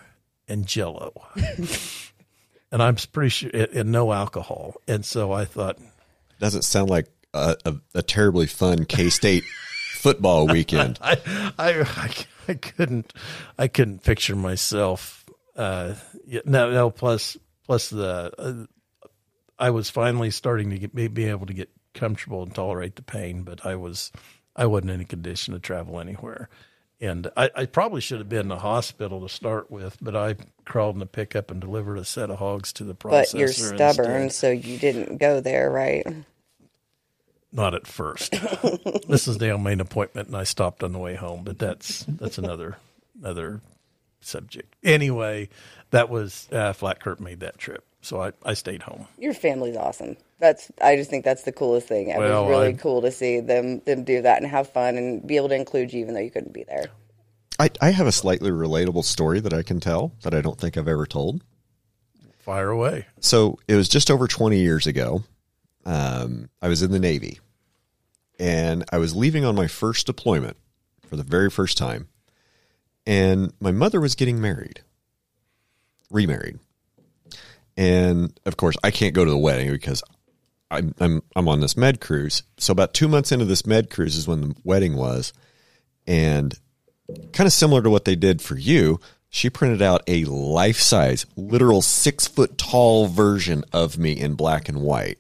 [0.47, 1.12] and Jello,
[2.70, 4.74] and I'm pretty sure and no alcohol.
[4.86, 5.78] And so I thought,
[6.39, 9.44] Doesn't sound like a, a, a terribly fun K State
[10.07, 10.99] football weekend.
[11.03, 11.19] I,
[11.59, 12.11] I, I,
[12.49, 13.12] I couldn't,
[13.59, 15.24] I couldn't picture myself.
[15.57, 15.95] Uh,
[16.45, 16.91] no, no.
[16.91, 18.66] Plus, plus the, uh,
[19.59, 23.03] I was finally starting to get, be, be able to get comfortable and tolerate the
[23.03, 24.12] pain, but I was,
[24.55, 26.49] I wasn't in a condition to travel anywhere.
[27.01, 30.37] And I, I probably should have been in the hospital to start with, but I
[30.65, 33.33] crawled in the pickup and delivered a set of hogs to the processor.
[33.33, 34.62] but you're stubborn, instead.
[34.62, 36.07] so you didn't go there, right?
[37.52, 38.32] Not at first.
[38.32, 39.39] Mrs.
[39.39, 41.43] Dale made an appointment, and I stopped on the way home.
[41.44, 42.77] But that's that's another
[43.18, 43.60] another
[44.20, 44.74] subject.
[44.82, 45.48] Anyway,
[45.90, 47.85] that was uh, Flat Kurt made that trip.
[48.02, 49.06] so I, I stayed home.
[49.18, 50.16] Your family's awesome.
[50.39, 52.09] That's I just think that's the coolest thing.
[52.10, 54.97] It Well, was really I- cool to see them them do that and have fun
[54.97, 56.86] and be able to include you even though you couldn't be there.
[57.59, 60.77] I, I have a slightly relatable story that I can tell that I don't think
[60.77, 61.43] I've ever told.
[62.40, 63.06] Fire away.
[63.20, 65.24] So it was just over 20 years ago.
[65.87, 67.39] Um, I was in the Navy
[68.41, 70.57] and I was leaving on my first deployment
[71.07, 72.09] for the very first time.
[73.07, 74.81] And my mother was getting married,
[76.11, 76.59] remarried.
[77.77, 80.03] And of course, I can't go to the wedding because
[80.73, 82.43] I'm, I'm, I'm on this med cruise.
[82.59, 85.33] So about two months into this med cruise is when the wedding was.
[86.05, 86.59] And
[87.33, 88.99] kind of similar to what they did for you,
[89.29, 94.69] she printed out a life size, literal six foot tall version of me in black
[94.69, 95.19] and white.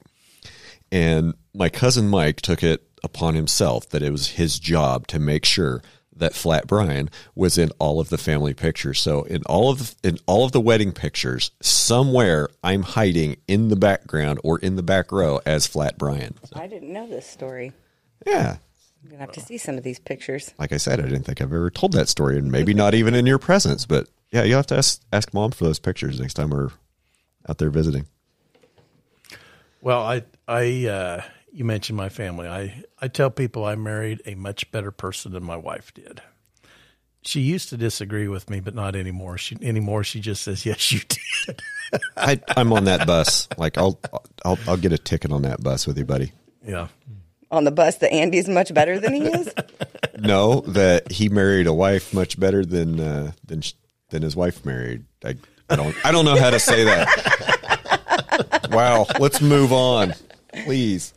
[0.92, 5.44] And my cousin Mike took it upon himself that it was his job to make
[5.44, 5.82] sure
[6.14, 9.00] that Flat Brian was in all of the family pictures.
[9.00, 13.68] So in all of the, in all of the wedding pictures, somewhere I'm hiding in
[13.68, 16.34] the background or in the back row as Flat Brian.
[16.54, 17.72] I didn't know this story.
[18.26, 18.56] Yeah.
[19.04, 20.52] I'm gonna have to see some of these pictures.
[20.58, 23.14] like I said, I didn't think I've ever told that story, and maybe not even
[23.14, 23.86] in your presence.
[23.86, 26.70] But yeah, you'll have to ask ask mom for those pictures next time we're
[27.48, 28.06] out there visiting.
[29.80, 32.48] Well, I I uh, you mentioned my family.
[32.48, 36.22] I I tell people I married a much better person than my wife did.
[37.22, 39.36] She used to disagree with me, but not anymore.
[39.38, 40.04] She anymore.
[40.04, 41.62] She just says, "Yes, you did."
[42.16, 43.48] I, I'm on that bus.
[43.56, 43.98] Like I'll
[44.44, 46.32] I'll I'll get a ticket on that bus with you, buddy.
[46.66, 46.88] yeah.
[47.48, 49.52] On the bus that Andy's much better than he is.
[50.18, 53.60] No, that he married a wife much better than uh, than
[54.08, 55.04] than his wife married.
[55.22, 55.34] I
[55.68, 58.68] I don't I don't know how to say that.
[58.72, 60.14] wow, let's move on,
[60.64, 61.12] please.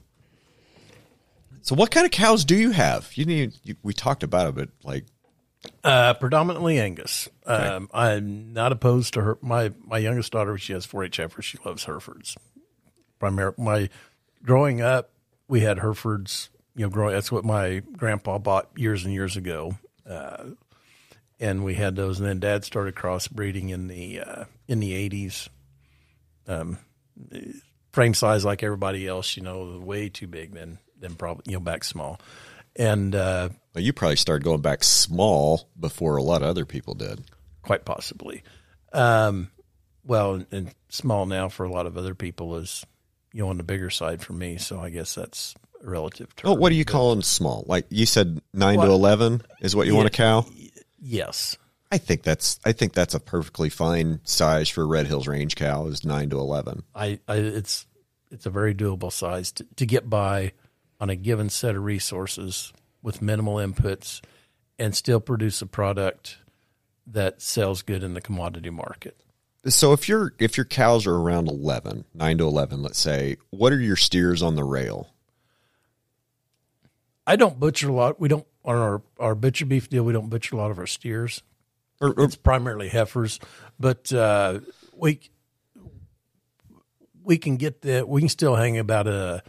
[1.62, 3.12] So, what kind of cows do you have?
[3.16, 3.54] You need.
[3.64, 5.06] You, we talked about it, but like
[5.84, 7.30] Uh, predominantly Angus.
[7.46, 9.38] Um, I'm not opposed to her.
[9.42, 11.46] My my youngest daughter, she has 4-H heifers.
[11.46, 12.38] She loves Herefords.
[13.20, 13.54] Primary.
[13.58, 13.90] My
[14.44, 15.12] growing up,
[15.48, 16.50] we had Herefords.
[16.76, 17.14] You know, growing.
[17.14, 19.78] That's what my grandpa bought years and years ago.
[20.10, 20.52] Uh,
[21.42, 25.50] and we had those, and then Dad started crossbreeding in the uh, in the 80s.
[26.48, 26.78] Um,
[27.92, 30.54] frame size like everybody else, you know, way too big.
[30.54, 32.20] Then then probably you know back small,
[32.76, 33.16] and.
[33.16, 37.22] Uh, Well, you probably started going back small before a lot of other people did.
[37.62, 38.44] quite possibly.
[38.94, 39.52] Um,
[40.04, 42.84] well, and small now for a lot of other people is,
[43.32, 44.58] you know, on the bigger side for me.
[44.58, 45.54] So I guess that's
[45.86, 46.52] a relative term.
[46.52, 47.64] Oh, what do you call them small?
[47.68, 48.86] Like you said, nine What?
[48.86, 50.46] to eleven is what you want a cow.
[51.00, 51.58] Yes.
[51.92, 55.88] I think that's I think that's a perfectly fine size for Red Hills Range cow
[55.88, 56.84] is nine to eleven.
[56.94, 57.88] I, I it's
[58.30, 60.54] it's a very doable size to, to get by
[61.00, 64.22] on a given set of resources with minimal inputs
[64.78, 66.38] and still produce a product
[67.08, 69.24] that sells good in the commodity market.
[69.66, 73.74] So if your if your cows are around 11, 9 to eleven, let's say, what
[73.74, 75.10] are your steers on the rail?
[77.26, 78.20] I don't butcher a lot.
[78.20, 80.04] We don't on our our butcher beef deal.
[80.04, 81.42] We don't butcher a lot of our steers.
[82.02, 83.40] Or, or it's primarily heifers,
[83.80, 84.60] but uh,
[84.96, 85.20] we
[87.24, 89.44] we can get the we can still hang about a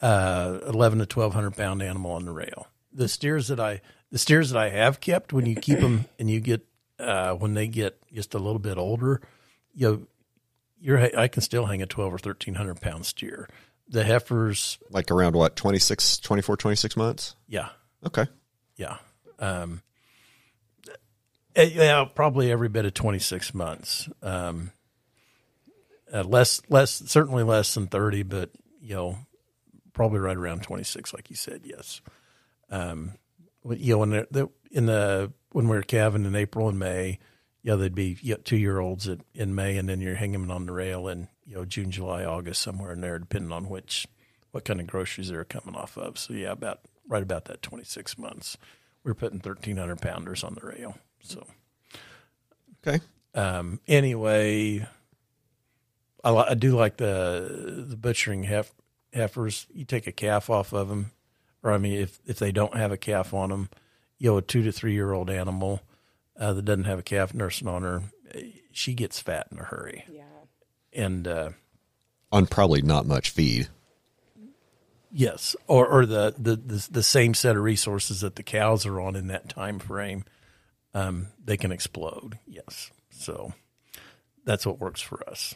[0.00, 2.66] uh, eleven to twelve hundred pound animal on the rail.
[2.92, 3.80] The steers that I
[4.10, 6.66] the steers that I have kept when you keep them and you get
[6.98, 9.22] uh, when they get just a little bit older,
[9.74, 10.02] you know,
[10.78, 13.48] you're I can still hang a twelve or thirteen hundred pound steer.
[13.88, 17.34] The heifers, like around what 26, 24, 26 months?
[17.46, 17.70] yeah,
[18.06, 18.24] Okay.
[18.76, 18.96] yeah.
[19.38, 19.82] Um,
[21.56, 24.08] yeah, probably every bit of 26 months.
[24.22, 24.72] Um,
[26.12, 28.50] uh, less, less, certainly less than 30, but,
[28.80, 29.18] you know,
[29.92, 32.00] probably right around 26, like you said, yes.
[32.70, 33.12] Um,
[33.70, 37.18] you know, they're, they're in the, when we we're calving in April and May,
[37.62, 40.50] yeah, they'd be you know, two year olds in May, and then you're hanging them
[40.50, 44.06] on the rail in, you know, June, July, August, somewhere in there, depending on which,
[44.50, 46.18] what kind of groceries they're coming off of.
[46.18, 48.56] So, yeah, about, right about that 26 months.
[49.04, 50.96] We're putting 1,300 pounders on the rail.
[51.22, 51.46] So,
[52.86, 53.00] Okay.
[53.34, 54.86] um, anyway,
[56.24, 58.74] I, li- I do like the the butchering hef-
[59.12, 59.66] heifers.
[59.72, 61.12] You take a calf off of them,
[61.62, 63.68] or I mean, if if they don't have a calf on them,
[64.18, 65.80] you know, a two to three year old animal
[66.38, 68.02] uh, that doesn't have a calf nursing on her,
[68.72, 70.04] she gets fat in a hurry.
[70.10, 70.22] Yeah.
[70.92, 71.50] And uh,
[72.32, 73.68] On probably not much feed.
[75.12, 79.00] yes, or or the, the the the same set of resources that the cows are
[79.00, 80.24] on in that time frame,
[80.94, 82.38] um, they can explode.
[82.46, 83.52] Yes, so
[84.44, 85.54] that's what works for us.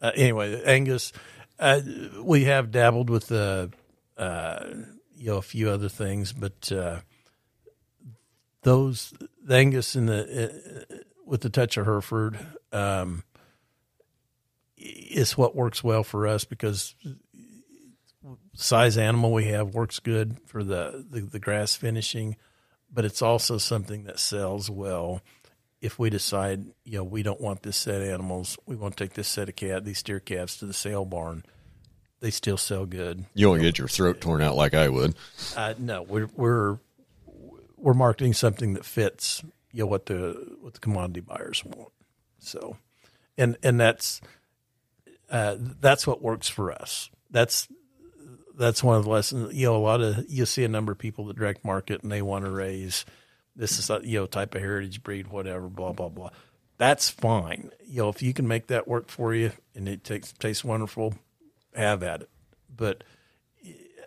[0.00, 1.12] Uh, anyway, Angus,
[1.58, 1.80] uh,
[2.22, 3.70] we have dabbled with the,
[4.16, 4.64] uh,
[5.16, 7.00] you know, a few other things, but uh,
[8.62, 9.12] those
[9.42, 10.94] the Angus and the uh,
[11.26, 12.38] with the touch of Hereford,
[12.72, 13.22] um,
[14.78, 16.94] is what works well for us because
[18.54, 22.36] size animal we have works good for the, the, the grass finishing,
[22.92, 25.22] but it's also something that sells well.
[25.80, 29.04] If we decide, you know, we don't want this set of animals, we want to
[29.04, 31.44] take this set of cat, these steer calves to the sale barn.
[32.20, 33.26] They still sell good.
[33.34, 35.14] You won't get your throat torn out like I would.
[35.56, 36.78] Uh, no, we're we're
[37.76, 41.92] we're marketing something that fits you know what the what the commodity buyers want.
[42.38, 42.76] So,
[43.36, 44.20] and and that's
[45.30, 47.10] uh, that's what works for us.
[47.30, 47.68] That's
[48.58, 49.54] that's one of the lessons.
[49.54, 52.12] You know, a lot of you see a number of people that direct market and
[52.12, 53.04] they want to raise
[53.58, 56.30] this is a you know type of heritage breed, whatever, blah blah blah.
[56.78, 57.70] That's fine.
[57.86, 61.14] You know, if you can make that work for you and it takes tastes wonderful,
[61.74, 62.30] have at it.
[62.74, 63.04] But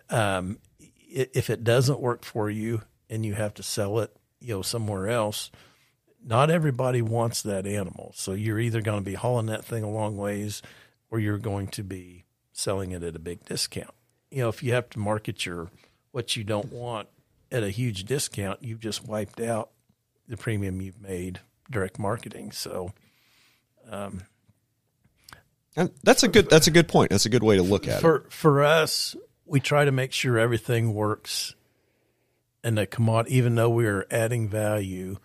[0.08, 4.62] um, if it doesn't work for you and you have to sell it, you know,
[4.62, 5.50] somewhere else,
[6.24, 8.12] not everybody wants that animal.
[8.16, 10.62] So you're either going to be hauling that thing a long ways,
[11.10, 13.94] or you're going to be selling it at a big discount.
[14.32, 15.68] You know, if you have to market your
[16.10, 17.08] what you don't want
[17.50, 19.70] at a huge discount, you've just wiped out
[20.26, 21.40] the premium you've made
[21.70, 22.52] direct marketing.
[22.52, 22.92] So,
[23.90, 24.22] um,
[25.76, 27.10] and that's a good that's a good point.
[27.10, 28.32] That's a good way to look at for, it.
[28.32, 31.54] For us, we try to make sure everything works
[32.64, 35.16] and the commodity even though we're adding value,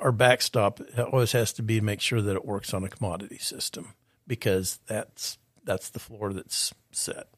[0.00, 3.38] our backstop always has to be to make sure that it works on a commodity
[3.38, 3.94] system
[4.26, 7.28] because that's that's the floor that's set.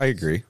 [0.00, 0.42] I agree.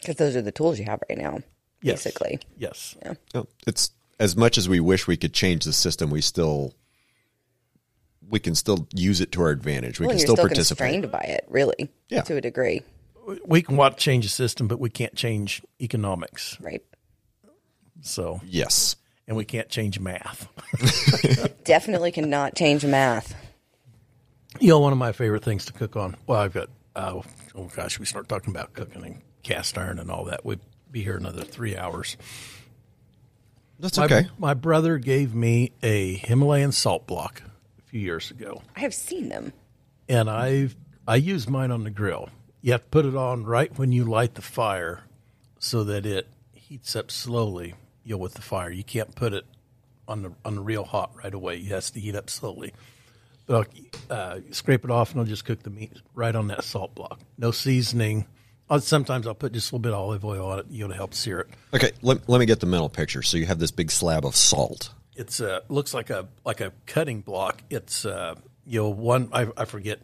[0.00, 1.40] Because those are the tools you have right now,
[1.80, 2.04] Yes.
[2.04, 2.40] basically.
[2.58, 2.96] Yes.
[3.04, 3.14] Yeah.
[3.34, 6.74] No, it's as much as we wish we could change the system, we still
[8.28, 10.00] we can still use it to our advantage.
[10.00, 10.78] We Well, can and you're still, still participate.
[11.02, 12.22] constrained by it, really, Yeah.
[12.22, 12.82] to a degree,
[13.46, 16.56] We can want to change the system, but we can't change economics.
[16.60, 16.82] right?
[18.00, 18.96] So, Yes.
[19.28, 20.48] and we can't change math.
[21.64, 23.34] Definitely cannot change math.
[24.60, 26.16] You know, one of my favorite things to cook on.
[26.26, 26.68] Well, I've got.
[26.94, 27.22] Uh,
[27.54, 30.44] oh gosh, we start talking about cooking and cast iron and all that.
[30.44, 30.60] We'd
[30.90, 32.16] be here another three hours.
[33.78, 34.26] That's My, okay.
[34.38, 37.42] My brother gave me a Himalayan salt block
[37.78, 39.52] a few years ago, I have seen them.
[40.08, 40.68] and I
[41.06, 42.28] I use mine on the grill.
[42.60, 45.00] You have to put it on right when you light the fire,
[45.58, 47.74] so that it heats up slowly.
[48.04, 49.44] You know, with the fire, you can't put it
[50.06, 51.56] on the on the real hot right away.
[51.56, 52.72] It has to heat up slowly.
[53.46, 53.68] But
[54.10, 56.94] I'll uh, scrape it off, and I'll just cook the meat right on that salt
[56.94, 57.20] block.
[57.38, 58.26] No seasoning.
[58.70, 60.88] I'll, sometimes I'll put just a little bit of olive oil on it, you know,
[60.88, 61.48] to help sear it.
[61.74, 63.22] Okay, let, let me get the mental picture.
[63.22, 64.90] So you have this big slab of salt.
[65.14, 67.62] It's uh, looks like a like a cutting block.
[67.68, 70.00] It's uh, you know one I, I forget.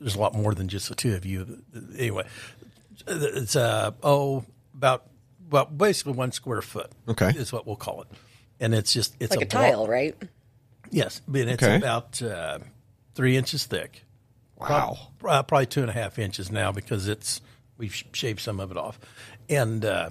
[0.00, 1.62] There's a lot more than just the two of you.
[1.96, 2.24] Anyway,
[3.06, 4.44] it's uh, oh
[4.74, 5.04] about
[5.48, 6.90] well basically one square foot.
[7.06, 7.28] Okay.
[7.28, 8.08] is what we'll call it,
[8.58, 10.16] and it's just it's Like a, block- tile, right?
[10.90, 11.76] Yes, but it's Okay.
[11.76, 12.58] about uh,
[13.14, 14.04] three inches thick.
[14.58, 14.96] Wow.
[15.24, 17.40] uh, probably two and a half inches now because it's
[17.78, 18.98] we've sh- shaved some of it off,
[19.48, 20.10] and uh,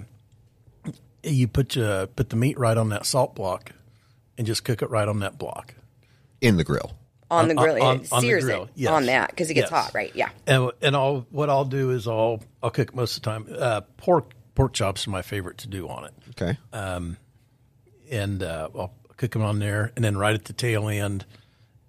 [1.22, 3.70] you put uh, put the meat right on that salt block,
[4.38, 5.74] and just cook it right on that block.
[6.40, 6.92] In the grill.
[7.30, 8.90] On the On- grill, on- it on the sears grill, it yes.
[8.90, 9.84] on that because it gets Yes.
[9.84, 10.10] hot, right?
[10.16, 10.30] Yeah.
[10.48, 13.46] And and I'll what I'll do is I'll I'll cook most of the time.
[13.56, 16.58] Uh, pork pork chops are my favorite to do on it, Okay.
[18.10, 21.26] and uh, I'll cook them on there, and then right at the tail end,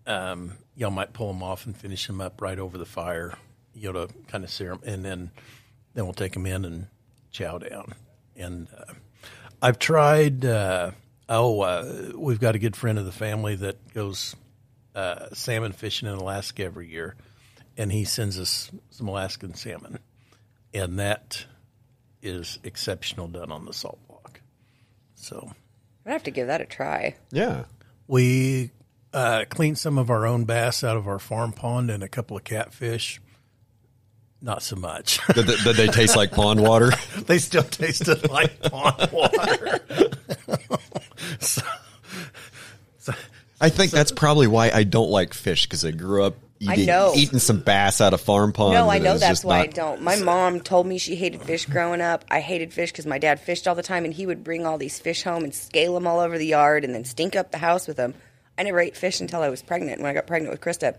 [0.06, 3.38] um, y'all might pull them off and finish them up right over the fire,
[3.74, 5.32] you know, to kind of sear them, and then
[5.94, 6.88] then we'll take them in and
[7.32, 7.94] chow down.
[8.36, 8.94] And uh,
[9.62, 10.44] I've tried.
[10.44, 10.92] Uh,
[11.30, 14.36] oh, uh, we've got a good friend of the family that goes
[14.94, 17.16] uh, salmon fishing in Alaska every year,
[17.78, 20.00] and he sends us some Alaskan salmon,
[20.74, 21.46] and that
[22.22, 24.42] is exceptional done on the salt block.
[25.16, 25.54] So
[26.06, 27.16] I'd have to give that a try.
[27.32, 27.66] yeah.
[28.08, 28.72] we
[29.14, 32.36] uh, cleaned some of our own bass out of our farm pond and a couple
[32.38, 33.22] of catfish.
[34.42, 35.20] Not so much.
[35.36, 36.90] Did, they- did they taste like pond water?
[37.28, 39.80] they still tasted like pond water.
[41.40, 41.62] so,
[43.60, 47.14] I think that's probably why I don't like fish because I grew up eating, know.
[47.16, 48.74] eating some bass out of farm ponds.
[48.74, 50.02] No, I know that's just why I don't.
[50.02, 52.24] My mom told me she hated fish growing up.
[52.30, 54.78] I hated fish because my dad fished all the time, and he would bring all
[54.78, 57.58] these fish home and scale them all over the yard, and then stink up the
[57.58, 58.14] house with them.
[58.58, 60.02] I never ate fish until I was pregnant.
[60.02, 60.96] When I got pregnant with Krista,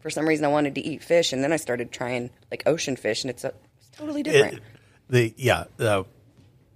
[0.00, 2.96] for some reason I wanted to eat fish, and then I started trying like ocean
[2.96, 4.54] fish, and it's, a, it's totally different.
[4.54, 4.62] it,
[5.08, 6.02] the yeah, uh,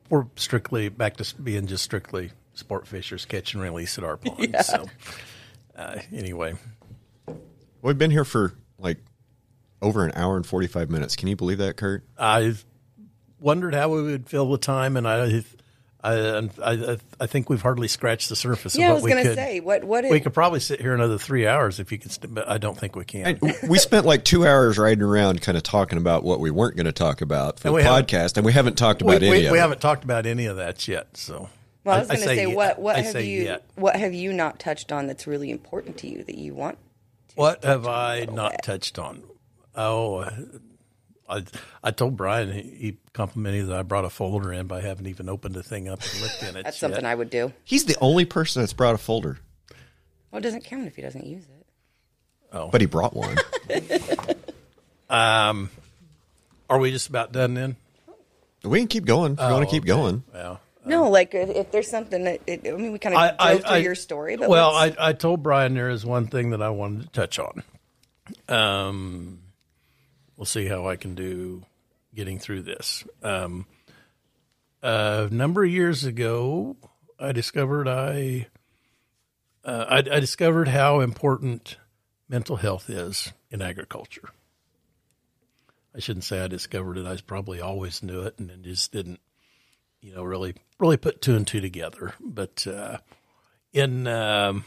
[0.09, 4.57] we're strictly back to being just strictly sport fishers, catch and release at our pond.
[4.63, 4.87] So
[5.77, 6.55] uh, anyway,
[7.83, 8.99] We've been here for like
[9.81, 11.17] over an hour and 45 minutes.
[11.17, 12.05] Can you believe that, Kurt?
[12.19, 12.55] I
[13.41, 15.43] wondered how we would fill the time, and I
[16.05, 18.75] I, I, I think we've hardly scratched the surface.
[18.77, 20.59] Yeah, of I was we going to could- say what what we if, could probably
[20.61, 23.39] sit here another three hours if you could, st- but I don't think we can.
[23.69, 26.87] we spent like two hours riding around, kind of talking about what we weren't going
[26.87, 29.23] to talk about for And the we haven't- podcast, and we haven't talked we, about
[29.23, 29.61] any we, of we it.
[29.61, 31.17] haven't talked about any of that yet.
[31.17, 31.49] So,
[31.85, 32.57] well, I was going to say, yet.
[32.57, 33.65] what what I have you yet.
[33.77, 36.79] what have you not touched on that's really important to you that you want?
[37.35, 39.23] What have I not touched on?
[39.75, 40.29] Oh,
[41.29, 41.45] I
[41.83, 45.07] I told Brian he, he complimented that I brought a folder in, but I haven't
[45.07, 46.65] even opened the thing up and looked in it.
[46.65, 47.53] That's something I would do.
[47.65, 49.39] He's the only person that's brought a folder,
[50.31, 51.67] Well, it doesn't count if he doesn't use it.
[52.53, 53.39] Oh, but he brought one.
[55.11, 55.71] um,
[56.69, 57.77] Are we just about done then?
[58.63, 59.33] we can keep going.
[59.33, 60.23] If you want to keep going.
[60.33, 63.53] Well, No, like if, if there's something that it, I mean, we kind of I,
[63.53, 66.51] drove through I- your story, but well, I, I told Brian there is one thing
[66.51, 67.63] that I wanted to touch on.
[68.49, 69.41] Um,
[70.37, 71.65] we'll see how I can do
[72.15, 73.05] getting through this.
[73.23, 73.67] Um,
[74.83, 76.77] a number of years ago,
[77.19, 78.49] I discovered I,
[79.65, 81.77] uh, I, I discovered how important
[82.29, 84.31] mental health is in agriculture.
[85.95, 87.07] I shouldn't say I discovered it.
[87.07, 89.21] I probably always knew it, and just didn't
[90.03, 92.13] you know, really, really put two and two together.
[92.21, 92.99] But uh,
[93.73, 94.65] in, um,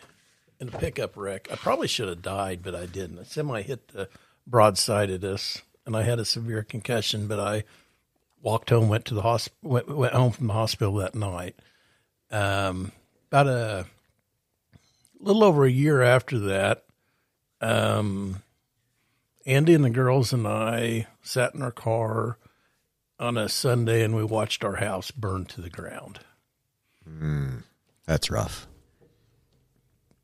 [0.59, 1.47] in a pickup wreck.
[1.49, 3.19] I probably should have died, but I didn't.
[3.19, 4.09] A semi hit the
[4.45, 7.27] broadside of us, and I had a severe concussion.
[7.27, 7.63] But I
[8.41, 11.55] walked home, went to the hosp- went, went home from the hospital that night.
[12.29, 12.91] Um,
[13.29, 13.85] about a
[15.21, 16.83] little over a year after that,
[17.59, 18.41] um,
[19.45, 22.37] Andy and the girls and I sat in our car
[23.19, 26.19] on a Sunday and we watched our house burn to the ground.
[28.05, 28.67] That's rough.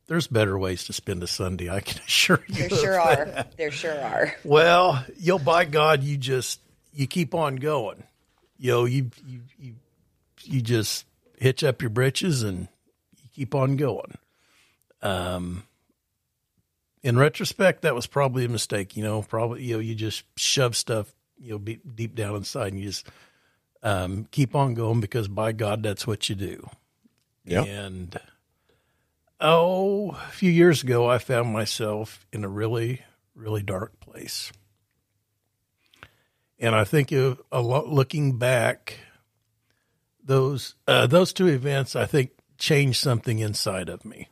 [0.07, 2.67] There's better ways to spend a Sunday, I can assure you.
[2.67, 3.45] there sure are.
[3.57, 4.35] There sure are.
[4.43, 6.61] Well, yo, by God, you just
[6.93, 8.03] you keep on going.
[8.57, 9.73] Yo, you you you
[10.43, 11.05] you just
[11.37, 12.67] hitch up your britches and
[13.21, 14.17] you keep on going.
[15.01, 15.63] Um,
[17.03, 18.97] in retrospect, that was probably a mistake.
[18.97, 22.73] You know, probably you know you just shove stuff you know be, deep down inside
[22.73, 23.07] and you just
[23.83, 26.69] um, keep on going because by God, that's what you do.
[27.45, 27.63] Yeah.
[27.63, 28.19] And
[29.39, 33.01] oh, a few years ago, I found myself in a really,
[33.35, 34.51] really dark place.
[36.59, 38.97] And I think of a lot, looking back,
[40.23, 44.29] those uh, those two events, I think, changed something inside of me,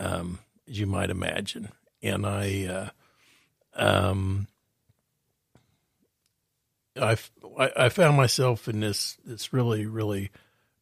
[0.00, 1.68] um, as you might imagine.
[2.02, 2.90] And I,
[3.76, 4.48] uh, um,
[7.00, 7.16] I,
[7.58, 10.30] I found myself in this this really really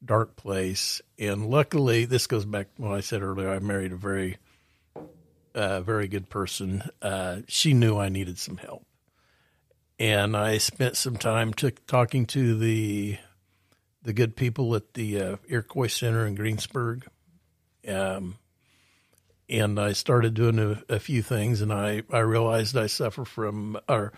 [0.05, 3.51] dark place, and luckily, this goes back to what I said earlier.
[3.51, 4.39] I married a very
[5.55, 6.82] uh, very good person.
[7.03, 8.86] Uh, she knew I needed some help,
[9.99, 13.19] and I spent some time talking to the
[14.03, 17.07] the good people at the uh, Iroquois Center in Greensburg.
[17.86, 18.39] Um,
[19.49, 23.79] and I started doing a, a few things, and I, I realized I suffer from,
[23.89, 24.12] or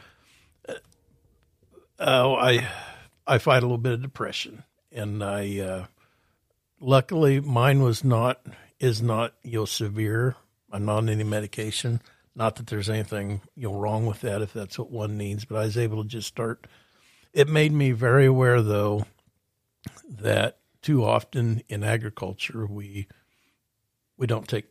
[1.99, 2.69] oh, I
[3.27, 5.87] I fight a little bit of depression, and I uh,
[6.81, 8.45] luckily mine was not
[8.79, 10.37] is not you know severe.
[10.73, 12.01] I'm not on any medication.
[12.35, 15.57] Not that there's anything you know wrong with that if that's what one needs, but
[15.57, 16.67] I was able to just start.
[17.33, 19.05] It made me very aware though
[20.09, 23.07] that too often in agriculture we
[24.17, 24.67] we don't take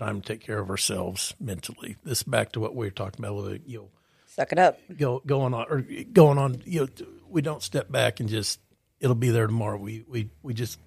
[0.00, 1.96] time to take care of ourselves mentally.
[2.04, 3.88] This back to what we were talking about, you know,
[4.26, 4.78] Suck it up.
[4.96, 6.62] go going on or going on.
[6.64, 8.60] You know, we don't step back and just
[9.00, 9.76] it'll be there tomorrow.
[9.76, 10.78] We we we just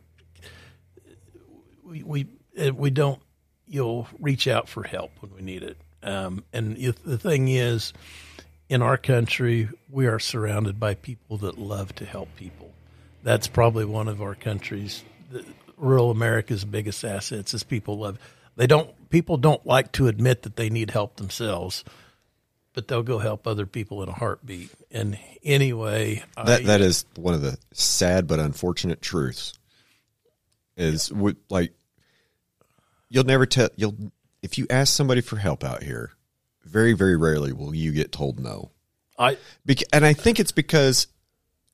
[1.83, 2.27] we we
[2.57, 3.21] uh, we don't
[3.67, 5.77] you know reach out for help when we need it.
[6.01, 7.93] Um, and the thing is,
[8.69, 12.71] in our country, we are surrounded by people that love to help people.
[13.23, 15.45] That's probably one of our country's, the,
[15.77, 18.19] rural America's biggest assets is people love.
[18.55, 19.09] They don't.
[19.09, 21.83] People don't like to admit that they need help themselves
[22.73, 24.71] but they'll go help other people in a heartbeat.
[24.91, 29.53] And anyway, That I, that is one of the sad but unfortunate truths.
[30.75, 31.71] Is we, like
[33.09, 33.95] you'll never tell you'll
[34.41, 36.11] if you ask somebody for help out here,
[36.63, 38.71] very very rarely will you get told no.
[39.19, 41.05] I Bec- and I think it's because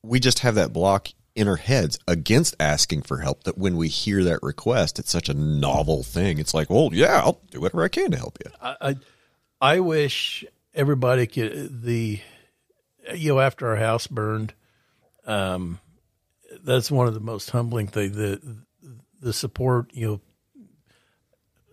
[0.02, 1.08] we just have that block
[1.40, 5.28] in our heads against asking for help that when we hear that request, it's such
[5.28, 6.38] a novel thing.
[6.38, 8.52] It's like, well, yeah, I'll do whatever I can to help you.
[8.60, 8.96] I, I,
[9.60, 10.44] I wish
[10.74, 12.20] everybody could the
[13.14, 14.54] you know after our house burned,
[15.26, 15.80] um,
[16.62, 18.40] that's one of the most humbling thing The
[19.20, 20.20] the support you know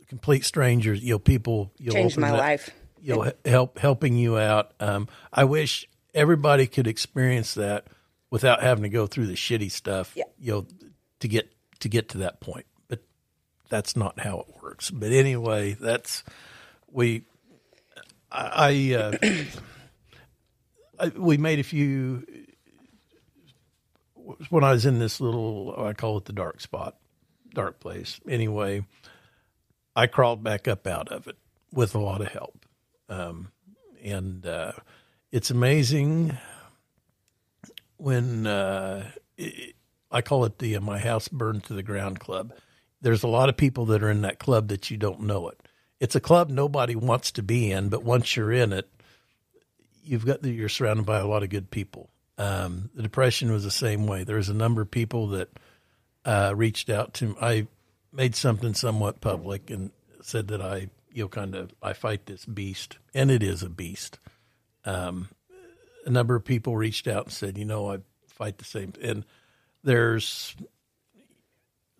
[0.07, 2.69] complete strangers, you know, people you know, Changed my up- life.
[3.01, 4.71] you know, help helping you out.
[4.79, 7.85] Um, I wish everybody could experience that
[8.29, 10.13] without having to go through the shitty stuff.
[10.15, 10.23] Yeah.
[10.39, 10.67] You know,
[11.19, 13.01] to get to get to that point, but
[13.69, 14.89] that's not how it works.
[14.89, 16.23] But anyway, that's
[16.91, 17.23] we.
[18.31, 19.17] I, I, uh,
[20.99, 22.25] I we made a few
[24.49, 26.97] when I was in this little I call it the dark spot,
[27.53, 28.19] dark place.
[28.27, 28.85] Anyway,
[29.95, 31.37] I crawled back up out of it
[31.71, 32.65] with a lot of help.
[33.09, 33.51] Um,
[34.03, 34.73] and uh,
[35.31, 36.37] it's amazing
[37.97, 39.75] when uh, it,
[40.11, 42.53] I call it the uh, My House Burned to the Ground Club.
[43.01, 45.61] There's a lot of people that are in that club that you don't know it.
[45.99, 48.87] It's a club nobody wants to be in, but once you're in it,
[50.03, 52.09] you've got you're surrounded by a lot of good people.
[52.37, 54.23] Um, the depression was the same way.
[54.23, 55.49] There's a number of people that
[56.23, 57.35] uh, reached out to.
[57.41, 57.67] I
[58.13, 59.91] made something somewhat public and
[60.21, 63.69] said that I, you know, kind of I fight this beast, and it is a
[63.69, 64.19] beast.
[64.85, 65.29] Um,
[66.07, 67.97] a number of people reached out and said, you know, I
[68.27, 69.25] fight the same, and
[69.83, 70.55] there's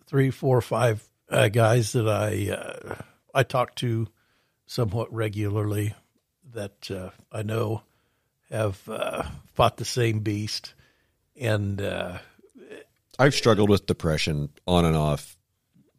[0.06, 2.96] three, four, five uh, guys that I uh,
[3.34, 4.08] I talk to
[4.66, 5.94] somewhat regularly
[6.54, 7.84] that uh, I know
[8.50, 9.24] have uh,
[9.54, 10.74] fought the same beast,
[11.36, 12.20] and uh,
[13.20, 15.36] I've struggled with depression on and off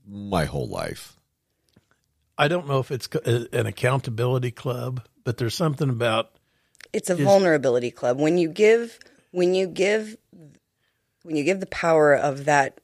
[0.06, 1.14] my whole life.
[2.38, 6.37] I don't know if it's an accountability club, but there's something about
[6.92, 8.18] It's a vulnerability club.
[8.18, 8.98] When you give
[9.30, 10.16] when you give
[11.22, 12.80] when you give the power of that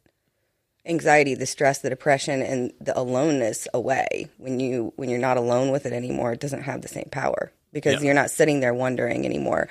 [0.86, 5.70] anxiety, the stress, the depression and the aloneness away, when you when you're not alone
[5.70, 8.06] with it anymore, it doesn't have the same power because Yeah.
[8.06, 9.68] you're not sitting there wondering anymore.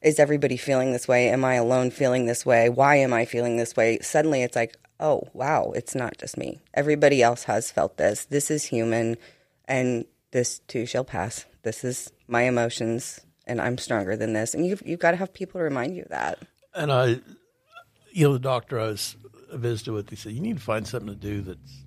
[0.00, 1.28] Is everybody feeling this way?
[1.28, 2.68] Am I alone feeling this way?
[2.68, 3.98] Why am I feeling this way?
[4.00, 6.58] Suddenly it's like, oh, wow, it's not just me.
[6.74, 8.24] Everybody else has felt this.
[8.24, 9.16] This is human
[9.66, 11.44] and this too shall pass.
[11.62, 14.54] This is my emotions and I'm stronger than this.
[14.54, 16.38] And you've, you've got to have people to remind you of that.
[16.74, 17.20] and I,
[18.12, 19.16] you know, the doctor I was
[19.52, 21.84] visited with, he said, you need to find something to do that's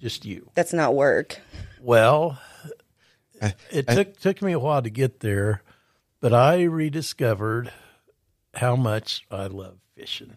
[0.00, 0.50] just you.
[0.54, 1.40] That's not work.
[1.80, 2.38] Well,
[3.70, 5.62] it took took me a while to get there,
[6.20, 7.72] but I rediscovered
[8.54, 10.36] how much I love fishing,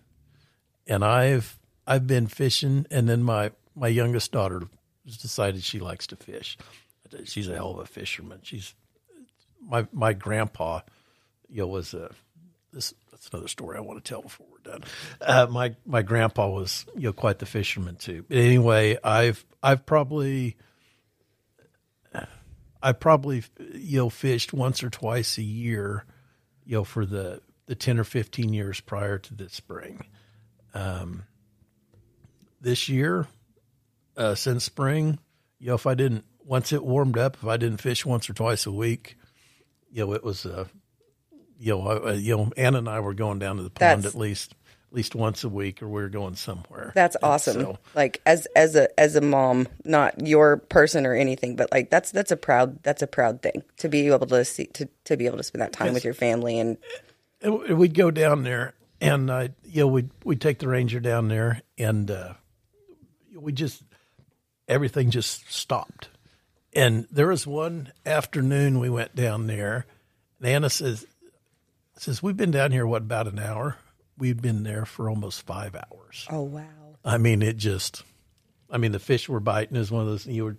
[0.87, 4.63] and I've I've been fishing, and then my my youngest daughter
[5.05, 6.57] has decided she likes to fish.
[7.23, 8.39] She's a hell of a fisherman.
[8.43, 8.73] She's
[9.67, 10.81] my my grandpa,
[11.49, 12.11] you know, was a
[12.73, 14.83] this that's another story I want to tell before we're done.
[15.21, 18.25] Uh, my my grandpa was you know quite the fisherman too.
[18.27, 20.57] But anyway, I've I've probably
[22.81, 26.05] I probably you know fished once or twice a year,
[26.65, 30.05] you know, for the the ten or fifteen years prior to this spring.
[30.73, 31.23] Um,
[32.61, 33.27] this year,
[34.15, 35.19] uh, since spring,
[35.59, 38.33] you know, if I didn't once it warmed up, if I didn't fish once or
[38.33, 39.17] twice a week,
[39.91, 40.65] you know, it was uh,
[41.59, 44.15] you know, I, you know, Anna and I were going down to the pond That's-
[44.15, 44.53] at least
[44.89, 46.93] at least once a week, or we were going somewhere.
[46.95, 47.61] That's And awesome.
[47.61, 51.89] so- like as as a as a mom, not your person or anything, but like
[51.89, 55.17] that's that's a proud that's a proud thing to be able to see to, to
[55.17, 56.77] be able to spend that time with your family and
[57.41, 61.27] And we'd go down there, and uh, you know, we'd we'd take the ranger down
[61.27, 62.33] there, and uh,
[63.35, 63.83] we just
[64.69, 66.09] everything just stopped.
[66.77, 69.87] And there was one afternoon we went down there,
[70.39, 71.07] and Anna says,
[71.97, 73.77] "says We've been down here what about an hour?
[74.15, 76.27] We'd been there for almost five hours.
[76.29, 76.63] oh wow,
[77.03, 78.03] I mean, it just,
[78.69, 79.75] I mean, the fish were biting.
[79.75, 80.57] Is one of those you were,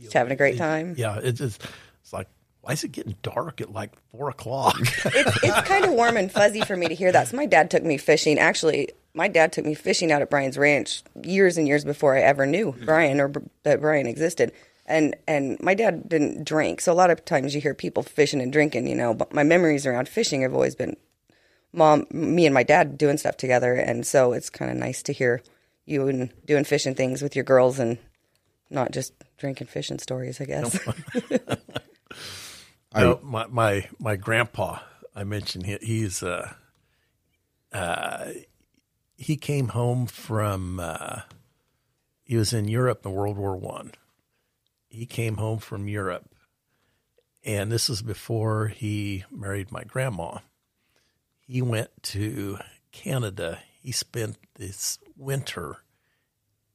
[0.00, 0.94] just having a great time.
[0.96, 1.18] yeah.
[1.20, 1.60] It's just,
[2.00, 2.28] it's like,
[2.60, 4.78] why is it getting dark at like four o'clock?
[4.80, 7.26] it's it's kind of warm and fuzzy for me to hear that.
[7.26, 8.38] So my dad took me fishing.
[8.38, 12.20] Actually, my dad took me fishing out at Brian's ranch years and years before I
[12.20, 12.84] ever knew hmm.
[12.84, 13.32] Brian or
[13.64, 14.52] that Brian existed.
[14.86, 18.40] And and my dad didn't drink, so a lot of times you hear people fishing
[18.40, 19.14] and drinking, you know.
[19.14, 20.96] But my memories around fishing have always been
[21.72, 25.12] mom, me and my dad doing stuff together, and so it's kind of nice to
[25.12, 25.42] hear
[25.84, 27.98] you and doing fishing things with your girls and
[28.70, 30.40] not just drinking fishing stories.
[30.40, 30.78] I guess.
[32.96, 34.78] No, my my my grandpa.
[35.14, 36.52] I mentioned he, he's uh,
[37.72, 38.28] uh,
[39.16, 41.20] he came home from uh,
[42.24, 43.92] he was in Europe in World War One.
[44.96, 46.24] He came home from Europe,
[47.44, 50.38] and this is before he married my grandma.
[51.40, 52.58] He went to
[52.92, 53.60] Canada.
[53.82, 55.78] He spent this winter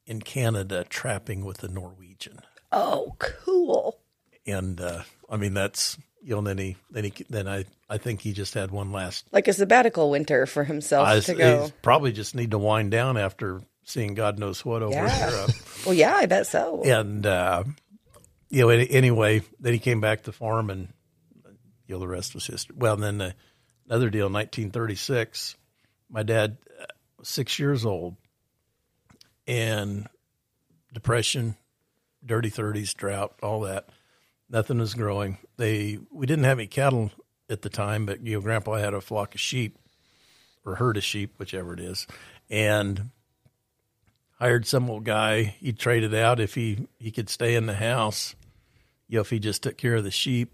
[0.06, 2.42] in Canada trapping with a Norwegian
[2.72, 4.00] oh, cool.
[4.46, 6.42] and uh, I mean that's you know.
[6.42, 9.28] Then he then he then I I think he just had one last.
[9.32, 11.72] Like a sabbatical winter for himself I to go.
[11.82, 15.30] probably just need to wind down after seeing God knows what over Yeah.
[15.30, 15.52] Europe.
[15.86, 16.84] Well, yeah, I bet so.
[16.84, 17.64] And uh,
[18.52, 20.90] you know, anyway, then he came back to farm and,
[21.88, 22.76] you know, the rest was history.
[22.78, 23.32] Well, then uh,
[23.88, 25.56] another deal, 1936,
[26.10, 26.86] my dad uh,
[27.18, 28.18] was six years old
[29.48, 30.08] and
[30.94, 31.56] depression,
[32.26, 33.88] dirty 30s, drought, all that.
[34.50, 35.38] Nothing was growing.
[35.56, 37.12] They we didn't have any cattle
[37.50, 39.78] at the time, but you know, Grandpa had a flock of sheep
[40.66, 42.06] or herd of sheep, whichever it is,
[42.50, 43.12] and
[44.40, 45.44] hired some old guy.
[45.44, 48.36] He traded out if he he could stay in the house,
[49.12, 50.54] you know, if he just took care of the sheep.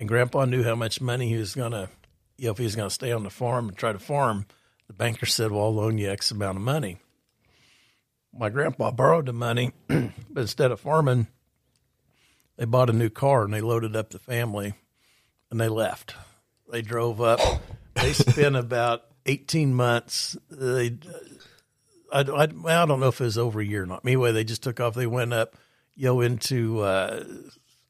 [0.00, 1.90] And Grandpa knew how much money he was gonna,
[2.38, 4.46] you know, if he was gonna stay on the farm and try to farm.
[4.86, 6.96] The banker said, "Well, I'll loan you X amount of money."
[8.32, 11.26] My grandpa borrowed the money, but instead of farming,
[12.56, 14.72] they bought a new car and they loaded up the family
[15.50, 16.14] and they left.
[16.70, 17.40] They drove up.
[17.94, 20.34] They spent about 18 months.
[20.50, 20.96] They,
[22.10, 24.00] I, I, I don't know if it was over a year or not.
[24.06, 24.94] Anyway, they just took off.
[24.94, 25.56] They went up,
[25.94, 27.24] you know, into, uh,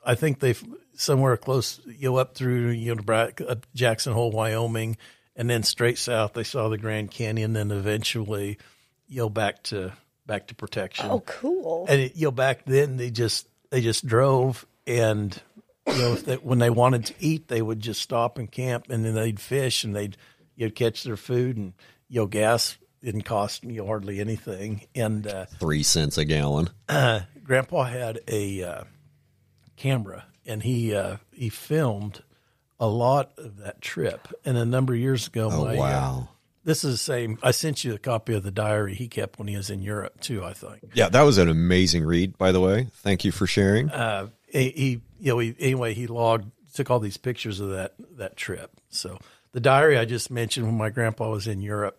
[0.05, 0.55] I think they
[0.95, 4.97] somewhere close, you know, up through, you know, Nebra- up Jackson Hole, Wyoming,
[5.37, 6.33] and then straight south.
[6.35, 8.59] They saw the Grand Canyon, then eventually,
[9.09, 9.93] you know, back to
[10.24, 11.85] back to protection Oh, cool.
[11.89, 15.37] and it, you know back then they just they just drove and
[15.89, 18.87] you know if they, when they wanted to eat they would just stop and camp
[18.89, 20.16] and then they'd fish and they'd
[20.55, 21.73] you know catch their food and
[22.09, 26.70] you know gas didn't cost you know, hardly anything and uh, Three cents a gallon.
[27.45, 28.85] grandpa had a uh,
[29.82, 32.22] camera and he uh, he filmed
[32.78, 36.28] a lot of that trip and a number of years ago Oh, my, uh, wow.
[36.64, 39.48] this is the same i sent you a copy of the diary he kept when
[39.48, 42.60] he was in europe too i think Yeah, that was an amazing read, by the
[42.60, 42.88] way.
[43.06, 43.90] Thank you for sharing.
[43.90, 44.90] uh, he, he
[45.20, 48.70] you know he, anyway he logged took all these pictures of that that trip.
[48.88, 49.18] So
[49.52, 51.96] the diary I just mentioned when my grandpa was in Europe,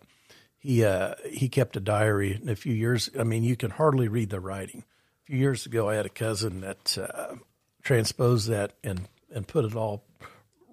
[0.58, 2.32] he uh, he kept a diary.
[2.34, 4.80] And a few years, I mean, you can hardly read the writing.
[4.82, 7.36] A few years ago, I had a cousin that uh,
[7.84, 10.04] transposed that and and put it all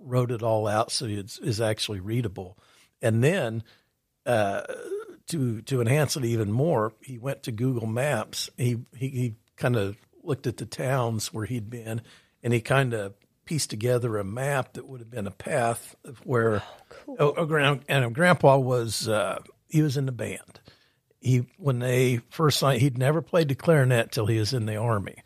[0.04, 2.58] wrote it all out so it's is actually readable.
[3.02, 3.64] And then
[4.26, 4.62] uh,
[5.28, 8.50] to to enhance it even more, he went to Google Maps.
[8.58, 12.02] He he, he kind of looked at the towns where he'd been,
[12.42, 13.14] and he kind of
[13.46, 16.64] pieced together a map that would have been a path of where.
[17.20, 20.60] Oh, oh, grand, and Grandpa was uh, he was in the band.
[21.20, 24.78] He when they first signed, he'd never played the clarinet till he was in the
[24.78, 25.18] army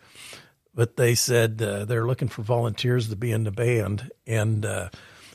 [0.76, 4.11] but they said uh, they're looking for volunteers to be in the band.
[4.27, 4.89] And uh,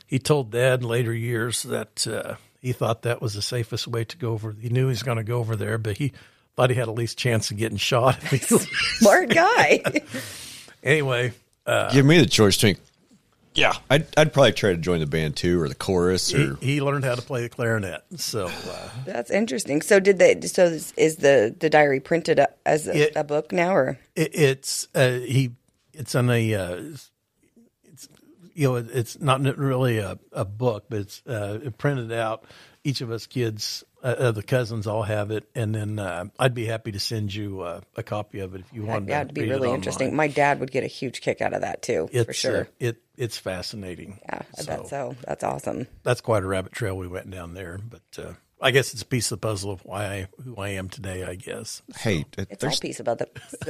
[0.07, 4.05] he told Dad in later years that uh, he thought that was the safest way
[4.05, 4.55] to go over.
[4.61, 6.12] He knew he was going to go over there, but he
[6.57, 8.19] thought he had at least chance of getting shot.
[8.23, 8.59] if he-
[8.99, 9.83] Smart guy.
[10.85, 11.33] anyway,
[11.67, 12.77] uh, Give me the choice between.
[13.55, 16.81] Yeah, I'd, I'd probably try to join the band too, or the chorus, or he
[16.81, 18.02] learned how to play the clarinet.
[18.16, 19.82] So uh, That's interesting.
[19.82, 20.40] So did they?
[20.43, 24.31] So is, is the the diary printed as a, It- a book now, or it,
[24.35, 25.51] it's uh, he
[25.93, 26.77] it's on a uh,
[27.85, 28.09] it's
[28.55, 32.44] you know it's not really a, a book but it's uh, printed out
[32.85, 36.55] each of us kids uh, uh, the cousins all have it and then uh, i'd
[36.55, 39.09] be happy to send you uh, a copy of it if you want.
[39.09, 39.74] yeah, it'd to be read really online.
[39.77, 40.16] interesting.
[40.16, 42.60] My dad would get a huge kick out of that too, it's for sure.
[42.62, 45.14] uh, it it's fascinating yeah, I bet so.
[45.27, 45.86] That's awesome.
[46.02, 48.32] that's quite a rabbit trail we went down there but uh,
[48.62, 51.24] I guess it's a piece of the puzzle of why I who I am today.
[51.24, 51.81] I guess.
[51.97, 53.28] hey, it- It's all piece about the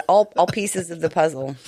[0.08, 1.54] all all pieces of the puzzle.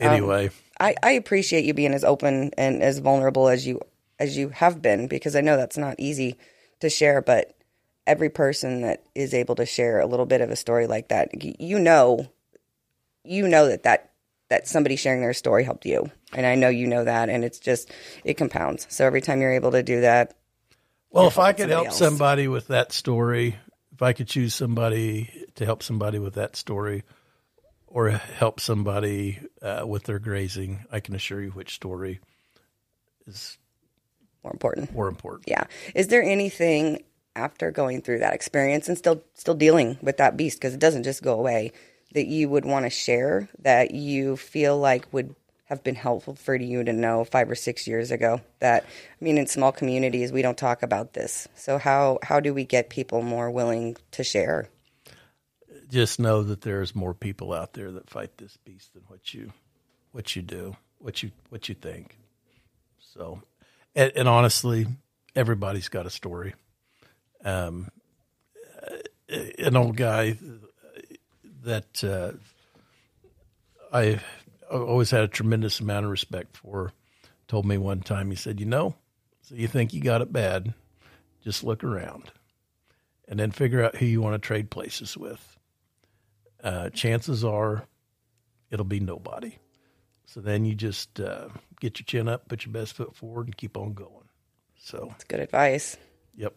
[0.00, 0.50] Anyway,
[0.80, 3.80] I, I appreciate you being as open and as vulnerable as you
[4.18, 6.36] as you have been because I know that's not easy
[6.80, 7.54] to share, but
[8.06, 11.30] every person that is able to share a little bit of a story like that,
[11.60, 12.26] you know,
[13.24, 14.10] you know that that
[14.50, 17.58] that somebody sharing their story helped you, and I know you know that, and it's
[17.58, 17.90] just
[18.24, 18.86] it compounds.
[18.90, 20.34] So every time you're able to do that,
[21.10, 21.98] Well, if I could help else.
[21.98, 23.56] somebody with that story,
[23.92, 27.04] if I could choose somebody to help somebody with that story,
[27.86, 32.20] or help somebody uh, with their grazing, I can assure you which story
[33.26, 33.56] is
[34.42, 34.92] more important.
[34.92, 35.44] more important.
[35.48, 35.64] Yeah.
[35.94, 37.02] Is there anything
[37.36, 41.02] after going through that experience and still still dealing with that beast because it doesn't
[41.02, 41.72] just go away
[42.12, 45.34] that you would want to share that you feel like would
[45.64, 49.38] have been helpful for you to know 5 or 6 years ago that I mean
[49.38, 51.48] in small communities we don't talk about this.
[51.54, 54.68] So how how do we get people more willing to share?
[55.90, 59.52] Just know that there's more people out there that fight this beast than what you
[60.12, 62.16] what you do, what you what you think.
[62.98, 63.42] So,
[63.94, 64.86] and, and honestly,
[65.36, 66.54] everybody's got a story.
[67.44, 67.90] Um,
[69.58, 70.36] an old guy
[71.62, 72.32] that uh,
[73.92, 74.20] I
[74.70, 76.92] always had a tremendous amount of respect for
[77.48, 78.30] told me one time.
[78.30, 78.96] He said, "You know,
[79.42, 80.74] so you think you got it bad?
[81.42, 82.30] Just look around,
[83.28, 85.58] and then figure out who you want to trade places with.
[86.62, 87.86] Uh, chances are,
[88.70, 89.58] it'll be nobody."
[90.26, 91.48] So then you just uh,
[91.80, 94.28] get your chin up, put your best foot forward, and keep on going.
[94.80, 95.96] So, It's good advice.
[96.34, 96.54] yep.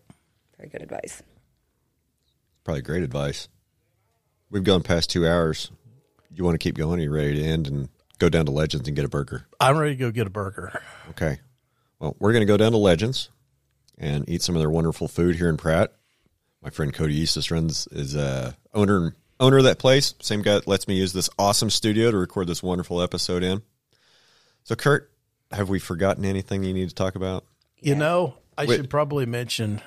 [0.58, 1.22] Very good advice.
[2.64, 3.48] Probably great advice.
[4.50, 5.72] We've gone past two hours.
[6.34, 7.00] You want to keep going?
[7.00, 7.90] Are you ready to end and
[8.20, 9.46] go down to Legends and get a burger?
[9.60, 10.82] I'm ready to go get a burger.
[11.12, 11.40] Okay.
[12.00, 13.30] Well, we're going to go down to Legends
[13.98, 15.94] and eat some of their wonderful food here in Pratt.
[16.62, 20.14] My friend Cody Eustace runs is uh, owner owner of that place.
[20.22, 23.62] Same guy that lets me use this awesome studio to record this wonderful episode in.
[24.64, 25.12] So, Kurt,
[25.52, 27.46] have we forgotten anything you need to talk about?
[27.80, 28.76] You know, I Wait.
[28.76, 29.82] should probably mention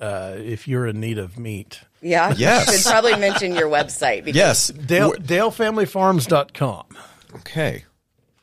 [0.00, 2.32] uh, if you're in need of meat, Yeah.
[2.36, 2.82] Yes.
[2.82, 4.24] Should probably mention your website.
[4.24, 4.68] Because Yes.
[4.68, 6.86] Dale, DaleFamilyFarms.com.
[7.36, 7.84] Okay.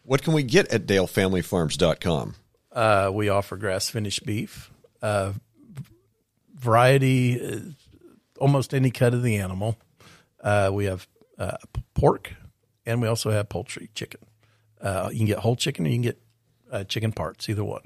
[0.03, 2.36] What can we get at DaleFamilyFarms.com?
[2.72, 4.69] Uh, we offer grass finished beef,
[5.02, 5.32] uh,
[6.53, 7.60] variety, uh,
[8.40, 9.77] almost any cut of the animal.
[10.44, 11.07] Uh, we have
[11.38, 11.57] uh,
[11.94, 12.34] pork,
[12.86, 14.22] and we also have poultry, chicken.
[14.82, 16.22] Uh, you can get whole chicken, or you can get
[16.72, 17.82] uh, chicken parts, either one.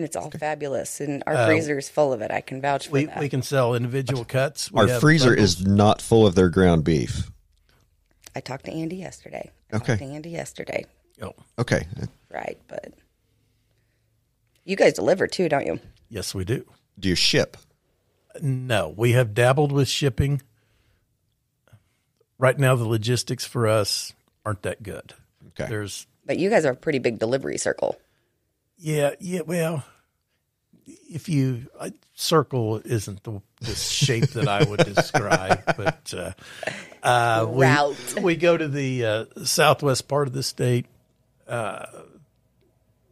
[0.00, 0.98] And it's all fabulous.
[1.00, 2.30] And our um, freezer is full of it.
[2.30, 3.18] I can vouch for We, that.
[3.20, 4.72] we can sell individual cuts.
[4.72, 5.60] We Our freezer bundles.
[5.60, 7.30] is not full of their ground beef.
[8.34, 9.50] I talked to Andy yesterday.
[9.72, 9.86] I Okay.
[9.86, 10.86] talked to Andy yesterday.
[11.22, 11.86] Oh, Okay.
[12.32, 12.58] Right.
[12.66, 12.94] But
[14.64, 15.78] you guys deliver too, don't you?
[16.08, 16.64] yes, we do.
[16.98, 17.56] Do you ship?
[18.40, 20.40] No, we have dabbled with shipping.
[22.38, 24.14] Right now, the logistics for us
[24.46, 25.12] aren't that good.
[25.48, 25.68] Okay.
[25.68, 27.98] There's, But you guys are a pretty big delivery circle.
[28.80, 29.42] Yeah, yeah.
[29.42, 29.84] Well,
[30.86, 36.32] if you I, circle isn't the, the shape that I would describe, but uh,
[37.02, 38.14] uh, we, Route.
[38.22, 40.86] we go to the uh, southwest part of the state.
[41.46, 41.84] Uh,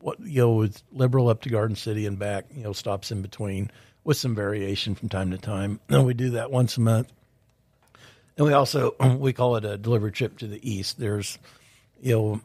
[0.01, 3.21] what you know, with liberal up to Garden City and back, you know, stops in
[3.21, 3.71] between
[4.05, 5.81] with some variation from time to time.
[5.91, 7.13] And we do that once a month.
[8.39, 10.99] And we also we call it a delivery trip to the east.
[10.99, 11.39] There's,
[12.01, 12.41] you know,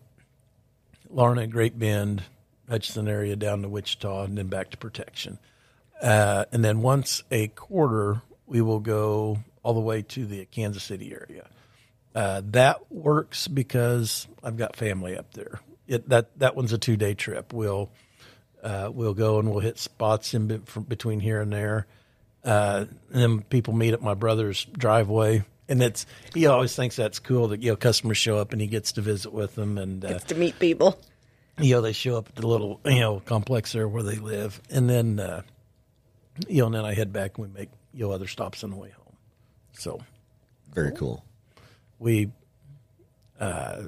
[1.09, 2.23] Larned, Great Bend,
[2.69, 5.39] Hutchinson area down to Wichita, and then back to Protection.
[6.01, 10.83] Uh, and then once a quarter, we will go all the way to the Kansas
[10.83, 11.47] City area.
[12.13, 15.61] Uh, that works because I've got family up there.
[15.87, 17.53] It, that that one's a two day trip.
[17.53, 17.89] We'll
[18.63, 21.87] uh, we'll go and we'll hit spots in be, between here and there.
[22.43, 27.19] Uh, and then people meet at my brother's driveway, and it's he always thinks that's
[27.19, 30.05] cool that you know customers show up and he gets to visit with them, and
[30.05, 30.99] uh, to meet people.
[31.59, 34.61] You know they show up at the little you know complex there where they live,
[34.69, 35.41] and then uh,
[36.47, 38.69] you know and then I head back and we make you know other stops on
[38.71, 39.15] the way home.
[39.73, 40.01] So
[40.73, 41.23] Very cool.
[41.99, 42.31] we
[43.39, 43.81] uh,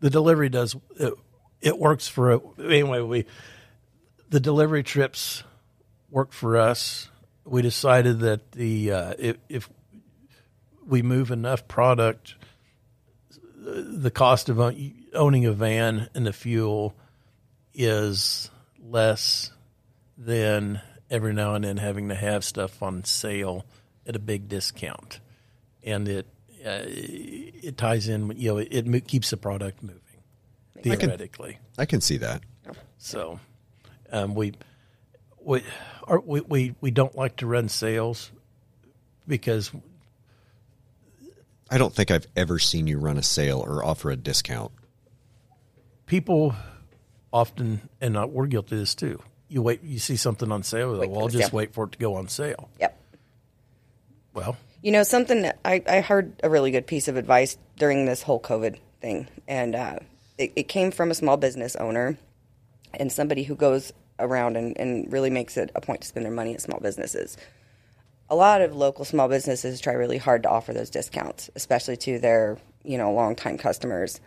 [0.00, 1.14] the delivery does it,
[1.60, 3.24] it works for anyway we
[4.30, 5.44] the delivery trips
[6.10, 7.08] work for us
[7.44, 9.70] we decided that the uh, if, if
[10.86, 12.34] we move enough product
[13.56, 16.94] the cost of own- owning a van and the fuel
[17.74, 18.50] is
[18.82, 19.50] less
[20.16, 20.80] than
[21.10, 23.64] every now and then having to have stuff on sale
[24.06, 25.20] at a big discount
[25.82, 26.26] and it
[26.64, 28.32] uh, it ties in.
[28.36, 30.00] You know, it, it keeps the product moving
[30.80, 31.58] theoretically.
[31.78, 32.42] I can see that.
[32.98, 33.40] So
[34.12, 34.52] um, we
[35.40, 35.62] we,
[36.04, 38.30] are, we we we don't like to run sales
[39.26, 39.72] because
[41.70, 44.72] I don't think I've ever seen you run a sale or offer a discount.
[46.12, 46.54] People
[47.32, 49.18] often and uh, we're guilty of this too.
[49.48, 51.56] You wait, you see something on sale, Wait well, I'll just sale.
[51.56, 52.68] wait for it to go on sale.
[52.80, 53.00] Yep.
[54.34, 58.04] Well, You know, something that I, I heard a really good piece of advice during
[58.04, 59.96] this whole COVID thing, and uh,
[60.36, 62.18] it, it came from a small business owner
[62.92, 66.32] and somebody who goes around and, and really makes it a point to spend their
[66.32, 67.38] money at small businesses.
[68.28, 72.18] A lot of local small businesses try really hard to offer those discounts, especially to
[72.18, 74.20] their you know longtime customers.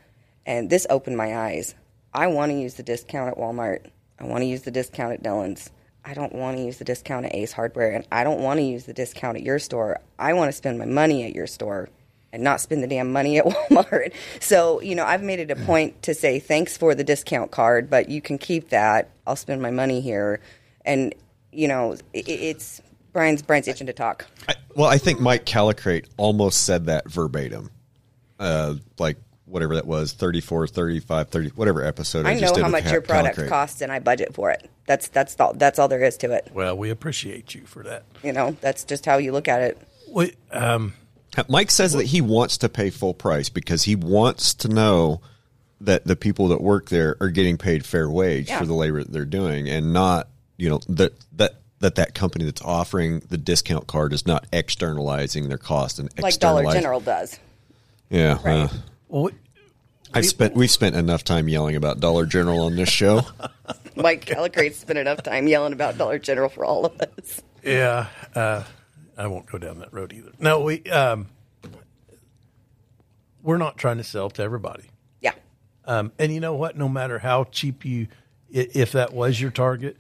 [0.46, 1.76] And this opened my eyes.
[2.14, 3.88] I want to use the discount at Walmart.
[4.20, 5.70] I want to use the discount at Dillon's.
[6.04, 8.64] I don't want to use the discount at Ace Hardware, and I don't want to
[8.64, 10.00] use the discount at your store.
[10.20, 11.90] I want to spend my money at your store
[12.32, 14.14] and not spend the damn money at Walmart.
[14.40, 17.90] So, you know, I've made it a point to say thanks for the discount card,
[17.90, 19.10] but you can keep that.
[19.26, 20.42] I'll spend my money here.
[20.86, 21.16] And,
[21.52, 22.82] you know, it, it's
[23.12, 24.28] Brian's Brian's itching to talk.
[24.48, 27.72] I, well, I think Mike Callicrate almost said that verbatim.
[28.38, 32.64] Uh, like whatever that was, 34, 35, 30, whatever episode I, I just know did
[32.64, 33.50] how much Ca- your product Callicrate.
[33.50, 34.70] costs and I budget for it.
[34.88, 36.50] That's that's all, that's all there is to it.
[36.54, 38.04] well, we appreciate you for that.
[38.24, 39.82] You know, that's just how you look at it.
[40.10, 40.94] We, um,
[41.50, 45.22] Mike says that he wants to pay full price because he wants to know
[45.82, 48.60] that the people that work there are getting paid fair wage Yeah.
[48.60, 52.46] for the labor that they're doing and not, you know, that that that that company
[52.46, 57.38] that's offering the discount card is not externalizing their cost and Like Dollar General does.
[58.10, 58.40] Yeah.
[58.44, 58.64] Right.
[58.64, 58.68] uh,
[59.16, 59.32] Well, we,
[60.14, 63.22] I've spent we've spent enough time yelling about Dollar General on this show.
[63.96, 67.42] Mike Callicrate's spent enough time yelling about Dollar General for all of us.
[67.64, 68.66] Yeah, uh,
[69.18, 70.32] I won't go down that road either.
[70.38, 71.28] No, we um,
[73.42, 74.90] we're not trying to sell to everybody.
[75.22, 75.36] Yeah.
[75.86, 76.78] Um, and you know what?
[76.78, 78.10] No matter how cheap you,
[78.50, 79.96] if that was your target,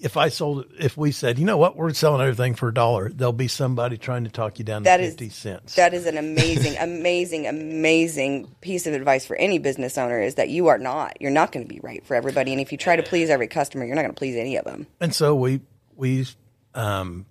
[0.00, 3.10] if I sold if we said, you know what, we're selling everything for a dollar,
[3.10, 5.74] there'll be somebody trying to talk you down That to is fifty cents.
[5.74, 10.48] That is an amazing, amazing, amazing piece of advice for any business owner is that
[10.48, 11.20] you are not.
[11.20, 12.52] You're not going to be right for everybody.
[12.52, 14.64] And if you try to please every customer, you're not going to please any of
[14.64, 14.86] them.
[15.00, 15.60] And so we
[15.94, 16.26] we
[16.74, 17.26] um,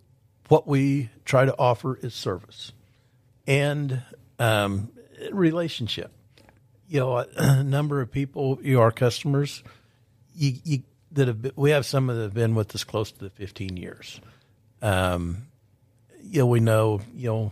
[0.47, 2.71] what we try to offer is service
[3.47, 4.03] and
[4.37, 4.91] um,
[5.31, 6.11] relationship.
[6.87, 9.63] You know, a number of people, you know, our customers,
[10.35, 10.83] you, you
[11.13, 13.77] that have been, we have some that have been with us close to the fifteen
[13.77, 14.19] years.
[14.81, 15.47] Um,
[16.21, 17.51] you know, we know, you know,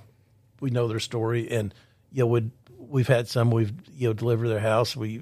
[0.59, 1.73] we know their story, and
[2.11, 4.95] you know, we we've had some we've you know deliver their house.
[4.95, 5.21] We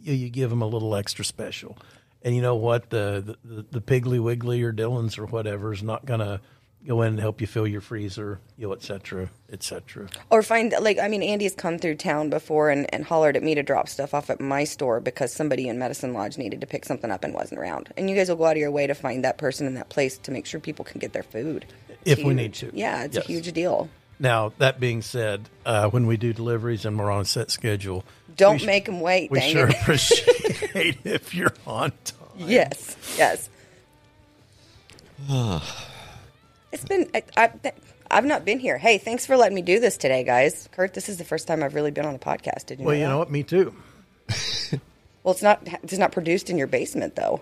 [0.00, 1.78] you, you give them a little extra special,
[2.22, 6.04] and you know what the the, the Piggly Wiggly or Dillon's or whatever is not
[6.04, 6.40] gonna
[6.86, 10.06] go in and help you fill your freezer, you know, et cetera, et cetera.
[10.30, 13.54] Or find, like, I mean, Andy's come through town before and, and hollered at me
[13.54, 16.84] to drop stuff off at my store because somebody in Medicine Lodge needed to pick
[16.84, 17.92] something up and wasn't around.
[17.96, 19.88] And you guys will go out of your way to find that person in that
[19.88, 21.64] place to make sure people can get their food.
[22.04, 22.70] If It's we need to.
[22.74, 23.24] Yeah, it's Yes.
[23.24, 23.88] a huge deal.
[24.18, 28.04] Now that being said, uh, when we do deliveries and we're on a set schedule,
[28.36, 29.30] Don't sh- make them wait.
[29.30, 29.74] we dang sure it.
[29.80, 32.18] appreciate if you're on time.
[32.36, 33.48] Yes, yes.
[36.74, 37.10] it's been.
[37.14, 37.72] I, I,
[38.10, 38.76] I've not been here.
[38.76, 40.68] Hey, thanks for letting me do this today, guys.
[40.72, 42.66] Kurt, this is the first time I've really been on a podcast.
[42.66, 42.86] Did you?
[42.86, 43.30] Well, know you know what?
[43.30, 43.74] Me too.
[45.22, 45.66] Well, it's not.
[45.82, 47.40] It's not produced in your basement, though.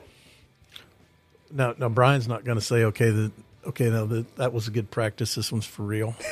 [1.50, 3.32] Now, now Brian's not going to say, okay, the
[3.66, 5.34] okay, now that that was a good practice.
[5.34, 6.14] This one's for real.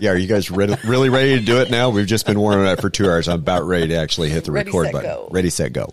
[0.00, 1.90] Yeah, are you guys ready, really ready to do it now?
[1.90, 3.28] We've just been warming up for two hours.
[3.28, 5.10] I'm about ready to actually hit the Ready, record set, button.
[5.10, 5.28] go.
[5.30, 5.92] Ready, set, go.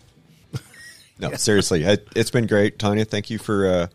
[1.19, 3.03] No, seriously, it, it's been great, Tanya.
[3.03, 3.87] Thank you for uh,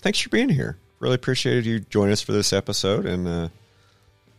[0.00, 0.76] thanks for being here.
[1.02, 3.48] Really appreciated you joining us for this episode, and uh,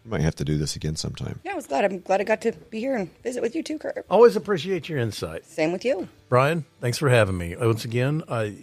[0.05, 1.41] we might have to do this again sometime.
[1.43, 1.83] Yeah, I was glad.
[1.83, 4.05] I'm glad I got to be here and visit with you too, Kurt.
[4.09, 6.07] Always appreciate your insight, Same with you.
[6.29, 6.63] Brian.
[6.79, 8.23] Thanks for having me once again.
[8.29, 8.55] I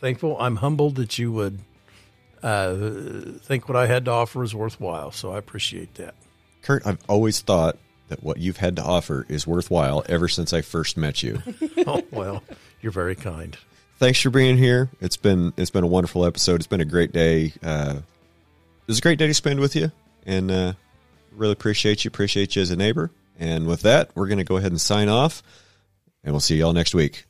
[0.00, 0.40] thankful.
[0.40, 1.58] I'm humbled that you would
[2.42, 2.74] uh,
[3.42, 5.10] think what I had to offer is worthwhile.
[5.10, 6.14] So I appreciate that.
[6.62, 7.76] Kurt, I've always thought
[8.08, 11.42] that what you've had to offer is worthwhile ever since I first met you.
[11.86, 12.42] oh well,
[12.80, 13.58] you're very kind.
[14.02, 14.90] Thanks for being here.
[15.00, 16.56] It's been it's been a wonderful episode.
[16.56, 17.52] It's been a great day.
[17.62, 19.92] Uh, it was a great day to spend with you,
[20.26, 20.72] and uh,
[21.30, 22.08] really appreciate you.
[22.08, 23.12] Appreciate you as a neighbor.
[23.38, 25.42] And with that, we're going to go ahead and sign off,
[26.24, 27.26] and we'll see y'all next week.